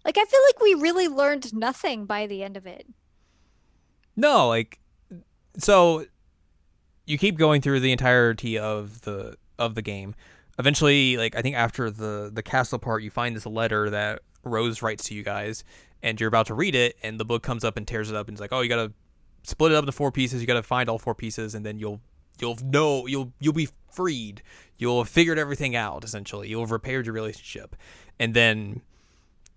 Like 0.04 0.18
I 0.18 0.26
feel 0.26 0.40
like 0.48 0.60
we 0.60 0.74
really 0.74 1.08
learned 1.08 1.54
nothing 1.54 2.06
by 2.06 2.26
the 2.26 2.42
end 2.44 2.58
of 2.58 2.66
it. 2.66 2.88
No, 4.16 4.48
like 4.48 4.80
so 5.58 6.06
you 7.06 7.18
keep 7.18 7.38
going 7.38 7.62
through 7.62 7.80
the 7.80 7.92
entirety 7.92 8.58
of 8.58 9.02
the 9.02 9.38
of 9.60 9.76
the 9.76 9.82
game. 9.82 10.16
Eventually, 10.60 11.18
like 11.18 11.36
I 11.36 11.42
think 11.42 11.56
after 11.56 11.90
the 11.90 12.30
the 12.34 12.44
castle 12.44 12.80
part, 12.80 13.04
you 13.04 13.10
find 13.10 13.36
this 13.36 13.46
letter 13.46 13.90
that 13.90 14.22
Rose 14.44 14.82
writes 14.82 15.06
to 15.06 15.16
you 15.16 15.24
guys, 15.24 15.64
and 16.02 16.20
you're 16.20 16.28
about 16.28 16.48
to 16.48 16.54
read 16.54 16.76
it, 16.76 16.96
and 17.04 17.20
the 17.20 17.26
book 17.26 17.44
comes 17.44 17.64
up 17.64 17.78
and 17.78 17.88
tears 17.88 18.10
it 18.10 18.16
up, 18.16 18.28
and 18.28 18.36
it's 18.36 18.42
like, 18.42 18.54
oh, 18.54 18.62
you 18.62 18.70
gotta 18.70 18.94
split 19.44 19.72
it 19.72 19.76
up 19.76 19.84
into 19.84 19.92
four 19.92 20.12
pieces. 20.12 20.42
You 20.42 20.48
gotta 20.48 20.64
find 20.64 20.90
all 20.90 21.00
four 21.00 21.16
pieces, 21.16 21.56
and 21.56 21.66
then 21.66 21.80
you'll 21.80 22.02
you'll 22.40 22.58
know 22.64 23.08
you'll 23.08 23.34
you'll 23.40 23.54
be 23.54 23.70
freed. 23.92 24.44
You'll 24.78 25.04
have 25.04 25.10
figured 25.10 25.40
everything 25.40 25.76
out. 25.76 26.04
Essentially, 26.04 26.50
you'll 26.50 26.62
have 26.62 26.72
repaired 26.72 27.06
your 27.06 27.16
relationship, 27.16 27.76
and 28.20 28.34
then 28.34 28.82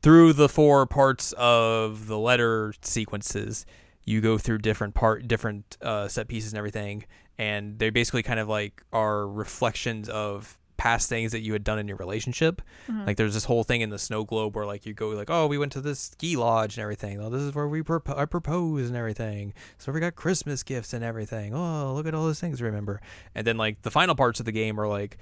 through 0.03 0.33
the 0.33 0.49
four 0.49 0.87
parts 0.87 1.33
of 1.37 2.07
the 2.07 2.19
letter 2.19 2.73
sequences, 2.81 3.67
you 4.07 4.23
go 4.23 4.39
through 4.39 4.59
different 4.59 4.95
part, 4.95 5.29
different 5.29 5.77
uh, 5.83 6.09
set 6.09 6.29
pieces 6.29 6.53
and 6.53 6.59
everything, 6.59 7.05
and 7.37 7.79
they 7.79 7.91
basically 7.91 8.23
kind 8.23 8.41
of 8.41 8.49
like 8.49 8.83
are 8.93 9.29
reflections 9.29 10.09
of 10.09 10.57
past 10.77 11.09
things 11.09 11.33
that 11.33 11.41
you 11.41 11.53
had 11.53 11.65
done 11.65 11.79
in 11.79 11.89
your 11.89 11.97
relationship. 11.97 12.63
Like 13.07 13.17
there's 13.17 13.35
this 13.35 13.45
whole 13.47 13.65
thing 13.65 13.81
in 13.81 13.91
the 13.91 13.99
snow 13.99 14.25
globe 14.25 14.55
where 14.55 14.67
like 14.67 14.87
you 14.87 14.95
go 14.95 15.09
like, 15.09 15.31
oh, 15.31 15.47
we 15.47 15.59
went 15.59 15.73
to 15.73 15.81
this 15.81 15.99
ski 15.99 16.37
lodge 16.37 16.77
and 16.77 16.83
everything. 16.83 17.21
Oh, 17.21 17.31
this 17.31 17.43
is 17.43 17.55
where 17.55 17.67
we 17.67 17.83
propo- 17.83 18.17
I 18.17 18.27
proposed 18.27 18.87
and 18.87 18.97
everything. 18.97 19.55
So 19.79 19.91
we 19.91 20.01
got 20.01 20.15
Christmas 20.15 20.63
gifts 20.63 20.93
and 20.93 21.03
everything. 21.03 21.55
Oh, 21.55 21.95
look 21.95 22.07
at 22.07 22.15
all 22.15 22.25
those 22.25 22.41
things 22.41 22.63
remember. 22.63 23.01
And 23.35 23.47
then 23.47 23.57
like 23.57 23.83
the 23.83 23.91
final 23.91 24.15
parts 24.15 24.39
of 24.39 24.47
the 24.47 24.53
game 24.53 24.79
are 24.79 24.87
like 24.87 25.19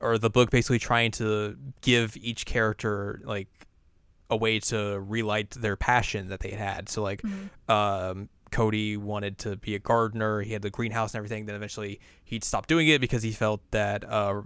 or 0.00 0.18
the 0.18 0.30
book 0.30 0.50
basically 0.50 0.78
trying 0.78 1.12
to 1.12 1.56
give 1.80 2.16
each 2.18 2.44
character 2.44 3.22
like 3.24 3.48
a 4.34 4.36
way 4.36 4.58
to 4.60 5.00
relight 5.00 5.50
their 5.50 5.76
passion 5.76 6.28
that 6.28 6.40
they 6.40 6.50
had. 6.50 6.88
So 6.88 7.02
like 7.02 7.22
um 7.68 8.28
Cody 8.50 8.96
wanted 8.96 9.38
to 9.38 9.56
be 9.56 9.74
a 9.74 9.78
gardener, 9.80 10.40
he 10.42 10.52
had 10.52 10.62
the 10.62 10.70
greenhouse 10.70 11.12
and 11.12 11.18
everything, 11.18 11.46
then 11.46 11.56
eventually 11.56 11.98
he'd 12.24 12.44
stop 12.44 12.66
doing 12.66 12.86
it 12.88 13.00
because 13.00 13.22
he 13.22 13.32
felt 13.32 13.60
that 13.72 14.04
uh 14.08 14.42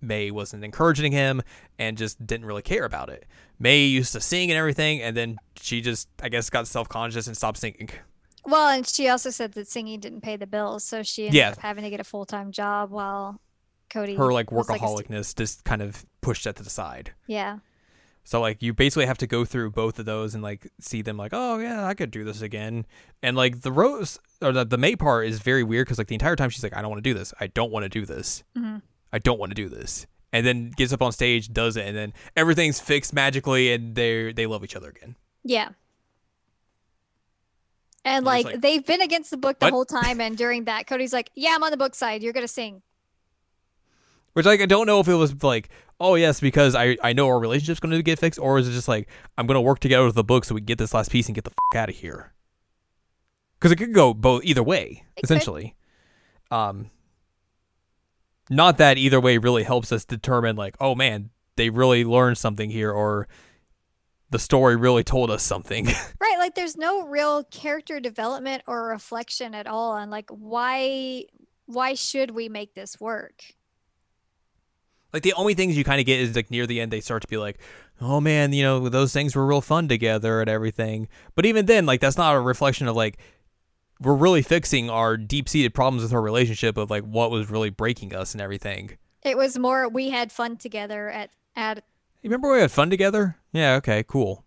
May 0.00 0.30
wasn't 0.30 0.62
encouraging 0.64 1.10
him 1.10 1.42
and 1.76 1.98
just 1.98 2.24
didn't 2.24 2.46
really 2.46 2.62
care 2.62 2.84
about 2.84 3.08
it. 3.08 3.26
May 3.58 3.84
used 3.86 4.12
to 4.12 4.20
sing 4.20 4.48
and 4.50 4.56
everything, 4.56 5.02
and 5.02 5.16
then 5.16 5.38
she 5.60 5.80
just, 5.80 6.08
I 6.22 6.28
guess, 6.28 6.48
got 6.50 6.68
self 6.68 6.88
conscious 6.88 7.26
and 7.26 7.36
stopped 7.36 7.58
singing. 7.58 7.90
Well, 8.44 8.68
and 8.68 8.86
she 8.86 9.08
also 9.08 9.30
said 9.30 9.54
that 9.54 9.66
singing 9.66 9.98
didn't 9.98 10.20
pay 10.20 10.36
the 10.36 10.46
bills, 10.46 10.84
so 10.84 11.02
she 11.02 11.22
ended 11.24 11.34
Yeah. 11.34 11.50
up 11.50 11.58
having 11.58 11.82
to 11.82 11.90
get 11.90 11.98
a 11.98 12.04
full 12.04 12.24
time 12.26 12.52
job 12.52 12.90
while 12.92 13.40
Cody 13.90 14.14
Her 14.14 14.32
like 14.32 14.52
was, 14.52 14.68
a 14.70 14.74
st- 14.74 14.82
workaholicness 14.82 15.36
just 15.36 15.64
kind 15.64 15.82
of 15.82 16.06
pushed 16.20 16.44
that 16.44 16.54
to 16.56 16.62
the 16.62 16.70
side. 16.70 17.12
yeah. 17.26 17.58
So 18.24 18.40
like 18.40 18.62
you 18.62 18.74
basically 18.74 19.06
have 19.06 19.18
to 19.18 19.26
go 19.26 19.44
through 19.44 19.70
both 19.70 19.98
of 19.98 20.04
those 20.04 20.34
and 20.34 20.42
like 20.42 20.70
see 20.80 21.00
them 21.02 21.16
like 21.16 21.32
oh 21.34 21.58
yeah 21.58 21.86
I 21.86 21.94
could 21.94 22.10
do 22.10 22.24
this 22.24 22.42
again 22.42 22.84
and 23.22 23.36
like 23.36 23.62
the 23.62 23.72
rose 23.72 24.18
or 24.42 24.52
the, 24.52 24.64
the 24.64 24.76
May 24.78 24.96
part 24.96 25.26
is 25.26 25.38
very 25.40 25.62
weird 25.62 25.86
because 25.86 25.96
like 25.98 26.08
the 26.08 26.14
entire 26.14 26.36
time 26.36 26.50
she's 26.50 26.62
like 26.62 26.76
I 26.76 26.82
don't 26.82 26.90
want 26.90 27.02
to 27.02 27.10
do 27.10 27.18
this 27.18 27.32
I 27.40 27.46
don't 27.46 27.70
want 27.72 27.84
to 27.84 27.88
do 27.88 28.04
this 28.04 28.44
Mhm. 28.56 28.82
I 29.12 29.18
don't 29.18 29.38
want 29.38 29.50
to 29.50 29.54
do 29.54 29.68
this 29.70 30.06
and 30.30 30.46
then 30.46 30.70
gets 30.76 30.92
up 30.92 31.00
on 31.00 31.12
stage 31.12 31.50
does 31.52 31.78
it 31.78 31.86
and 31.86 31.96
then 31.96 32.12
everything's 32.36 32.78
fixed 32.80 33.14
magically 33.14 33.72
and 33.72 33.94
they 33.94 34.32
they 34.32 34.46
love 34.46 34.62
each 34.62 34.76
other 34.76 34.90
again 34.90 35.16
Yeah. 35.42 35.70
And 38.04 38.24
like, 38.24 38.44
like, 38.46 38.60
they've 38.60 38.84
been 38.84 39.00
against 39.02 39.30
the 39.30 39.36
book 39.36 39.58
the 39.58 39.66
"What?" 39.66 39.72
whole 39.72 39.84
time, 40.02 40.20
and 40.20 40.36
during 40.36 40.64
that, 40.64 40.86
Cody's 40.86 41.12
like, 41.12 41.30
"Yeah, 41.34 41.52
I'm 41.54 41.62
on 41.62 41.70
the 41.70 41.76
book 41.76 41.94
side. 41.94 42.22
You're 42.22 42.32
gonna 42.32 42.48
sing." 42.48 42.82
which 44.34 44.46
like 44.46 44.60
I 44.60 44.66
don't 44.66 44.86
know 44.86 45.00
if 45.00 45.08
it 45.08 45.14
was 45.14 45.42
like 45.42 45.68
oh 46.00 46.14
yes 46.14 46.40
because 46.40 46.74
I 46.74 46.96
I 47.02 47.12
know 47.12 47.26
our 47.28 47.38
relationship's 47.38 47.80
going 47.80 47.92
to 47.92 48.02
get 48.02 48.18
fixed 48.18 48.38
or 48.38 48.58
is 48.58 48.68
it 48.68 48.72
just 48.72 48.88
like 48.88 49.08
I'm 49.36 49.46
going 49.46 49.56
to 49.56 49.60
work 49.60 49.80
together 49.80 50.04
with 50.04 50.14
the 50.14 50.24
book 50.24 50.44
so 50.44 50.54
we 50.54 50.60
get 50.60 50.78
this 50.78 50.94
last 50.94 51.10
piece 51.10 51.26
and 51.26 51.34
get 51.34 51.44
the 51.44 51.50
fuck 51.50 51.76
out 51.76 51.88
of 51.88 51.96
here 51.96 52.32
because 53.58 53.72
it 53.72 53.76
could 53.76 53.92
go 53.94 54.14
both 54.14 54.44
either 54.44 54.62
way 54.62 55.04
It 55.16 55.20
could. 55.22 55.24
essentially 55.24 55.74
um 56.50 56.90
not 58.50 58.78
that 58.78 58.96
either 58.98 59.20
way 59.20 59.38
really 59.38 59.62
helps 59.64 59.92
us 59.92 60.04
determine 60.04 60.56
like 60.56 60.76
oh 60.80 60.94
man 60.94 61.30
they 61.56 61.70
really 61.70 62.04
learned 62.04 62.38
something 62.38 62.70
here 62.70 62.90
or 62.92 63.28
the 64.30 64.38
story 64.38 64.76
really 64.76 65.02
told 65.04 65.30
us 65.30 65.42
something 65.42 65.86
Right? 66.20 66.36
Like, 66.38 66.54
there's 66.54 66.76
no 66.76 67.06
real 67.06 67.44
character 67.44 67.98
development 68.00 68.62
or 68.66 68.88
reflection 68.88 69.54
at 69.54 69.66
all 69.66 69.92
on 69.92 70.10
like 70.10 70.28
why 70.30 71.24
why 71.66 71.94
should 71.94 72.30
we 72.30 72.48
make 72.48 72.74
this 72.74 72.98
work? 73.00 73.42
Like 75.12 75.22
the 75.22 75.32
only 75.34 75.54
things 75.54 75.76
you 75.76 75.84
kind 75.84 76.00
of 76.00 76.06
get 76.06 76.20
is 76.20 76.36
like 76.36 76.50
near 76.50 76.66
the 76.66 76.80
end 76.80 76.92
they 76.92 77.00
start 77.00 77.22
to 77.22 77.28
be 77.28 77.36
like 77.38 77.58
oh 78.00 78.20
man 78.20 78.52
you 78.52 78.62
know 78.62 78.88
those 78.88 79.12
things 79.12 79.34
were 79.34 79.46
real 79.46 79.60
fun 79.60 79.88
together 79.88 80.40
and 80.40 80.48
everything. 80.50 81.08
But 81.34 81.46
even 81.46 81.66
then 81.66 81.86
like 81.86 82.00
that's 82.00 82.16
not 82.18 82.34
a 82.36 82.40
reflection 82.40 82.86
of 82.88 82.96
like 82.96 83.18
we're 84.00 84.14
really 84.14 84.42
fixing 84.42 84.88
our 84.90 85.16
deep-seated 85.16 85.74
problems 85.74 86.02
with 86.04 86.12
our 86.12 86.20
relationship 86.22 86.76
of 86.76 86.88
like 86.90 87.02
what 87.04 87.30
was 87.32 87.50
really 87.50 87.70
breaking 87.70 88.14
us 88.14 88.32
and 88.32 88.40
everything. 88.40 88.96
It 89.24 89.36
was 89.36 89.58
more 89.58 89.88
we 89.88 90.10
had 90.10 90.30
fun 90.30 90.56
together 90.56 91.08
at 91.10 91.30
at 91.56 91.78
you 92.22 92.30
remember 92.30 92.52
we 92.52 92.60
had 92.60 92.70
fun 92.70 92.90
together? 92.90 93.36
Yeah 93.52 93.74
okay 93.76 94.04
cool. 94.06 94.44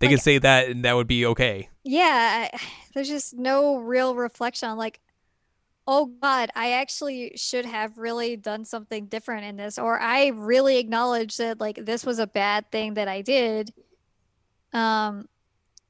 They 0.00 0.06
Like- 0.06 0.16
could 0.16 0.22
say 0.22 0.38
that 0.38 0.68
and 0.68 0.84
that 0.84 0.94
would 0.94 1.06
be 1.08 1.26
okay. 1.26 1.68
Yeah. 1.84 2.50
There's 2.94 3.08
just 3.08 3.34
no 3.34 3.76
real 3.78 4.14
reflection 4.14 4.68
on 4.68 4.76
like, 4.78 5.00
oh 5.90 6.06
God, 6.22 6.50
I 6.54 6.72
actually 6.72 7.32
should 7.36 7.64
have 7.64 7.96
really 7.96 8.36
done 8.36 8.66
something 8.66 9.06
different 9.06 9.46
in 9.46 9.56
this, 9.56 9.78
or 9.78 9.98
I 9.98 10.28
really 10.28 10.76
acknowledge 10.78 11.38
that 11.38 11.60
like 11.60 11.84
this 11.84 12.04
was 12.04 12.18
a 12.18 12.26
bad 12.26 12.70
thing 12.70 12.94
that 12.94 13.08
I 13.08 13.22
did. 13.22 13.72
Um, 14.74 15.28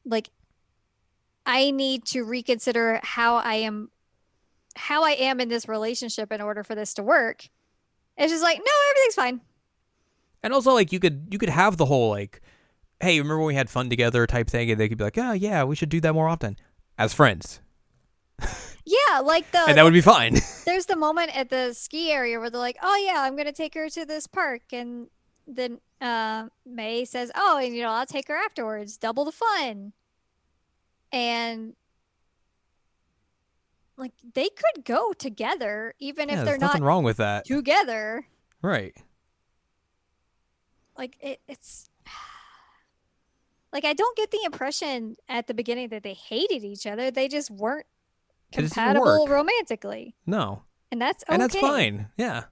like 0.05 0.31
I 1.45 1.73
need 1.73 2.05
to 2.07 2.23
reconsider 2.23 3.01
how 3.03 3.37
I 3.39 3.55
am, 3.57 3.91
how 4.77 5.05
I 5.05 5.13
am 5.13 5.41
in 5.41 5.49
this 5.49 5.69
relationship 5.69 6.31
in 6.33 6.41
order 6.41 6.63
for 6.63 6.77
this 6.77 6.95
to 6.95 7.03
work. 7.03 7.49
It's 8.17 8.33
just 8.33 8.43
like, 8.45 8.59
no, 8.59 8.73
everything's 8.91 9.15
fine. 9.17 9.41
and 10.45 10.53
also 10.53 10.73
like 10.73 10.93
you 10.93 11.01
could 11.01 11.27
you 11.31 11.39
could 11.39 11.49
have 11.49 11.77
the 11.77 11.87
whole 11.87 12.11
like 12.11 12.41
hey 13.01 13.19
remember 13.19 13.39
when 13.39 13.49
we 13.49 13.55
had 13.55 13.71
fun 13.71 13.91
together 13.91 14.27
type 14.27 14.49
thing 14.49 14.71
and 14.71 14.81
they 14.81 14.89
could 14.89 14.99
be 14.99 15.05
like 15.05 15.19
oh 15.19 15.33
yeah 15.33 15.65
we 15.65 15.75
should 15.77 15.89
do 15.89 16.01
that 16.01 16.13
more 16.15 16.29
often 16.29 16.57
as 16.99 17.13
friends 17.15 17.61
Yeah, 18.89 19.21
like 19.21 19.51
the 19.51 19.65
and 19.69 19.77
that 19.77 19.85
would 19.85 19.93
be 19.93 20.01
fine 20.01 20.37
there's 20.65 20.87
the 20.87 20.97
moment 20.97 21.37
at 21.37 21.51
the 21.51 21.75
ski 21.75 22.11
area 22.11 22.39
where 22.39 22.49
they're 22.51 22.61
like, 22.61 22.79
"Oh 22.83 22.97
yeah, 22.97 23.23
I'm 23.23 23.37
gonna 23.37 23.53
take 23.53 23.75
her 23.75 23.89
to 23.91 24.05
this 24.05 24.27
park," 24.27 24.63
and 24.73 25.09
then 25.47 25.81
uh, 26.01 26.49
May 26.65 27.05
says, 27.05 27.31
"Oh, 27.35 27.59
and 27.59 27.75
you 27.75 27.83
know, 27.83 27.91
I'll 27.91 28.07
take 28.07 28.29
her 28.29 28.37
afterwards, 28.37 28.97
double 28.97 29.25
the 29.25 29.33
fun." 29.33 29.93
And 31.11 31.75
like 33.97 34.13
they 34.35 34.49
could 34.49 34.85
go 34.85 35.13
together, 35.13 35.95
even 35.99 36.29
yeah, 36.29 36.41
if 36.41 36.45
they're 36.45 36.59
not 36.59 36.69
nothing 36.69 36.85
wrong 36.85 37.03
with 37.03 37.17
that 37.17 37.45
together. 37.45 38.27
right 38.63 38.97
Like 40.97 41.17
it, 41.21 41.41
it's 41.49 41.91
like 43.73 43.85
I 43.85 43.93
don't 43.93 44.17
get 44.17 44.31
the 44.31 44.41
impression 44.45 45.17
at 45.29 45.47
the 45.47 45.55
beginning 45.55 45.89
that 45.89 46.05
they 46.05 46.15
hated 46.15 46.63
each 46.65 46.87
other. 46.87 47.11
They 47.11 47.27
just 47.27 47.51
weren't 47.51 47.87
It 47.87 47.87
just 47.87 47.87
didn't 47.87 47.98
compatible 48.53 49.27
romantically, 49.29 50.15
no 50.27 50.63
and 50.91 51.01
that's 51.01 51.23
okay. 51.25 51.35
and 51.35 51.43
that's 51.43 51.57
fine. 51.57 52.09
Yeah. 52.17 52.45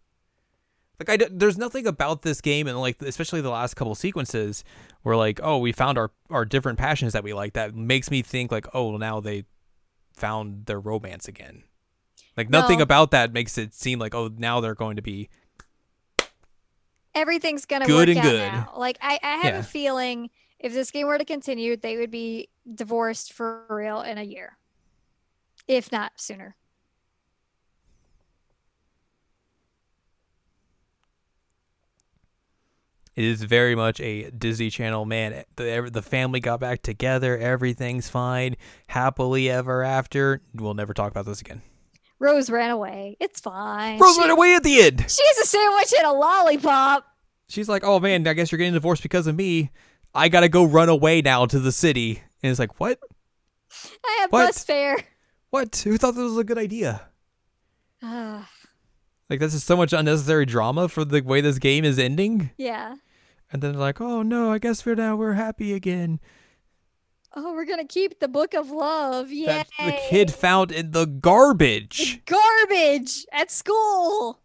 Like 0.99 1.11
I, 1.11 1.17
d- 1.19 1.29
there's 1.31 1.59
nothing 1.59 1.87
about 1.87 2.23
this 2.23 2.41
game, 2.41 2.67
and 2.67 2.79
like 2.81 3.01
especially 3.03 3.41
the 3.43 3.51
last 3.51 3.75
couple 3.75 3.95
sequences, 3.95 4.65
where 5.03 5.15
like, 5.17 5.39
oh, 5.43 5.59
we 5.59 5.73
found 5.73 5.99
our 5.99 6.11
our 6.31 6.45
different 6.47 6.79
passions 6.79 7.13
that 7.13 7.23
we 7.23 7.35
like. 7.35 7.53
That 7.53 7.75
makes 7.75 8.11
me 8.11 8.23
think 8.23 8.51
like, 8.51 8.67
oh, 8.73 8.91
well, 8.91 8.99
now 8.99 9.21
they 9.21 9.45
found 10.15 10.65
their 10.67 10.81
romance 10.81 11.29
again. 11.29 11.65
Like 12.37 12.49
nothing 12.49 12.79
No. 12.79 12.85
about 12.85 13.11
that 13.11 13.33
makes 13.33 13.59
it 13.59 13.75
seem 13.75 13.99
like, 13.99 14.15
oh, 14.15 14.31
now 14.37 14.61
they're 14.61 14.75
going 14.75 14.97
to 14.97 15.03
be. 15.03 15.29
everything's 17.15 17.65
gonna 17.67 17.87
Good 17.87 18.09
work 18.09 18.17
and 18.17 18.19
out 18.19 18.23
good. 18.31 18.53
now. 18.53 18.73
Like 18.77 18.99
I, 19.01 19.19
I 19.23 19.37
have 19.37 19.55
Yeah. 19.55 19.61
a 19.61 19.63
feeling 19.63 20.31
if 20.59 20.73
this 20.73 20.91
game 20.91 21.07
were 21.07 21.19
to 21.19 21.25
continue, 21.25 21.77
they 21.77 21.97
would 21.97 22.11
be 22.11 22.49
divorced 22.75 23.33
for 23.33 23.65
real 23.69 24.01
in 24.03 24.17
a 24.19 24.23
year, 24.23 24.57
if 25.69 25.91
not 25.93 26.13
sooner. 26.17 26.57
It 33.15 33.25
is 33.25 33.43
very 33.45 33.75
much 33.75 33.99
a 34.01 34.31
Disney 34.31 34.69
Channel 34.69 35.07
man. 35.07 35.45
The 35.57 35.89
the 35.91 36.03
family 36.03 36.39
got 36.41 36.61
back 36.61 36.83
together. 36.83 37.37
Everything's 37.39 38.11
fine, 38.11 38.57
happily 38.89 39.49
ever 39.49 39.83
after. 39.83 40.43
We'll 40.55 40.75
never 40.75 40.93
talk 40.93 41.11
about 41.13 41.25
this 41.25 41.41
again. 41.41 41.63
Rose 42.19 42.51
ran 42.51 42.71
away. 42.71 43.17
It's 43.19 43.41
fine. 43.41 43.99
Rose 43.99 44.15
she, 44.17 44.21
ran 44.21 44.31
away 44.31 44.55
at 44.55 44.63
the 44.63 44.81
end. 44.83 45.01
she 45.09 45.23
has 45.27 45.39
a 45.39 45.47
sandwich 45.47 45.93
and 45.97 46.07
a 46.07 46.13
lollipop. 46.13 47.07
she's 47.49 47.71
like, 47.71 47.85
"Oh 47.85 48.01
man, 48.01 48.27
I 48.27 48.35
guess 48.35 48.53
you're 48.53 48.59
getting 48.59 48.75
divorced 48.75 49.03
because 49.03 49.27
of 49.27 49.35
me. 49.35 49.71
I 50.15 50.29
gotta 50.29 50.51
go 50.51 50.65
run 50.65 50.91
away 50.91 51.23
now 51.23 51.47
to 51.47 51.59
the 51.59 51.73
city." 51.73 52.23
And 52.43 52.51
it's 52.51 52.59
like, 52.61 52.79
"What? 52.79 52.99
I 54.05 54.19
have 54.21 54.31
What? 54.33 54.47
bus 54.49 54.63
fare. 54.63 54.99
What? 55.57 55.77
Who 55.85 55.97
thought 55.97 56.15
this 56.15 56.23
was 56.23 56.37
a 56.37 56.45
good 56.45 56.59
idea?" 56.59 57.09
Like 58.03 59.41
this 59.41 59.55
is 59.55 59.65
so 59.65 59.75
much 59.75 59.95
unnecessary 59.95 60.45
drama 60.45 60.87
for 60.87 61.03
the 61.03 61.23
way 61.23 61.41
this 61.41 61.59
game 61.59 61.83
is 61.83 61.99
ending. 61.99 62.51
yeah. 62.59 62.97
And 63.51 63.63
then 63.63 63.73
they're 63.73 63.81
like, 63.81 64.01
"Oh 64.01 64.21
no, 64.23 64.53
I 64.53 64.59
guess 64.59 64.85
we're 64.85 64.97
now 64.97 65.17
we're 65.17 65.33
happy 65.33 65.73
again." 65.73 66.21
Oh, 67.35 67.55
we're 67.55 67.65
gonna 67.65 67.87
keep 67.87 68.21
the 68.21 68.29
book 68.29 68.53
of 68.53 68.71
love. 68.71 69.31
Yeah. 69.31 69.65
The 69.79 69.99
kid 70.11 70.31
found 70.31 70.71
in 70.73 70.91
the 70.91 71.07
garbage. 71.07 72.23
garbage 72.27 73.25
at 73.33 73.51
school. 73.51 74.41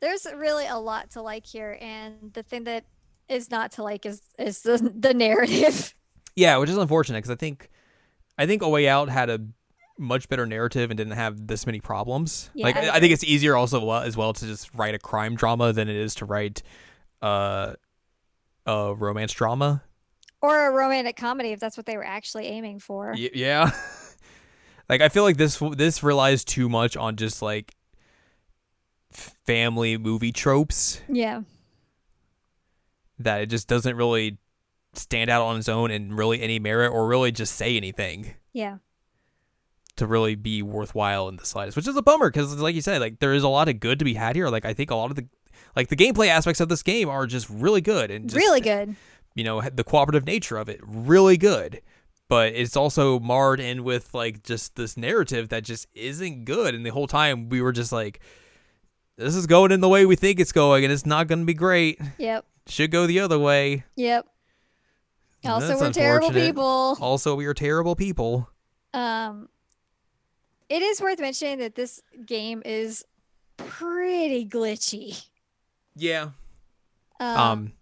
There's 0.00 0.26
really 0.36 0.66
a 0.66 0.76
lot 0.76 1.10
to 1.12 1.22
like 1.22 1.46
here, 1.46 1.78
and 1.80 2.32
the 2.32 2.42
thing 2.42 2.64
that 2.64 2.84
is 3.28 3.50
not 3.50 3.72
to 3.72 3.82
like 3.82 4.06
is 4.06 4.22
is 4.38 4.62
the 4.62 4.78
the 4.98 5.14
narrative. 5.14 5.94
Yeah, 6.36 6.56
which 6.58 6.70
is 6.70 6.76
unfortunate 6.76 7.18
because 7.18 7.30
I 7.30 7.34
think, 7.36 7.70
I 8.38 8.46
think 8.46 8.62
A 8.62 8.68
Way 8.68 8.88
Out 8.88 9.08
had 9.08 9.28
a 9.30 9.40
much 9.98 10.28
better 10.28 10.46
narrative 10.46 10.90
and 10.90 10.96
didn't 10.96 11.14
have 11.14 11.46
this 11.46 11.66
many 11.66 11.80
problems. 11.80 12.50
Yeah, 12.54 12.66
like 12.66 12.76
I 12.76 12.96
I, 12.96 13.00
think 13.00 13.12
it's 13.12 13.24
easier 13.24 13.56
also 13.56 13.90
as 13.90 14.16
well 14.16 14.32
to 14.32 14.46
just 14.46 14.72
write 14.74 14.94
a 14.94 14.98
crime 14.98 15.34
drama 15.34 15.72
than 15.72 15.88
it 15.88 15.96
is 15.96 16.14
to 16.16 16.24
write, 16.24 16.62
uh, 17.20 17.74
a 18.66 18.94
romance 18.94 19.32
drama. 19.32 19.82
or 20.40 20.68
a 20.68 20.72
romantic 20.72 21.16
comedy 21.16 21.50
if 21.50 21.60
that's 21.60 21.76
what 21.76 21.86
they 21.86 21.96
were 21.96 22.06
actually 22.06 22.46
aiming 22.46 22.78
for. 22.78 23.14
Y- 23.16 23.30
yeah. 23.34 23.70
like 24.88 25.00
I 25.00 25.08
feel 25.08 25.22
like 25.22 25.36
this 25.36 25.60
this 25.76 26.02
relies 26.02 26.44
too 26.44 26.68
much 26.68 26.96
on 26.96 27.16
just 27.16 27.42
like 27.42 27.74
family 29.12 29.96
movie 29.98 30.32
tropes 30.32 31.00
Yeah. 31.08 31.42
that 33.18 33.42
it 33.42 33.46
just 33.46 33.68
doesn't 33.68 33.96
really 33.96 34.38
stand 34.94 35.30
out 35.30 35.42
on 35.42 35.56
its 35.58 35.68
own 35.68 35.90
and 35.90 36.16
really 36.16 36.40
any 36.40 36.58
merit 36.58 36.88
or 36.90 37.06
really 37.06 37.30
just 37.32 37.54
say 37.54 37.76
anything 37.76 38.34
Yeah. 38.52 38.78
to 39.96 40.06
really 40.06 40.34
be 40.34 40.62
worthwhile 40.62 41.28
in 41.28 41.36
the 41.36 41.44
slightest, 41.46 41.76
which 41.76 41.86
is 41.86 41.96
a 41.96 42.02
bummer 42.02 42.30
because 42.30 42.56
like 42.56 42.74
you 42.74 42.80
said, 42.82 43.00
like 43.00 43.18
there 43.20 43.34
is 43.34 43.42
a 43.42 43.48
lot 43.48 43.68
of 43.68 43.80
good 43.80 43.98
to 43.98 44.04
be 44.04 44.14
had 44.14 44.34
here. 44.36 44.48
Like 44.48 44.64
I 44.64 44.72
think 44.74 44.90
a 44.90 44.94
lot 44.96 45.10
of 45.10 45.16
the 45.16 45.26
like 45.76 45.88
the 45.88 45.96
gameplay 45.96 46.28
aspects 46.28 46.60
of 46.60 46.68
this 46.68 46.82
game 46.82 47.08
are 47.08 47.26
just 47.26 47.48
really 47.50 47.80
good 47.80 48.10
and 48.10 48.28
just, 48.28 48.36
really 48.36 48.60
good. 48.60 48.96
you 49.34 49.44
know 49.44 49.60
the 49.60 49.84
cooperative 49.84 50.24
nature 50.26 50.56
of 50.56 50.68
it 50.68 50.80
really 50.82 51.36
good 51.36 51.80
but 52.28 52.52
it's 52.54 52.76
also 52.76 53.20
marred 53.20 53.60
in 53.60 53.84
with 53.84 54.12
like 54.14 54.42
just 54.42 54.74
this 54.76 54.96
narrative 54.96 55.48
that 55.50 55.62
just 55.62 55.86
isn't 55.94 56.44
good 56.44 56.74
and 56.74 56.84
the 56.84 56.90
whole 56.90 57.06
time 57.06 57.48
we 57.48 57.60
were 57.62 57.70
just 57.72 57.92
like 57.92 58.20
this 59.16 59.34
is 59.36 59.46
going 59.46 59.72
in 59.72 59.80
the 59.80 59.88
way 59.88 60.06
we 60.06 60.16
think 60.16 60.40
it's 60.40 60.52
going 60.52 60.84
and 60.84 60.92
it's 60.92 61.04
not 61.06 61.26
going 61.28 61.40
to 61.40 61.44
be 61.44 61.54
great 61.54 62.00
Yep. 62.18 62.44
should 62.66 62.90
go 62.90 63.06
the 63.06 63.20
other 63.20 63.38
way 63.38 63.84
Yep. 63.96 64.26
Also, 65.44 65.78
we're 65.78 65.90
terrible 65.92 66.30
people. 66.30 66.98
also 67.00 67.34
we 67.34 67.46
are 67.46 67.54
terrible 67.54 67.96
people 67.96 68.48
Um, 68.92 69.48
it 70.68 70.82
is 70.82 71.00
worth 71.00 71.18
mentioning 71.20 71.58
that 71.58 71.74
this 71.74 72.00
game 72.26 72.62
is 72.64 73.04
pretty 73.56 74.46
glitchy. 74.46 75.24
yeah 75.96 76.30
Um, 77.18 77.36
um 77.38 77.72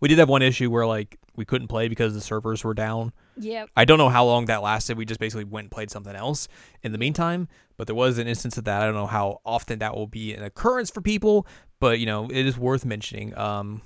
we 0.00 0.08
did 0.08 0.18
have 0.18 0.28
one 0.28 0.42
issue 0.42 0.70
where 0.70 0.86
like 0.86 1.18
we 1.36 1.44
couldn't 1.44 1.68
play 1.68 1.88
because 1.88 2.14
the 2.14 2.20
servers 2.20 2.62
were 2.64 2.74
down 2.74 3.12
yep. 3.40 3.70
I 3.76 3.84
don't 3.84 3.98
know 3.98 4.08
how 4.08 4.24
long 4.24 4.46
that 4.46 4.62
lasted. 4.62 4.96
We 4.96 5.04
just 5.04 5.20
basically 5.20 5.44
went 5.44 5.66
and 5.66 5.70
played 5.70 5.90
something 5.90 6.14
else 6.14 6.48
in 6.82 6.92
the 6.92 6.98
meantime. 6.98 7.48
But 7.76 7.86
there 7.86 7.96
was 7.96 8.18
an 8.18 8.26
instance 8.26 8.58
of 8.58 8.64
that. 8.64 8.82
I 8.82 8.84
don't 8.84 8.94
know 8.94 9.06
how 9.06 9.40
often 9.44 9.78
that 9.78 9.94
will 9.94 10.06
be 10.06 10.34
an 10.34 10.42
occurrence 10.42 10.90
for 10.90 11.00
people, 11.00 11.46
but 11.80 11.98
you 11.98 12.06
know, 12.06 12.26
it 12.26 12.46
is 12.46 12.58
worth 12.58 12.84
mentioning. 12.84 13.36
Um, 13.38 13.82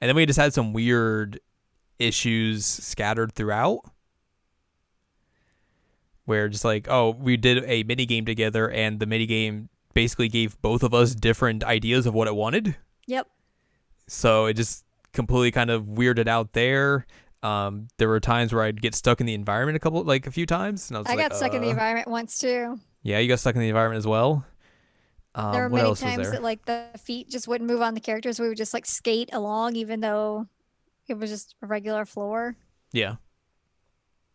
and 0.00 0.08
then 0.08 0.16
we 0.16 0.26
just 0.26 0.38
had 0.38 0.52
some 0.52 0.72
weird 0.72 1.38
issues 1.98 2.64
scattered 2.66 3.32
throughout, 3.32 3.80
where 6.24 6.48
just 6.48 6.64
like, 6.64 6.88
oh, 6.88 7.10
we 7.10 7.36
did 7.36 7.62
a 7.66 7.82
mini 7.84 8.06
game 8.06 8.24
together, 8.24 8.70
and 8.70 8.98
the 8.98 9.06
mini 9.06 9.26
game 9.26 9.68
basically 9.94 10.28
gave 10.28 10.60
both 10.62 10.82
of 10.82 10.94
us 10.94 11.14
different 11.14 11.62
ideas 11.64 12.06
of 12.06 12.14
what 12.14 12.28
it 12.28 12.34
wanted. 12.34 12.76
Yep. 13.06 13.28
So 14.08 14.46
it 14.46 14.54
just 14.54 14.84
completely 15.12 15.50
kind 15.50 15.70
of 15.70 15.84
weirded 15.84 16.26
out 16.26 16.52
there. 16.52 17.06
Um, 17.42 17.88
there 17.96 18.08
were 18.08 18.20
times 18.20 18.52
where 18.52 18.62
I'd 18.62 18.82
get 18.82 18.94
stuck 18.94 19.20
in 19.20 19.26
the 19.26 19.34
environment 19.34 19.76
a 19.76 19.80
couple, 19.80 20.02
like 20.04 20.26
a 20.26 20.30
few 20.30 20.46
times, 20.46 20.90
and 20.90 20.96
I 20.96 21.00
was 21.00 21.08
like, 21.08 21.18
I 21.18 21.22
like, 21.22 21.30
got 21.30 21.36
stuck 21.38 21.54
in 21.54 21.62
the 21.62 21.68
uh, 21.68 21.70
environment 21.70 22.08
once 22.08 22.38
too. 22.38 22.78
Yeah, 23.02 23.18
you 23.18 23.28
got 23.28 23.40
stuck 23.40 23.54
in 23.54 23.62
the 23.62 23.68
environment 23.68 23.98
as 23.98 24.06
well. 24.06 24.44
Um, 25.34 25.52
there 25.52 25.62
were 25.62 25.70
many 25.70 25.94
times 25.94 26.30
that 26.30 26.42
like 26.42 26.64
the 26.66 26.86
feet 26.98 27.30
just 27.30 27.46
wouldn't 27.48 27.70
move 27.70 27.80
on 27.80 27.94
the 27.94 28.00
characters. 28.00 28.40
We 28.40 28.48
would 28.48 28.58
just 28.58 28.74
like 28.74 28.84
skate 28.84 29.30
along, 29.32 29.76
even 29.76 30.00
though 30.00 30.48
it 31.08 31.14
was 31.14 31.30
just 31.30 31.54
a 31.62 31.66
regular 31.66 32.04
floor. 32.04 32.56
yeah, 32.92 33.16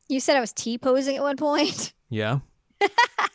You 0.09 0.19
said 0.19 0.37
I 0.37 0.39
was 0.39 0.53
T 0.53 0.77
posing 0.77 1.15
at 1.17 1.21
one 1.21 1.37
point, 1.37 1.93
yeah. 2.09 2.39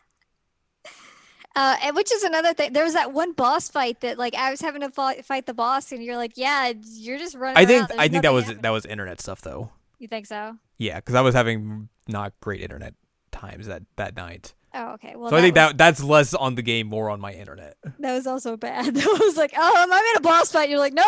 uh, 1.57 1.76
and 1.82 1.96
which 1.96 2.12
is 2.12 2.22
another 2.22 2.55
thing. 2.55 2.72
There 2.72 2.84
was 2.84 2.94
that 2.94 3.12
one 3.12 3.32
boss 3.32 3.68
fight 3.68 4.01
that 4.01 4.18
like 4.18 4.34
I 4.34 4.51
was 4.51 4.61
having 4.61 4.82
to 4.82 4.90
fight, 4.90 5.24
fight 5.24 5.46
the 5.46 5.55
boss, 5.55 5.92
and 5.92 6.03
you're 6.03 6.16
like, 6.16 6.32
"Yeah, 6.36 6.72
you're 6.94 7.18
just 7.18 7.34
running." 7.34 7.57
I 7.57 7.66
think 7.66 7.90
I 7.98 8.09
think 8.09 8.22
that 8.22 8.32
was 8.32 8.44
happening." 8.44 8.62
that 8.62 8.70
was 8.70 8.86
internet 8.86 9.20
stuff 9.20 9.40
though. 9.40 9.70
You 9.98 10.09
think 10.09 10.26
so? 10.26 10.57
Yeah, 10.78 10.96
because 10.96 11.14
I 11.14 11.20
was 11.20 11.34
having 11.34 11.88
not 12.09 12.32
great 12.40 12.61
internet 12.62 12.94
times 13.32 13.66
that 13.66 13.82
that 13.96 14.16
night. 14.16 14.55
Oh, 14.72 14.92
okay. 14.92 15.16
Well, 15.16 15.30
so 15.30 15.36
I 15.36 15.40
think 15.40 15.57
was, 15.57 15.70
that 15.70 15.78
that's 15.78 16.03
less 16.03 16.32
on 16.32 16.55
the 16.55 16.62
game, 16.62 16.86
more 16.86 17.11
on 17.11 17.20
my 17.20 17.32
internet. 17.32 17.76
that 17.98 18.14
was 18.14 18.26
also 18.26 18.57
bad. 18.57 18.96
I 18.98 19.07
was 19.20 19.36
like, 19.36 19.53
"Oh, 19.57 19.74
I'm 19.76 19.90
in 19.90 20.16
a 20.16 20.20
boss 20.20 20.53
fight." 20.53 20.70
You're 20.70 20.78
like, 20.78 20.94
"No, 20.94 21.05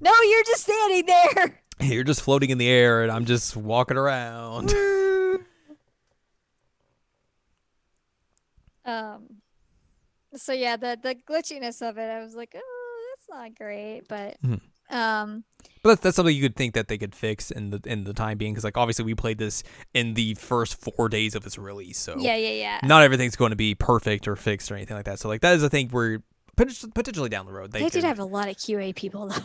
no, 0.00 0.12
you're 0.22 0.44
just 0.44 0.62
standing 0.62 1.06
there." 1.06 1.60
You're 1.80 2.04
just 2.04 2.22
floating 2.22 2.50
in 2.50 2.58
the 2.58 2.68
air, 2.68 3.02
and 3.02 3.10
I'm 3.10 3.24
just 3.24 3.56
walking 3.56 3.96
around. 3.96 4.72
um. 8.84 9.42
So 10.36 10.52
yeah, 10.52 10.76
the 10.76 10.98
the 11.00 11.14
glitchiness 11.14 11.80
of 11.86 11.98
it, 11.98 12.10
I 12.10 12.20
was 12.20 12.34
like, 12.34 12.54
"Oh, 12.56 13.14
that's 13.16 13.28
not 13.28 13.54
great," 13.56 14.02
but 14.08 14.36
Mhm. 14.42 14.60
um. 14.90 15.44
But 15.82 15.90
that's, 15.90 16.00
that's 16.00 16.16
something 16.16 16.34
you 16.34 16.42
could 16.42 16.56
think 16.56 16.74
that 16.74 16.88
they 16.88 16.96
could 16.98 17.14
fix 17.14 17.50
in 17.50 17.70
the 17.70 17.80
in 17.84 18.04
the 18.04 18.12
time 18.14 18.38
being, 18.38 18.52
because 18.54 18.64
like 18.64 18.76
obviously 18.78 19.04
we 19.04 19.14
played 19.14 19.38
this 19.38 19.62
in 19.92 20.14
the 20.14 20.34
first 20.34 20.80
four 20.80 21.08
days 21.08 21.34
of 21.34 21.44
its 21.46 21.58
release, 21.58 21.98
so 21.98 22.16
Yeah, 22.18 22.36
yeah, 22.36 22.50
yeah. 22.50 22.80
not 22.82 23.02
everything's 23.02 23.36
going 23.36 23.50
to 23.50 23.56
be 23.56 23.74
perfect 23.74 24.26
or 24.26 24.34
fixed 24.36 24.70
or 24.72 24.76
anything 24.76 24.96
like 24.96 25.04
that. 25.06 25.18
So 25.18 25.28
like 25.28 25.42
that 25.42 25.54
is 25.56 25.62
a 25.62 25.68
thing 25.68 25.88
where 25.90 26.22
pot- 26.56 26.68
potentially 26.94 27.28
down 27.28 27.44
the 27.46 27.52
road 27.52 27.72
they, 27.72 27.80
They, 27.82 27.88
did 27.90 28.04
have 28.04 28.18
a 28.18 28.24
lot 28.24 28.48
of 28.48 28.56
QA 28.56 28.94
people 28.94 29.28
though. 29.28 29.36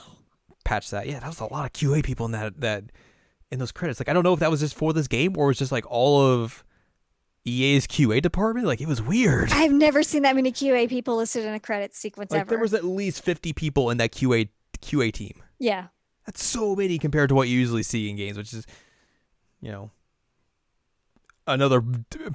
patch 0.64 0.90
that. 0.92 1.08
Yeah, 1.08 1.20
that 1.20 1.28
was 1.28 1.40
a 1.42 1.46
lot 1.46 1.66
of 1.66 1.74
QA 1.74 2.04
people 2.04 2.26
in 2.26 2.32
that 2.34 2.62
that 2.62 2.86
in 3.52 3.60
those 3.60 3.72
credits. 3.74 4.00
Like 4.00 4.08
I 4.10 4.14
don't 4.14 4.24
know 4.24 4.34
if 4.34 4.40
that 4.40 4.52
was 4.52 4.62
just 4.62 4.76
for 4.76 4.94
this 4.94 5.08
game 5.10 5.36
or 5.38 5.46
it 5.46 5.48
was 5.50 5.58
just 5.60 5.72
like 5.74 5.86
all 5.90 6.22
of 6.22 6.64
EA's 7.46 7.88
QA 7.88 8.22
department. 8.22 8.68
Like 8.68 8.82
it 8.82 8.88
was 8.88 9.02
weird. 9.02 9.52
I've 9.52 9.72
never 9.72 10.04
seen 10.04 10.24
that 10.24 10.36
many 10.36 10.52
QA 10.52 10.88
people 10.90 11.18
listed 11.18 11.46
in 11.46 11.54
a 11.54 11.60
credit 11.60 11.96
sequence 11.96 12.32
Like 12.32 12.42
ever. 12.42 12.50
there 12.50 12.60
was 12.60 12.74
at 12.74 12.84
least 12.84 13.24
fifty 13.24 13.54
people 13.54 13.90
in 13.90 13.98
that 13.98 14.12
QA 14.12 14.50
QA 14.82 15.12
team. 15.12 15.42
yeah. 15.60 15.88
That's 16.26 16.44
so 16.44 16.76
many 16.76 17.00
compared 17.00 17.30
to 17.30 17.36
what 17.36 17.48
you 17.48 17.58
usually 17.58 17.82
see 17.82 18.08
in 18.08 18.16
games, 18.16 18.38
which 18.38 18.54
is, 18.54 18.68
you 19.62 19.72
know, 19.72 19.90
another 21.48 21.82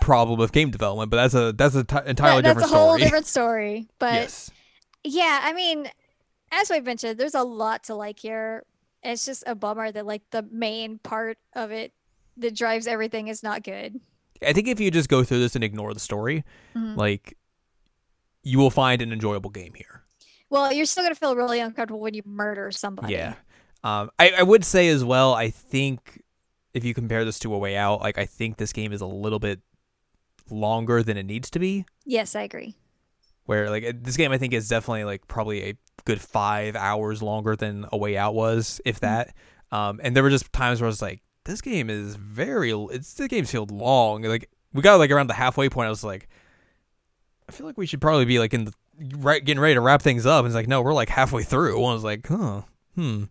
problem 0.00 0.38
with 0.38 0.50
game 0.52 0.70
development. 0.70 1.10
But 1.10 1.16
that's 1.18 1.34
a 1.34 1.52
that's 1.52 1.74
a 1.76 1.84
t- 1.84 1.96
entirely 2.06 2.42
That- 2.42 2.48
different 2.54 2.58
that's 2.60 2.72
a 2.72 2.76
whole 2.76 2.88
story. 2.88 3.00
different 3.02 3.26
story. 3.26 3.88
But 3.98 4.14
yes, 4.14 4.50
yeah, 5.04 5.40
I 5.44 5.52
mean, 5.52 5.88
as 6.50 6.70
we've 6.70 6.84
mentioned, 6.84 7.18
there's 7.20 7.34
a 7.34 7.42
lot 7.44 7.84
to 7.84 7.94
like 7.94 8.18
here. 8.18 8.64
It's 9.02 9.24
just 9.26 9.44
a 9.46 9.54
bummer 9.54 9.92
that 9.92 10.06
like 10.06 10.22
the 10.30 10.42
main 10.50 10.98
part 10.98 11.38
of 11.54 11.70
it 11.70 11.92
that 12.38 12.56
drives 12.56 12.86
everything 12.86 13.28
is 13.28 13.42
not 13.42 13.62
good. 13.62 14.00
I 14.46 14.52
think 14.52 14.68
if 14.68 14.80
you 14.80 14.90
just 14.90 15.08
go 15.08 15.22
through 15.24 15.40
this 15.40 15.54
and 15.54 15.62
ignore 15.64 15.92
the 15.94 16.00
story, 16.00 16.44
Mhm. 16.74 16.96
like 16.96 17.36
you 18.42 18.58
will 18.58 18.70
find 18.70 19.00
an 19.02 19.12
enjoyable 19.12 19.50
game 19.50 19.72
here. 19.74 20.02
Well, 20.50 20.72
you're 20.72 20.86
still 20.86 21.02
gonna 21.04 21.14
feel 21.14 21.34
really 21.36 21.60
uncomfortable 21.60 22.00
when 22.00 22.14
you 22.14 22.22
murder 22.24 22.70
somebody. 22.70 23.14
Yeah. 23.14 23.34
Um, 23.82 24.10
I, 24.18 24.30
I 24.38 24.42
would 24.42 24.64
say 24.64 24.88
as 24.88 25.04
well, 25.04 25.34
I 25.34 25.50
think 25.50 26.22
if 26.72 26.84
you 26.84 26.94
compare 26.94 27.24
this 27.24 27.38
to 27.40 27.54
A 27.54 27.58
Way 27.58 27.76
Out, 27.76 28.00
like 28.00 28.18
I 28.18 28.26
think 28.26 28.56
this 28.56 28.72
game 28.72 28.92
is 28.92 29.00
a 29.00 29.06
little 29.06 29.38
bit 29.38 29.60
longer 30.50 31.02
than 31.02 31.16
it 31.16 31.24
needs 31.24 31.50
to 31.50 31.58
be. 31.58 31.86
Yes, 32.04 32.34
I 32.34 32.42
agree. 32.42 32.76
Where 33.46 33.68
like 33.70 34.02
this 34.02 34.16
game, 34.16 34.32
I 34.32 34.38
think 34.38 34.52
is 34.54 34.68
definitely 34.68 35.04
like 35.04 35.26
probably 35.28 35.62
a 35.70 35.74
good 36.04 36.20
five 36.20 36.76
hours 36.76 37.22
longer 37.22 37.56
than 37.56 37.86
A 37.92 37.96
Way 37.96 38.16
Out 38.16 38.34
was, 38.34 38.80
if 38.84 39.00
that. 39.00 39.34
Um, 39.72 40.00
and 40.02 40.14
there 40.14 40.22
were 40.22 40.30
just 40.30 40.52
times 40.52 40.80
where 40.80 40.86
I 40.86 40.88
was 40.88 41.02
like, 41.02 41.22
this 41.44 41.60
game 41.60 41.90
is 41.90 42.16
very, 42.16 42.70
it's 42.72 43.14
the 43.14 43.28
game's 43.28 43.50
feel 43.50 43.66
long. 43.66 44.22
Like 44.22 44.50
we 44.72 44.82
got 44.82 44.96
like 44.96 45.10
around 45.10 45.28
the 45.28 45.34
halfway 45.34 45.68
point, 45.68 45.86
I 45.86 45.90
was 45.90 46.04
like, 46.04 46.28
I 47.48 47.52
feel 47.52 47.66
like 47.66 47.78
we 47.78 47.86
should 47.86 48.00
probably 48.00 48.24
be 48.24 48.38
like 48.38 48.54
in 48.54 48.64
the 48.64 48.72
right 49.18 49.44
getting 49.44 49.60
ready 49.60 49.74
to 49.74 49.80
wrap 49.80 50.02
things 50.02 50.26
up. 50.26 50.40
And 50.40 50.46
it's 50.46 50.54
like, 50.54 50.68
no, 50.68 50.82
we're 50.82 50.94
like 50.94 51.08
halfway 51.08 51.42
through. 51.42 51.76
And 51.76 51.86
I 51.86 51.92
was 51.92 52.04
like, 52.04 52.26
huh, 52.26 52.62
hmm. 52.94 53.24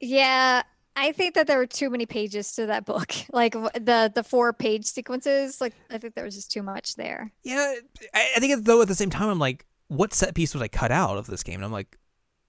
Yeah, 0.00 0.62
I 0.94 1.12
think 1.12 1.34
that 1.34 1.46
there 1.46 1.58
were 1.58 1.66
too 1.66 1.90
many 1.90 2.06
pages 2.06 2.54
to 2.54 2.66
that 2.66 2.84
book. 2.84 3.12
Like 3.32 3.52
the 3.52 4.10
the 4.14 4.22
four 4.22 4.52
page 4.54 4.86
sequences. 4.86 5.60
Like 5.60 5.74
I 5.90 5.98
think 5.98 6.14
there 6.14 6.24
was 6.24 6.34
just 6.34 6.50
too 6.50 6.62
much 6.62 6.94
there. 6.96 7.32
Yeah, 7.42 7.74
I, 8.14 8.32
I 8.36 8.40
think 8.40 8.64
though 8.64 8.80
at 8.80 8.88
the 8.88 8.94
same 8.94 9.10
time, 9.10 9.28
I'm 9.28 9.38
like, 9.38 9.66
what 9.88 10.14
set 10.14 10.34
piece 10.34 10.54
would 10.54 10.62
I 10.62 10.68
cut 10.68 10.90
out 10.90 11.18
of 11.18 11.26
this 11.26 11.42
game? 11.42 11.56
And 11.56 11.64
I'm 11.64 11.72
like, 11.72 11.98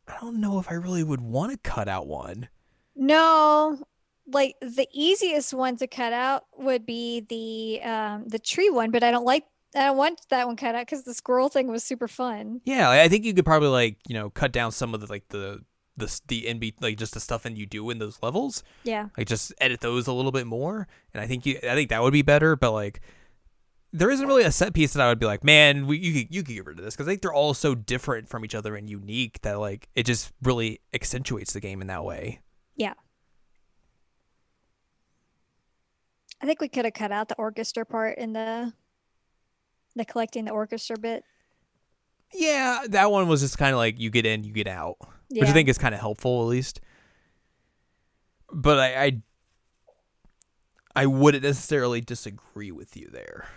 I 0.07 0.15
don't 0.21 0.39
know 0.39 0.59
if 0.59 0.71
I 0.71 0.75
really 0.75 1.03
would 1.03 1.19
want 1.19 1.51
to 1.51 1.57
cut 1.57 1.89
out 1.89 2.07
one. 2.07 2.47
No, 2.95 3.79
like 4.31 4.55
the 4.61 4.87
easiest 4.91 5.53
one 5.53 5.77
to 5.77 5.87
cut 5.87 6.13
out 6.13 6.45
would 6.57 6.85
be 6.85 7.21
the 7.21 7.81
um 7.87 8.25
the 8.27 8.39
tree 8.39 8.69
one, 8.69 8.91
but 8.91 9.03
I 9.03 9.11
don't 9.11 9.25
like 9.25 9.45
I 9.75 9.85
don't 9.85 9.97
want 9.97 10.21
that 10.29 10.47
one 10.47 10.55
cut 10.55 10.75
out 10.75 10.85
because 10.85 11.03
the 11.03 11.13
squirrel 11.13 11.49
thing 11.49 11.67
was 11.67 11.83
super 11.83 12.07
fun. 12.07 12.61
Yeah, 12.65 12.89
I 12.89 13.07
think 13.07 13.25
you 13.25 13.33
could 13.33 13.45
probably 13.45 13.69
like 13.69 13.97
you 14.07 14.13
know 14.15 14.29
cut 14.29 14.51
down 14.51 14.71
some 14.71 14.93
of 14.93 15.01
the 15.01 15.07
like 15.07 15.27
the 15.29 15.61
the 15.97 16.21
the 16.27 16.43
NB 16.43 16.75
like 16.81 16.97
just 16.97 17.13
the 17.13 17.19
stuff 17.19 17.45
and 17.45 17.57
you 17.57 17.65
do 17.65 17.89
in 17.89 17.97
those 17.99 18.19
levels, 18.21 18.63
Yeah. 18.83 19.07
like 19.17 19.27
just 19.27 19.51
edit 19.59 19.79
those 19.81 20.07
a 20.07 20.13
little 20.13 20.31
bit 20.31 20.45
more. 20.45 20.87
And 21.13 21.21
I 21.21 21.27
think 21.27 21.45
you 21.45 21.57
I 21.63 21.73
think 21.75 21.89
that 21.89 22.01
would 22.01 22.13
be 22.13 22.21
better. 22.21 22.55
But 22.55 22.71
like. 22.71 23.01
There 23.93 24.11
isn't 24.11 24.27
really 24.27 24.43
a 24.43 24.51
set 24.51 24.73
piece 24.73 24.93
that 24.93 25.01
I 25.01 25.07
would 25.07 25.17
be 25.17 25.25
like, 25.25 25.45
man, 25.45 25.87
we, 25.87 25.97
you 25.97 26.13
could 26.25 26.35
you 26.35 26.43
could 26.43 26.53
get 26.55 26.65
rid 26.65 26.77
of 26.77 26.83
this 26.83 26.93
because 26.93 27.07
I 27.07 27.11
think 27.11 27.21
they're 27.21 27.33
all 27.33 27.53
so 27.53 27.73
different 27.73 28.27
from 28.27 28.43
each 28.43 28.53
other 28.53 28.75
and 28.75 28.89
unique 28.89 29.41
that 29.43 29.59
like 29.59 29.87
it 29.95 30.05
just 30.05 30.33
really 30.43 30.81
accentuates 30.93 31.53
the 31.53 31.61
game 31.61 31.79
in 31.81 31.87
that 31.87 32.03
way. 32.03 32.41
I 36.41 36.45
think 36.45 36.61
we 36.61 36.67
could 36.67 36.85
have 36.85 36.93
cut 36.93 37.11
out 37.11 37.29
the 37.29 37.35
orchestra 37.35 37.85
part 37.85 38.17
in 38.17 38.33
the 38.33 38.73
the 39.95 40.05
collecting 40.05 40.45
the 40.45 40.51
orchestra 40.51 40.97
bit. 40.97 41.23
Yeah, 42.33 42.83
that 42.89 43.11
one 43.11 43.27
was 43.27 43.41
just 43.41 43.57
kind 43.57 43.71
of 43.71 43.77
like 43.77 43.99
you 43.99 44.09
get 44.09 44.25
in, 44.25 44.43
you 44.43 44.53
get 44.53 44.67
out. 44.67 44.97
Yeah. 45.29 45.41
which 45.41 45.49
I 45.49 45.53
think 45.53 45.69
is 45.69 45.77
kind 45.77 45.93
of 45.93 46.01
helpful 46.01 46.41
at 46.41 46.47
least. 46.47 46.81
But 48.51 48.79
I, 48.79 49.03
I, 49.03 49.21
I 50.95 51.05
wouldn't 51.05 51.43
necessarily 51.43 52.01
disagree 52.01 52.71
with 52.71 52.95
you 52.95 53.09
there. 53.11 53.47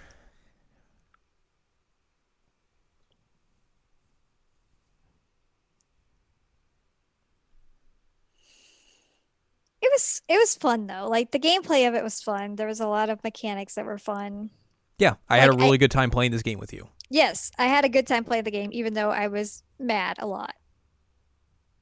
It 9.83 9.91
was 9.93 10.23
it 10.29 10.39
was 10.39 10.55
fun 10.55 10.87
though. 10.87 11.09
Like 11.09 11.31
the 11.31 11.39
gameplay 11.39 11.89
of 11.89 11.95
it 11.95 12.03
was 12.05 12.21
fun. 12.21 12.57
There 12.57 12.67
was 12.67 12.81
a 12.81 12.87
lot 12.87 13.09
of 13.11 13.23
mechanics 13.25 13.75
that 13.75 13.85
were 13.87 13.99
fun. 13.99 14.51
Yeah, 14.99 15.15
I 15.29 15.39
had 15.39 15.49
a 15.49 15.53
Like, 15.53 15.61
I- 15.61 15.65
really 15.65 15.79
good 15.79 15.91
time 15.91 16.11
playing 16.11 16.33
this 16.33 16.43
game 16.43 16.59
with 16.59 16.73
you. 16.73 16.89
Yes, 17.09 17.51
I 17.59 17.67
had 17.67 17.85
a 17.85 17.89
good 17.89 18.07
time 18.07 18.25
playing 18.25 18.45
the 18.45 18.51
game, 18.51 18.71
even 18.73 18.95
though 18.95 19.11
I 19.11 19.29
was 19.29 19.63
mad 19.79 20.17
a 20.21 20.27
lot 20.27 20.55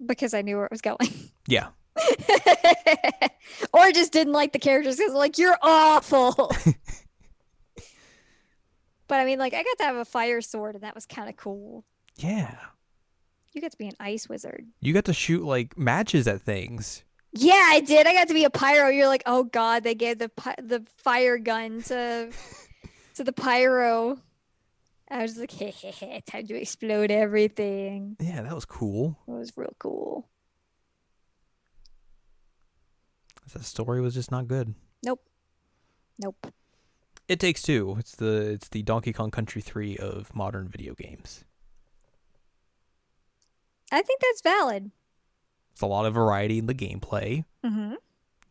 because 0.05 0.32
I 0.32 0.42
knew 0.42 0.57
where 0.57 0.64
it 0.66 0.70
was 0.70 0.80
going. 0.80 0.99
Yeah, 1.49 1.68
or 3.72 3.90
just 3.90 4.12
didn't 4.12 4.34
like 4.34 4.53
the 4.53 4.59
characters 4.59 4.96
because 4.99 5.14
like 5.14 5.38
you're 5.38 5.57
awful. 5.62 6.34
but 9.09 9.20
I 9.20 9.24
mean, 9.24 9.38
like 9.38 9.55
I 9.55 9.62
got 9.62 9.78
to 9.78 9.84
have 9.84 9.96
a 9.96 10.05
fire 10.05 10.40
sword, 10.42 10.74
and 10.74 10.84
that 10.84 10.94
was 10.94 11.07
kind 11.07 11.28
of 11.28 11.36
cool. 11.36 11.84
Yeah. 12.16 12.55
You 13.55 13.62
got 13.62 13.70
to 13.72 13.78
be 13.78 13.86
an 13.88 13.94
ice 13.99 14.28
wizard. 14.28 14.66
You 14.80 14.92
got 14.92 15.07
to 15.07 15.14
shoot 15.14 15.42
like 15.42 15.78
matches 15.78 16.28
at 16.28 16.42
things. 16.42 17.03
Yeah, 17.32 17.62
I 17.66 17.80
did. 17.80 18.06
I 18.06 18.12
got 18.14 18.28
to 18.28 18.34
be 18.34 18.44
a 18.44 18.50
pyro. 18.50 18.88
You're 18.88 19.06
like, 19.08 19.22
oh 19.26 19.44
god, 19.44 19.84
they 19.84 19.94
gave 19.94 20.18
the 20.18 20.28
pi- 20.28 20.56
the 20.62 20.84
fire 20.96 21.38
gun 21.38 21.82
to 21.84 22.30
to 23.14 23.24
the 23.24 23.32
pyro. 23.32 24.18
I 25.10 25.22
was 25.22 25.38
like, 25.38 25.50
hey, 25.50 25.70
hey, 25.70 25.90
hey, 25.90 26.22
time 26.26 26.46
to 26.48 26.54
explode 26.54 27.10
everything. 27.10 28.16
Yeah, 28.20 28.42
that 28.42 28.54
was 28.54 28.66
cool. 28.66 29.18
It 29.26 29.30
was 29.30 29.52
real 29.56 29.74
cool. 29.78 30.28
The 33.54 33.62
story 33.62 34.02
was 34.02 34.12
just 34.12 34.30
not 34.30 34.46
good. 34.46 34.74
Nope. 35.02 35.26
Nope. 36.22 36.52
It 37.28 37.40
takes 37.40 37.62
two. 37.62 37.96
It's 37.98 38.14
the 38.16 38.50
it's 38.50 38.68
the 38.68 38.82
Donkey 38.82 39.12
Kong 39.12 39.30
Country 39.30 39.62
3 39.62 39.96
of 39.96 40.34
modern 40.34 40.68
video 40.68 40.94
games. 40.94 41.44
I 43.90 44.02
think 44.02 44.20
that's 44.20 44.42
valid. 44.42 44.90
It's 45.78 45.82
a 45.84 45.86
lot 45.86 46.06
of 46.06 46.14
variety 46.14 46.58
in 46.58 46.66
the 46.66 46.74
gameplay, 46.74 47.44
Mm-hmm. 47.64 47.94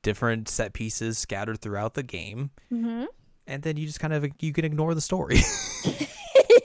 different 0.01 0.47
set 0.47 0.71
pieces 0.71 1.17
scattered 1.19 1.59
throughout 1.59 1.93
the 1.93 2.01
game, 2.01 2.51
Mm-hmm. 2.71 3.03
and 3.45 3.63
then 3.63 3.75
you 3.75 3.85
just 3.85 3.99
kind 3.99 4.13
of 4.13 4.25
you 4.39 4.53
can 4.53 4.63
ignore 4.63 4.95
the 4.95 5.01
story. 5.01 5.35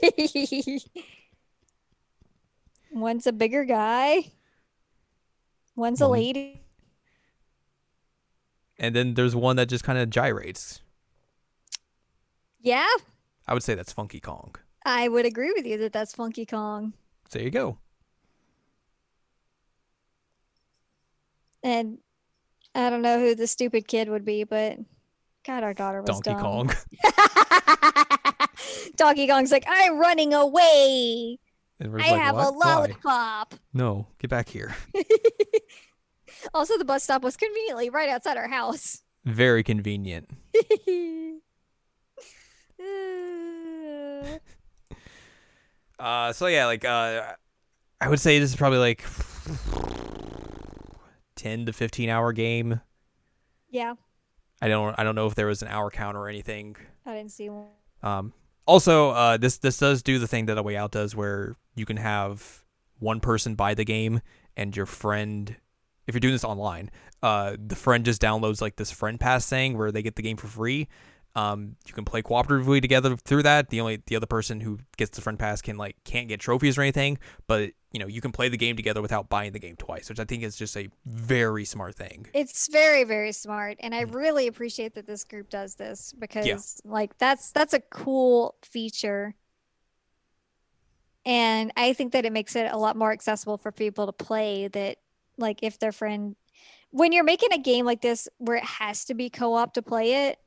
One's 2.93 3.27
a 3.27 3.33
bigger 3.33 3.65
guy. 3.65 4.31
One's 5.75 5.99
a 5.99 6.07
lady. 6.07 6.61
and 8.79 8.95
then 8.95 9.15
there's 9.15 9.35
one 9.35 9.57
that 9.57 9.67
just 9.67 9.83
kind 9.83 9.99
of 9.99 10.09
gyrates. 10.09 10.79
Yeah, 12.61 12.87
I 13.47 13.53
would 13.53 13.63
say 13.63 13.75
that's 13.75 13.91
Funky 13.91 14.21
Kong. 14.21 14.55
I 14.85 15.09
would 15.09 15.25
agree 15.25 15.51
with 15.53 15.65
you 15.65 15.77
that 15.79 15.91
that's 15.91 16.13
Funky 16.15 16.45
Kong. 16.45 16.93
So 17.27 17.39
there 17.39 17.45
you 17.45 17.51
go. 17.51 17.79
And 21.63 21.99
I 22.75 22.89
don't 22.89 23.01
know 23.01 23.19
who 23.19 23.35
the 23.35 23.47
stupid 23.47 23.87
kid 23.87 24.09
would 24.09 24.25
be, 24.25 24.43
but 24.43 24.77
God, 25.45 25.63
our 25.63 25.73
daughter 25.73 26.01
was 26.01 26.19
Donkey 26.19 26.31
dumb. 26.31 26.41
Kong. 26.41 26.71
Donkey 28.95 29.27
Kong's 29.27 29.51
like, 29.51 29.65
I'm 29.67 29.97
running 29.97 30.33
away. 30.33 31.39
I 31.81 31.87
like, 31.87 32.05
have 32.05 32.35
"What? 32.35 32.47
a 32.47 32.51
Why?" 32.51 32.75
lollipop. 32.75 33.55
No, 33.73 34.07
get 34.19 34.29
back 34.29 34.49
here. 34.49 34.75
Also, 36.53 36.77
the 36.77 36.83
bus 36.83 37.03
stop 37.05 37.23
was 37.23 37.37
conveniently 37.37 37.89
right 37.89 38.09
outside 38.09 38.35
our 38.35 38.49
house. 38.49 39.01
Very 39.23 39.63
convenient. 39.63 40.29
Uh, 45.99 46.33
so 46.33 46.47
yeah, 46.47 46.65
like 46.65 46.83
uh, 46.83 47.21
I 48.01 48.09
would 48.09 48.19
say 48.19 48.37
this 48.39 48.49
is 48.49 48.55
probably 48.57 48.79
like 48.79 49.05
ten 51.43 51.65
to 51.65 51.73
fifteen 51.73 52.09
hour 52.09 52.31
game. 52.31 52.79
yeah, 53.69 53.95
I 54.61 54.67
don't 54.67 54.97
I 54.97 55.03
don't 55.03 55.15
know 55.15 55.27
if 55.27 55.35
there 55.35 55.47
was 55.47 55.61
an 55.61 55.67
hour 55.67 55.89
count 55.91 56.15
or 56.15 56.29
anything. 56.29 56.75
I 57.05 57.13
didn't 57.13 57.31
see 57.31 57.49
one. 57.49 57.67
Um, 58.01 58.33
also, 58.65 59.09
uh, 59.09 59.37
this 59.37 59.57
this 59.57 59.77
does 59.77 60.01
do 60.03 60.19
the 60.19 60.27
thing 60.27 60.45
that 60.45 60.57
A 60.57 60.63
Way 60.63 60.77
Out 60.77 60.91
does, 60.91 61.15
where 61.15 61.55
you 61.75 61.85
can 61.85 61.97
have 61.97 62.63
one 62.99 63.19
person 63.19 63.55
buy 63.55 63.73
the 63.73 63.83
game 63.83 64.21
and 64.55 64.75
your 64.77 64.85
friend, 64.85 65.55
if 66.07 66.13
you're 66.13 66.21
doing 66.21 66.33
this 66.33 66.43
online, 66.45 66.89
uh, 67.21 67.57
the 67.59 67.75
friend 67.75 68.05
just 68.05 68.21
downloads 68.21 68.61
like 68.61 68.77
this 68.77 68.91
friend 68.91 69.19
pass 69.19 69.49
thing 69.49 69.77
where 69.77 69.91
they 69.91 70.01
get 70.01 70.15
the 70.15 70.21
game 70.21 70.37
for 70.37 70.47
free. 70.47 70.87
Um, 71.35 71.75
you 71.87 71.93
can 71.93 72.05
play 72.05 72.21
cooperatively 72.21 72.81
together 72.81 73.17
through 73.17 73.43
that. 73.43 73.69
The 73.69 73.81
only 73.81 74.01
the 74.05 74.15
other 74.15 74.27
person 74.27 74.61
who 74.61 74.79
gets 74.95 75.15
the 75.15 75.21
friend 75.21 75.39
pass 75.39 75.61
can 75.61 75.75
like 75.77 75.97
can't 76.05 76.27
get 76.27 76.39
trophies 76.39 76.77
or 76.77 76.81
anything, 76.81 77.17
but 77.47 77.71
you 77.93 77.99
know 77.99 78.07
you 78.07 78.21
can 78.21 78.31
play 78.31 78.49
the 78.49 78.57
game 78.57 78.75
together 78.75 79.01
without 79.01 79.29
buying 79.29 79.53
the 79.53 79.59
game 79.59 79.75
twice, 79.77 80.09
which 80.09 80.19
I 80.19 80.25
think 80.25 80.43
is 80.43 80.55
just 80.55 80.75
a 80.75 80.89
very 81.05 81.63
smart 81.63 81.95
thing. 81.95 82.25
It's 82.33 82.67
very, 82.67 83.03
very 83.03 83.31
smart, 83.31 83.77
and 83.79 83.93
I 83.93 84.05
mm. 84.05 84.13
really 84.15 84.47
appreciate 84.47 84.95
that 84.95 85.05
this 85.05 85.23
group 85.23 85.49
does 85.49 85.75
this 85.75 86.13
because, 86.17 86.81
like, 86.83 87.17
that's 87.19 87.51
that's 87.51 87.73
a 87.73 87.79
cool 87.79 88.55
feature, 88.63 89.35
and 91.23 91.71
I 91.77 91.93
think 91.93 92.13
that 92.13 92.25
it 92.25 92.33
makes 92.33 92.55
it 92.55 92.71
a 92.71 92.77
lot 92.77 92.95
more 92.97 93.11
accessible 93.11 93.57
for 93.57 93.71
people 93.71 94.07
to 94.07 94.11
play. 94.11 94.67
That, 94.69 94.97
like, 95.37 95.59
if 95.61 95.77
their 95.77 95.91
friend, 95.91 96.35
when 96.89 97.11
you're 97.11 97.23
making 97.23 97.53
a 97.53 97.59
game 97.59 97.85
like 97.85 98.01
this 98.01 98.27
where 98.39 98.57
it 98.57 98.65
has 98.65 99.05
to 99.05 99.13
be 99.13 99.29
co-op 99.29 99.75
to 99.75 99.83
play 99.83 100.27
it, 100.27 100.39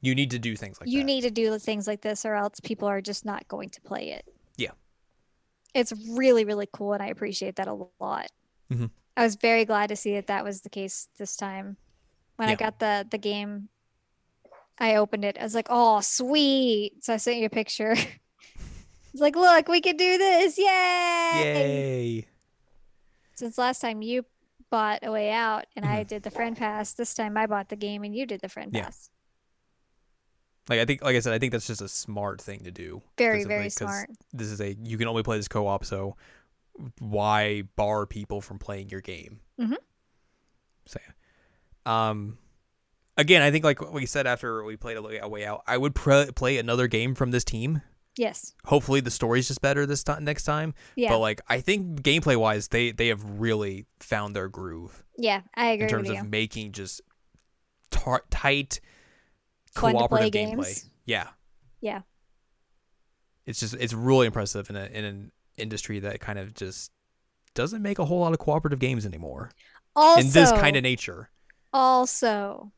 You 0.00 0.14
need 0.14 0.30
to 0.30 0.38
do 0.38 0.56
things 0.56 0.80
like 0.80 0.88
you 0.88 1.00
that. 1.00 1.04
need 1.04 1.22
to 1.22 1.30
do 1.30 1.58
things 1.58 1.86
like 1.86 2.00
this, 2.00 2.24
or 2.24 2.34
else 2.34 2.60
people 2.60 2.88
are 2.88 3.00
just 3.02 3.24
not 3.24 3.46
going 3.48 3.68
to 3.70 3.80
play 3.82 4.10
it. 4.10 4.24
Yeah. 5.76 5.80
It's 5.82 5.92
really, 6.10 6.44
really 6.44 6.68
cool, 6.72 6.92
and 6.94 7.02
I 7.02 7.08
appreciate 7.08 7.56
that 7.56 7.68
a 7.68 7.86
lot. 8.00 8.28
Mhm. 8.72 8.90
I 9.16 9.22
was 9.24 9.36
very 9.36 9.64
glad 9.64 9.88
to 9.88 9.96
see 9.96 10.14
that 10.14 10.26
that 10.26 10.44
was 10.44 10.62
the 10.62 10.70
case 10.70 11.08
this 11.18 11.36
time. 11.36 11.76
When 12.36 12.48
I 12.48 12.54
got 12.56 12.78
the 12.78 13.06
the 13.10 13.18
game, 13.18 13.68
I 14.78 14.96
opened 14.96 15.24
it. 15.24 15.38
I 15.38 15.42
was 15.42 15.54
like, 15.54 15.68
"Oh, 15.70 16.00
sweet!" 16.00 17.04
So 17.04 17.14
I 17.14 17.16
sent 17.18 17.38
you 17.38 17.46
a 17.46 17.50
picture. 17.50 17.92
it's 19.12 19.20
like, 19.20 19.36
"Look, 19.36 19.68
we 19.68 19.80
can 19.80 19.96
do 19.96 20.18
this! 20.18 20.58
Yay!" 20.58 20.64
Yay! 21.44 22.28
Since 23.36 23.58
last 23.58 23.80
time 23.80 24.02
you 24.02 24.24
bought 24.70 25.00
a 25.02 25.12
way 25.12 25.30
out 25.30 25.66
and 25.76 25.84
I 25.84 26.04
Mhm. 26.04 26.08
did 26.08 26.22
the 26.24 26.30
friend 26.30 26.56
pass, 26.56 26.92
this 26.94 27.14
time 27.14 27.36
I 27.36 27.46
bought 27.46 27.68
the 27.68 27.76
game 27.76 28.02
and 28.02 28.14
you 28.14 28.26
did 28.26 28.40
the 28.40 28.48
friend 28.48 28.72
Yeah. 28.74 28.84
pass. 28.86 29.10
Like 30.68 30.80
I 30.80 30.84
think, 30.84 31.02
like 31.02 31.16
I 31.16 31.20
said, 31.20 31.32
I 31.32 31.38
think 31.38 31.52
that's 31.52 31.66
just 31.66 31.80
a 31.80 31.88
smart 31.88 32.40
thing 32.40 32.64
to 32.64 32.70
do. 32.70 33.02
Very, 33.18 33.44
very 33.44 33.64
like, 33.64 33.72
smart. 33.72 34.10
This 34.32 34.48
is 34.48 34.60
a 34.60 34.74
you 34.82 34.98
can 34.98 35.06
only 35.08 35.22
play 35.22 35.36
this 35.36 35.48
co-op, 35.48 35.84
so 35.84 36.16
why 36.98 37.62
bar 37.76 38.06
people 38.06 38.40
from 38.40 38.58
playing 38.58 38.88
your 38.90 39.00
game? 39.00 39.40
Mhm. 39.60 39.76
So, 40.86 41.00
um, 41.90 42.38
again, 43.16 43.42
I 43.42 43.50
think 43.50 43.64
like 43.64 43.80
we 43.92 44.06
said 44.06 44.26
after 44.26 44.64
we 44.64 44.76
played 44.76 44.96
a 44.96 45.28
way, 45.28 45.44
out, 45.46 45.62
I 45.66 45.78
would 45.78 45.94
pr- 45.94 46.32
play 46.34 46.58
another 46.58 46.86
game 46.88 47.14
from 47.14 47.30
this 47.30 47.44
team. 47.44 47.82
Yes. 48.18 48.54
Hopefully, 48.64 49.00
the 49.00 49.10
story's 49.10 49.46
just 49.46 49.60
better 49.60 49.84
this 49.86 50.02
time 50.02 50.24
next 50.24 50.44
time. 50.44 50.74
Yeah. 50.96 51.10
But 51.10 51.18
like, 51.18 51.42
I 51.48 51.60
think 51.60 52.02
gameplay 52.02 52.36
wise, 52.36 52.68
they 52.68 52.90
they 52.90 53.08
have 53.08 53.22
really 53.38 53.86
found 54.00 54.34
their 54.34 54.48
groove 54.48 55.04
yeah, 55.18 55.42
I 55.54 55.68
agree 55.68 55.84
in 55.84 55.90
terms 55.90 56.10
of 56.10 56.16
you. 56.16 56.24
making 56.24 56.72
just 56.72 57.00
tar- 57.90 58.24
tight 58.30 58.72
Fun 58.72 58.80
to 58.80 58.80
play 58.80 58.95
cooperative 59.76 60.32
gameplay. 60.32 60.56
games. 60.64 60.90
Yeah. 61.04 61.28
Yeah. 61.80 62.00
It's 63.46 63.60
just 63.60 63.74
it's 63.74 63.92
really 63.92 64.26
impressive 64.26 64.68
in 64.70 64.76
a 64.76 64.84
in 64.86 65.04
an 65.04 65.32
industry 65.56 66.00
that 66.00 66.20
kind 66.20 66.38
of 66.38 66.54
just 66.54 66.90
doesn't 67.54 67.80
make 67.82 67.98
a 67.98 68.04
whole 68.04 68.20
lot 68.20 68.32
of 68.32 68.38
cooperative 68.38 68.78
games 68.80 69.06
anymore. 69.06 69.50
Also, 69.94 70.20
in 70.20 70.30
this 70.32 70.52
kind 70.52 70.76
of 70.76 70.82
nature. 70.82 71.30
Also, 71.72 72.72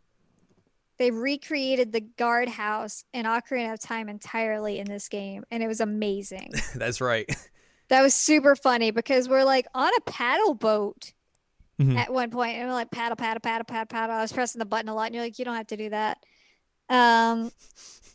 they 0.99 1.11
recreated 1.11 1.93
the 1.93 2.01
guardhouse 2.01 3.05
in 3.13 3.25
Ocarina 3.25 3.73
of 3.73 3.81
Time 3.81 4.09
entirely 4.09 4.79
in 4.79 4.87
this 4.87 5.09
game, 5.09 5.45
and 5.51 5.63
it 5.63 5.67
was 5.67 5.81
amazing. 5.81 6.53
That's 6.75 7.01
right. 7.01 7.29
that 7.89 8.03
was 8.03 8.15
super 8.15 8.55
funny 8.55 8.91
because 8.91 9.29
we're 9.29 9.45
like 9.45 9.67
on 9.75 9.91
a 9.97 10.01
paddle 10.03 10.55
boat 10.55 11.13
Mhm. 11.81 11.97
at 11.97 12.13
one 12.13 12.31
point, 12.31 12.57
and 12.57 12.67
we're 12.69 12.75
like 12.75 12.91
paddle, 12.91 13.15
paddle, 13.17 13.41
paddle, 13.41 13.65
paddle, 13.65 13.87
paddle. 13.87 14.17
I 14.17 14.21
was 14.23 14.33
pressing 14.33 14.59
the 14.59 14.67
button 14.67 14.89
a 14.89 14.95
lot, 14.95 15.07
and 15.07 15.15
you're 15.15 15.23
like, 15.25 15.39
you 15.39 15.45
don't 15.45 15.55
have 15.57 15.69
to 15.69 15.77
do 15.77 15.91
that. 15.91 16.19
Um, 16.89 17.53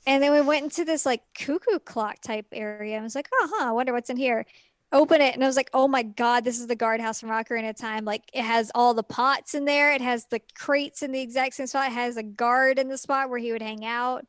and 0.05 0.21
then 0.21 0.31
we 0.31 0.41
went 0.41 0.63
into 0.63 0.85
this 0.85 1.05
like 1.05 1.21
cuckoo 1.37 1.79
clock 1.79 2.21
type 2.21 2.47
area. 2.51 2.97
I 2.97 3.01
was 3.01 3.15
like, 3.15 3.29
oh, 3.33 3.49
huh, 3.53 3.69
I 3.69 3.71
wonder 3.71 3.93
what's 3.93 4.09
in 4.09 4.17
here. 4.17 4.45
Open 4.91 5.21
it, 5.21 5.33
and 5.33 5.43
I 5.43 5.47
was 5.47 5.55
like, 5.55 5.71
oh 5.73 5.87
my 5.87 6.03
god, 6.03 6.43
this 6.43 6.59
is 6.59 6.67
the 6.67 6.75
guardhouse 6.75 7.19
from 7.19 7.29
Ocarina 7.29 7.71
of 7.71 7.77
Time. 7.77 8.05
Like, 8.05 8.29
it 8.31 8.43
has 8.43 8.71
all 8.75 8.93
the 8.93 9.01
pots 9.01 9.55
in 9.55 9.65
there. 9.65 9.91
It 9.91 10.01
has 10.01 10.27
the 10.27 10.39
crates 10.53 11.01
in 11.01 11.11
the 11.11 11.21
exact 11.21 11.55
same 11.55 11.65
spot. 11.65 11.87
It 11.87 11.93
has 11.93 12.15
a 12.15 12.21
guard 12.21 12.77
in 12.77 12.89
the 12.89 12.97
spot 12.99 13.31
where 13.31 13.39
he 13.39 13.51
would 13.51 13.63
hang 13.63 13.83
out. 13.83 14.27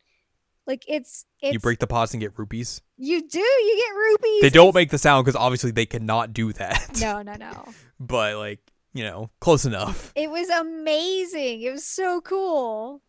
Like, 0.67 0.85
it's 0.89 1.27
it's 1.43 1.53
you 1.53 1.59
break 1.59 1.81
the 1.81 1.87
pots 1.87 2.15
and 2.15 2.21
get 2.23 2.39
rupees. 2.39 2.81
you 2.97 3.21
do 3.29 3.39
you 3.39 3.77
get 3.77 3.95
rupees. 3.95 4.41
They 4.41 4.49
don't 4.49 4.75
make 4.75 4.89
the 4.89 4.97
sound 4.97 5.27
because 5.27 5.37
obviously 5.37 5.71
they 5.71 5.85
cannot 5.85 6.33
do 6.33 6.55
that. 6.55 6.99
no, 6.99 7.21
no, 7.23 7.35
no. 7.35 7.69
but 8.01 8.37
like 8.39 8.61
you 8.95 9.05
know, 9.05 9.29
close 9.41 9.67
enough. 9.67 10.13
It 10.15 10.31
was 10.31 10.49
amazing. 10.49 11.61
It 11.61 11.73
was 11.73 11.85
so 11.85 12.23
cool. 12.23 13.03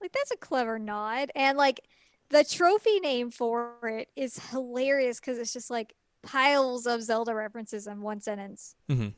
Like 0.00 0.12
that's 0.12 0.30
a 0.30 0.36
clever 0.36 0.78
nod. 0.78 1.30
And 1.34 1.58
like 1.58 1.80
the 2.30 2.44
trophy 2.44 3.00
name 3.00 3.30
for 3.30 3.76
it 3.82 4.08
is 4.16 4.38
hilarious 4.50 5.20
because 5.20 5.38
it's 5.38 5.52
just 5.52 5.70
like 5.70 5.94
piles 6.22 6.86
of 6.86 7.02
Zelda 7.02 7.34
references 7.34 7.86
in 7.86 8.00
one 8.02 8.20
sentence. 8.20 8.74
Mm-hmm. 8.88 9.08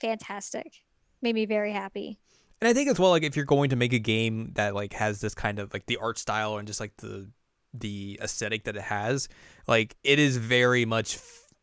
Fantastic. 0.00 0.82
Made 1.22 1.34
me 1.34 1.46
very 1.46 1.72
happy. 1.72 2.18
And 2.60 2.68
I 2.68 2.72
think 2.72 2.88
as 2.88 2.98
well, 2.98 3.10
like 3.10 3.22
if 3.22 3.36
you're 3.36 3.44
going 3.44 3.70
to 3.70 3.76
make 3.76 3.92
a 3.92 3.98
game 3.98 4.52
that 4.54 4.74
like 4.74 4.92
has 4.94 5.20
this 5.20 5.34
kind 5.34 5.58
of 5.58 5.72
like 5.72 5.86
the 5.86 5.96
art 5.98 6.18
style 6.18 6.56
and 6.56 6.66
just 6.66 6.80
like 6.80 6.96
the 6.98 7.28
the 7.72 8.18
aesthetic 8.22 8.64
that 8.64 8.76
it 8.76 8.82
has, 8.82 9.28
like 9.66 9.96
it 10.04 10.18
is 10.18 10.36
very 10.36 10.84
much 10.84 11.18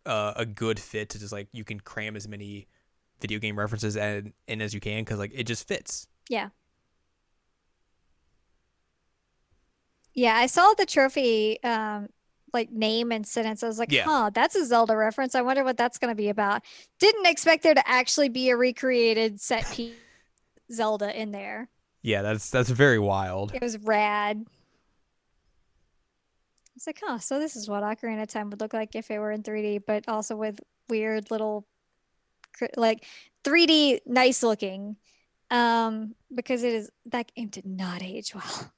uh, 0.06 0.34
a 0.36 0.46
good 0.46 0.80
fit 0.80 1.10
to 1.10 1.20
just 1.20 1.32
like 1.32 1.48
you 1.54 1.64
can 1.64 1.80
cram 1.80 2.16
as 2.16 2.28
many 2.28 2.68
video 3.22 3.40
game 3.40 3.58
references 3.58 3.96
and 3.96 4.34
in 4.48 4.62
as 4.62 4.74
you 4.74 4.80
can 4.80 5.04
because 5.04 5.20
like 5.20 5.32
it 5.34 5.46
just 5.46 5.68
fits. 5.68 6.08
Yeah. 6.30 6.50
Yeah, 10.14 10.36
I 10.36 10.46
saw 10.48 10.74
the 10.78 10.86
trophy 10.86 11.62
um 11.64 12.10
like 12.54 12.72
name 12.72 13.12
and 13.12 13.26
sentence. 13.26 13.64
I 13.64 13.68
was 13.68 13.80
like, 13.80 13.92
Yeah. 13.92 14.04
huh, 14.04 14.30
that's 14.34 14.56
a 14.56 14.66
Zelda 14.66 14.96
reference. 14.96 15.36
I 15.36 15.42
wonder 15.42 15.64
what 15.64 15.78
that's 15.78 15.98
gonna 15.98 16.16
be 16.16 16.30
about. 16.30 16.64
Didn't 17.00 17.26
expect 17.28 17.64
there 17.64 17.74
to 17.74 17.88
actually 17.88 18.30
be 18.30 18.50
a 18.50 18.58
recreated 18.58 19.40
set 19.40 19.70
piece 19.72 19.96
Zelda 20.72 21.18
in 21.20 21.32
there. 21.32 21.70
Yeah, 22.02 22.22
that's 22.24 22.50
that's 22.50 22.70
very 22.70 23.00
wild. 23.00 23.54
It 23.54 23.62
was 23.62 23.78
rad. 23.78 24.46
It's 26.76 26.88
like, 26.88 27.00
huh, 27.06 27.20
so 27.20 27.38
this 27.40 27.56
is 27.56 27.70
what 27.70 27.84
Ocarina 27.84 28.24
of 28.24 28.30
Time 28.30 28.50
would 28.50 28.60
look 28.60 28.74
like 28.74 28.96
if 28.96 29.12
it 29.12 29.20
were 29.20 29.32
in 29.32 29.44
3D, 29.44 29.84
but 29.86 30.06
also 30.08 30.36
with 30.36 30.60
weird 30.90 31.30
little 31.30 31.68
like 32.76 33.06
3D 33.44 34.00
nice 34.06 34.42
looking. 34.42 34.96
Um, 35.52 36.16
because 36.34 36.64
it 36.64 36.74
is 36.74 36.90
that 37.08 37.34
game 37.36 37.50
did 37.50 37.66
not 37.66 38.02
age 38.02 38.34
well. 38.34 38.72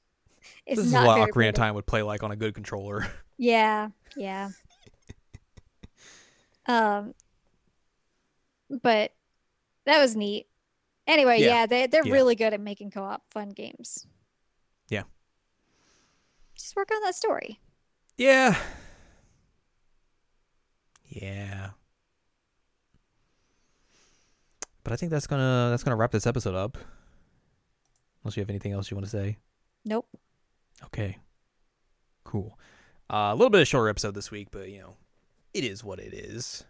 It's 0.66 0.78
this 0.80 0.86
is 0.88 0.92
what 0.94 1.18
Ocarina 1.18 1.32
pretty. 1.32 1.48
of 1.50 1.54
Time 1.56 1.74
would 1.74 1.86
play 1.86 2.02
like 2.02 2.22
on 2.22 2.30
a 2.30 2.36
good 2.36 2.54
controller. 2.54 3.06
Yeah, 3.36 3.88
yeah. 4.16 4.50
um, 6.66 7.14
but 8.82 9.12
that 9.86 9.98
was 10.00 10.14
neat. 10.14 10.46
Anyway, 11.08 11.40
Yeah, 11.40 11.46
yeah, 11.46 11.66
they 11.66 11.86
they're 11.88 12.06
yeah. 12.06 12.12
really 12.12 12.36
good 12.36 12.54
at 12.54 12.60
making 12.60 12.92
co-op 12.92 13.22
fun 13.32 13.48
games. 13.50 14.06
Yeah. 14.88 15.02
Just 16.56 16.76
work 16.76 16.90
on 16.94 17.02
that 17.02 17.14
story. 17.16 17.58
yeah. 18.16 18.56
Yeah. 21.08 21.70
But 24.84 24.92
I 24.92 24.96
think 24.96 25.10
that's 25.10 25.26
gonna 25.26 25.68
that's 25.70 25.82
gonna 25.82 25.96
wrap 25.96 26.12
this 26.12 26.26
episode 26.26 26.54
up. 26.54 26.76
Unless 28.22 28.36
you 28.36 28.42
have 28.42 28.50
anything 28.50 28.72
else 28.72 28.90
you 28.90 28.96
want 28.96 29.06
to 29.06 29.10
say. 29.10 29.38
Nope. 29.84 30.06
Okay. 30.84 31.18
Cool. 32.24 32.58
Uh, 33.10 33.30
a 33.30 33.34
little 33.34 33.50
bit 33.50 33.60
of 33.60 33.68
shorter 33.68 33.88
episode 33.88 34.14
this 34.14 34.30
week, 34.30 34.48
but 34.50 34.68
you 34.68 34.80
know, 34.80 34.96
it 35.52 35.64
is 35.64 35.84
what 35.84 36.00
it 36.00 36.12
is. 36.14 36.64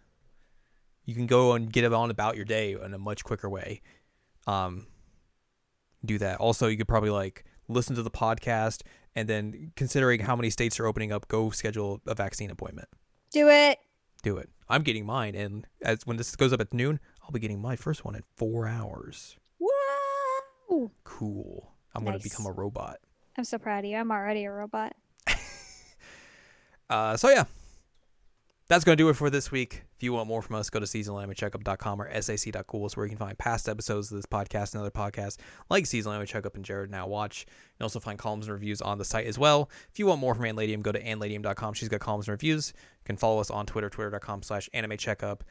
You 1.05 1.15
can 1.15 1.27
go 1.27 1.53
and 1.53 1.71
get 1.71 1.91
on 1.91 2.11
about 2.11 2.35
your 2.35 2.45
day 2.45 2.73
in 2.73 2.93
a 2.93 2.97
much 2.97 3.23
quicker 3.23 3.49
way. 3.49 3.81
Um, 4.47 4.87
do 6.03 6.17
that. 6.17 6.39
Also, 6.39 6.67
you 6.67 6.77
could 6.77 6.87
probably 6.87 7.09
like 7.09 7.45
listen 7.67 7.95
to 7.95 8.03
the 8.03 8.11
podcast 8.11 8.81
and 9.15 9.29
then 9.29 9.71
considering 9.75 10.19
how 10.19 10.35
many 10.35 10.49
states 10.49 10.79
are 10.79 10.85
opening 10.85 11.11
up, 11.11 11.27
go 11.27 11.49
schedule 11.49 12.01
a 12.05 12.13
vaccine 12.13 12.51
appointment. 12.51 12.89
Do 13.31 13.49
it. 13.49 13.79
Do 14.23 14.37
it. 14.37 14.49
I'm 14.67 14.81
getting 14.81 15.05
mine, 15.05 15.35
and 15.35 15.67
as 15.81 15.99
when 16.05 16.17
this 16.17 16.35
goes 16.35 16.51
up 16.51 16.59
at 16.59 16.73
noon, 16.73 16.99
I'll 17.21 17.31
be 17.31 17.39
getting 17.39 17.61
my 17.61 17.75
first 17.75 18.03
one 18.03 18.15
in 18.15 18.23
four 18.35 18.67
hours. 18.67 19.37
Whoa! 19.59 20.91
Cool. 21.03 21.71
I'm 21.93 22.03
gonna 22.03 22.19
become 22.19 22.45
a 22.45 22.51
robot. 22.51 22.97
I'm 23.37 23.43
so 23.43 23.57
proud 23.57 23.85
of 23.85 23.89
you. 23.91 23.97
I'm 23.97 24.11
already 24.11 24.45
a 24.45 24.51
robot. 24.51 24.95
Uh, 26.87 27.17
so 27.17 27.29
yeah, 27.29 27.45
that's 28.67 28.83
gonna 28.83 28.95
do 28.95 29.09
it 29.09 29.15
for 29.15 29.31
this 29.31 29.51
week. 29.51 29.83
If 29.95 30.03
you 30.03 30.13
want 30.13 30.27
more 30.27 30.41
from 30.41 30.55
us, 30.57 30.69
go 30.69 30.79
to 30.79 30.85
seasonalanimecheckup.com 30.85 32.01
or 32.01 32.21
sac.cool, 32.21 32.89
where 32.93 33.05
you 33.05 33.09
can 33.09 33.17
find 33.17 33.37
past 33.37 33.67
episodes 33.69 34.11
of 34.11 34.17
this 34.17 34.25
podcast 34.25 34.73
and 34.73 34.81
other 34.81 34.91
podcasts 34.91 35.37
like 35.69 35.85
Seasonal 35.85 36.13
Anime 36.13 36.27
Checkup 36.27 36.55
and 36.55 36.65
Jared 36.65 36.91
Now 36.91 37.07
Watch. 37.07 37.45
You 37.79 37.83
also 37.83 37.99
find 37.99 38.19
columns 38.19 38.45
and 38.45 38.53
reviews 38.53 38.81
on 38.81 38.97
the 38.97 39.05
site 39.05 39.25
as 39.25 39.39
well. 39.39 39.69
If 39.91 39.99
you 39.99 40.05
want 40.05 40.19
more 40.19 40.35
from 40.35 40.45
Anladium, 40.45 40.81
go 40.81 40.91
to 40.91 41.01
anladium.com. 41.01 41.73
She's 41.73 41.89
got 41.89 42.01
columns 42.01 42.27
and 42.27 42.33
reviews. 42.33 42.73
You 42.75 43.05
can 43.05 43.17
follow 43.17 43.39
us 43.39 43.49
on 43.49 43.65
Twitter, 43.65 43.89
twitter.com 43.89 44.43
slash 44.43 44.69
anime 44.73 44.97
checkup. 44.97 45.43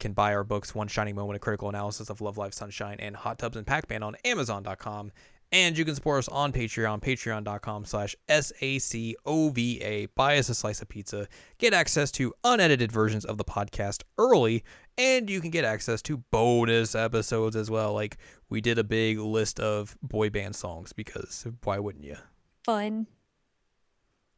Can 0.00 0.14
buy 0.14 0.34
our 0.34 0.42
books, 0.42 0.74
One 0.74 0.88
Shining 0.88 1.14
Moment, 1.14 1.36
a 1.36 1.40
critical 1.40 1.68
analysis 1.68 2.10
of 2.10 2.20
Love 2.20 2.38
Live 2.38 2.54
Sunshine, 2.54 2.96
and 2.98 3.14
Hot 3.14 3.38
Tubs 3.38 3.56
and 3.56 3.66
Pac-Man 3.66 4.02
on 4.02 4.16
Amazon.com. 4.24 5.12
And 5.52 5.76
you 5.76 5.84
can 5.84 5.94
support 5.94 6.20
us 6.20 6.28
on 6.28 6.50
Patreon, 6.50 7.02
patreon.com 7.02 7.84
slash 7.84 8.16
S-A-C-O-V-A. 8.26 10.06
Buy 10.06 10.38
us 10.38 10.48
a 10.48 10.54
slice 10.54 10.80
of 10.80 10.88
pizza. 10.88 11.28
Get 11.58 11.74
access 11.74 12.10
to 12.12 12.32
unedited 12.42 12.90
versions 12.90 13.26
of 13.26 13.36
the 13.36 13.44
podcast 13.44 14.02
early. 14.16 14.64
And 14.96 15.28
you 15.28 15.42
can 15.42 15.50
get 15.50 15.66
access 15.66 16.00
to 16.02 16.16
bonus 16.30 16.94
episodes 16.94 17.54
as 17.54 17.70
well. 17.70 17.92
Like 17.92 18.16
we 18.48 18.62
did 18.62 18.78
a 18.78 18.84
big 18.84 19.18
list 19.18 19.60
of 19.60 19.96
boy 20.02 20.30
band 20.30 20.56
songs 20.56 20.94
because 20.94 21.46
why 21.64 21.78
wouldn't 21.78 22.04
you? 22.04 22.16
Fun. 22.64 23.06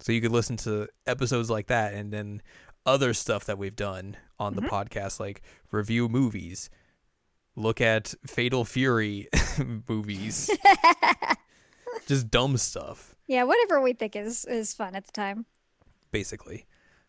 So 0.01 0.11
you 0.11 0.21
could 0.21 0.33
listen 0.33 0.57
to 0.59 0.89
episodes 1.07 1.49
like 1.49 1.69
that 1.69 1.95
and 1.95 2.13
then 2.13 2.43
other 2.87 3.15
stuff 3.15 3.45
that 3.47 3.57
we've 3.57 3.77
done 3.77 4.17
on 4.39 4.55
the 4.55 4.63
mm-hmm. 4.63 4.75
podcast, 4.75 5.21
like 5.21 5.43
review 5.71 6.09
movies, 6.09 6.71
look 7.57 7.81
at 7.81 8.15
Fatal 8.27 8.65
Fury 8.65 9.29
movies, 9.89 10.51
just 12.07 12.31
dumb 12.31 12.57
stuff, 12.57 13.15
Yeah, 13.27 13.45
whatever 13.45 13.81
we 13.81 13.93
think 13.93 14.17
is 14.17 14.45
is 14.45 14.75
fun 14.75 14.95
at 14.95 15.07
the 15.07 15.13
time. 15.13 15.47
basically. 16.11 16.67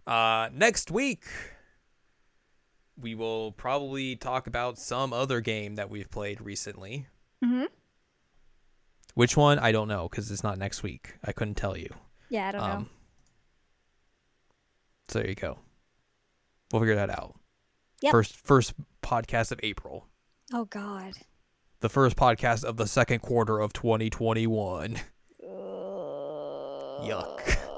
Uh, 0.08 0.50
next 0.54 0.91
week, 0.91 1.24
we 3.02 3.16
will 3.16 3.52
probably 3.54 4.16
talk 4.16 4.46
about 4.48 4.78
some 4.78 5.12
other 5.14 5.41
game 5.41 5.76
that 5.76 5.89
we've 5.89 6.10
played 6.12 6.39
recently. 6.41 7.08
Mm-hmm. 7.43 7.66
Which 9.16 9.36
one? 9.36 9.58
I 9.60 9.72
don't 9.72 9.88
know 9.88 10.08
because 10.10 10.30
it's 10.30 10.43
not 10.43 10.58
next 10.60 10.84
week. 10.84 11.16
I 11.24 11.32
couldn't 11.32 11.56
tell 11.56 11.76
you. 11.78 11.89
Yeah, 12.30 12.50
I 12.50 12.52
don't 12.52 12.62
know. 12.62 12.68
Um, 12.68 12.89
so 15.08 15.20
there 15.20 15.30
you 15.30 15.36
go. 15.36 15.58
We'll 16.72 16.82
figure 16.82 16.96
that 16.96 17.10
out. 17.10 17.36
Yep. 18.02 18.12
First, 18.12 18.36
first 18.36 18.74
podcast 19.02 19.52
of 19.52 19.60
April. 19.64 20.08
Oh 20.54 20.66
God. 20.66 21.14
The 21.80 21.89
first 21.89 22.16
podcast 22.16 22.64
of 22.64 22.78
the 22.78 22.88
second 22.88 23.20
quarter 23.20 23.60
of 23.60 23.74
2021. 23.74 24.98
Yuck. 27.04 27.72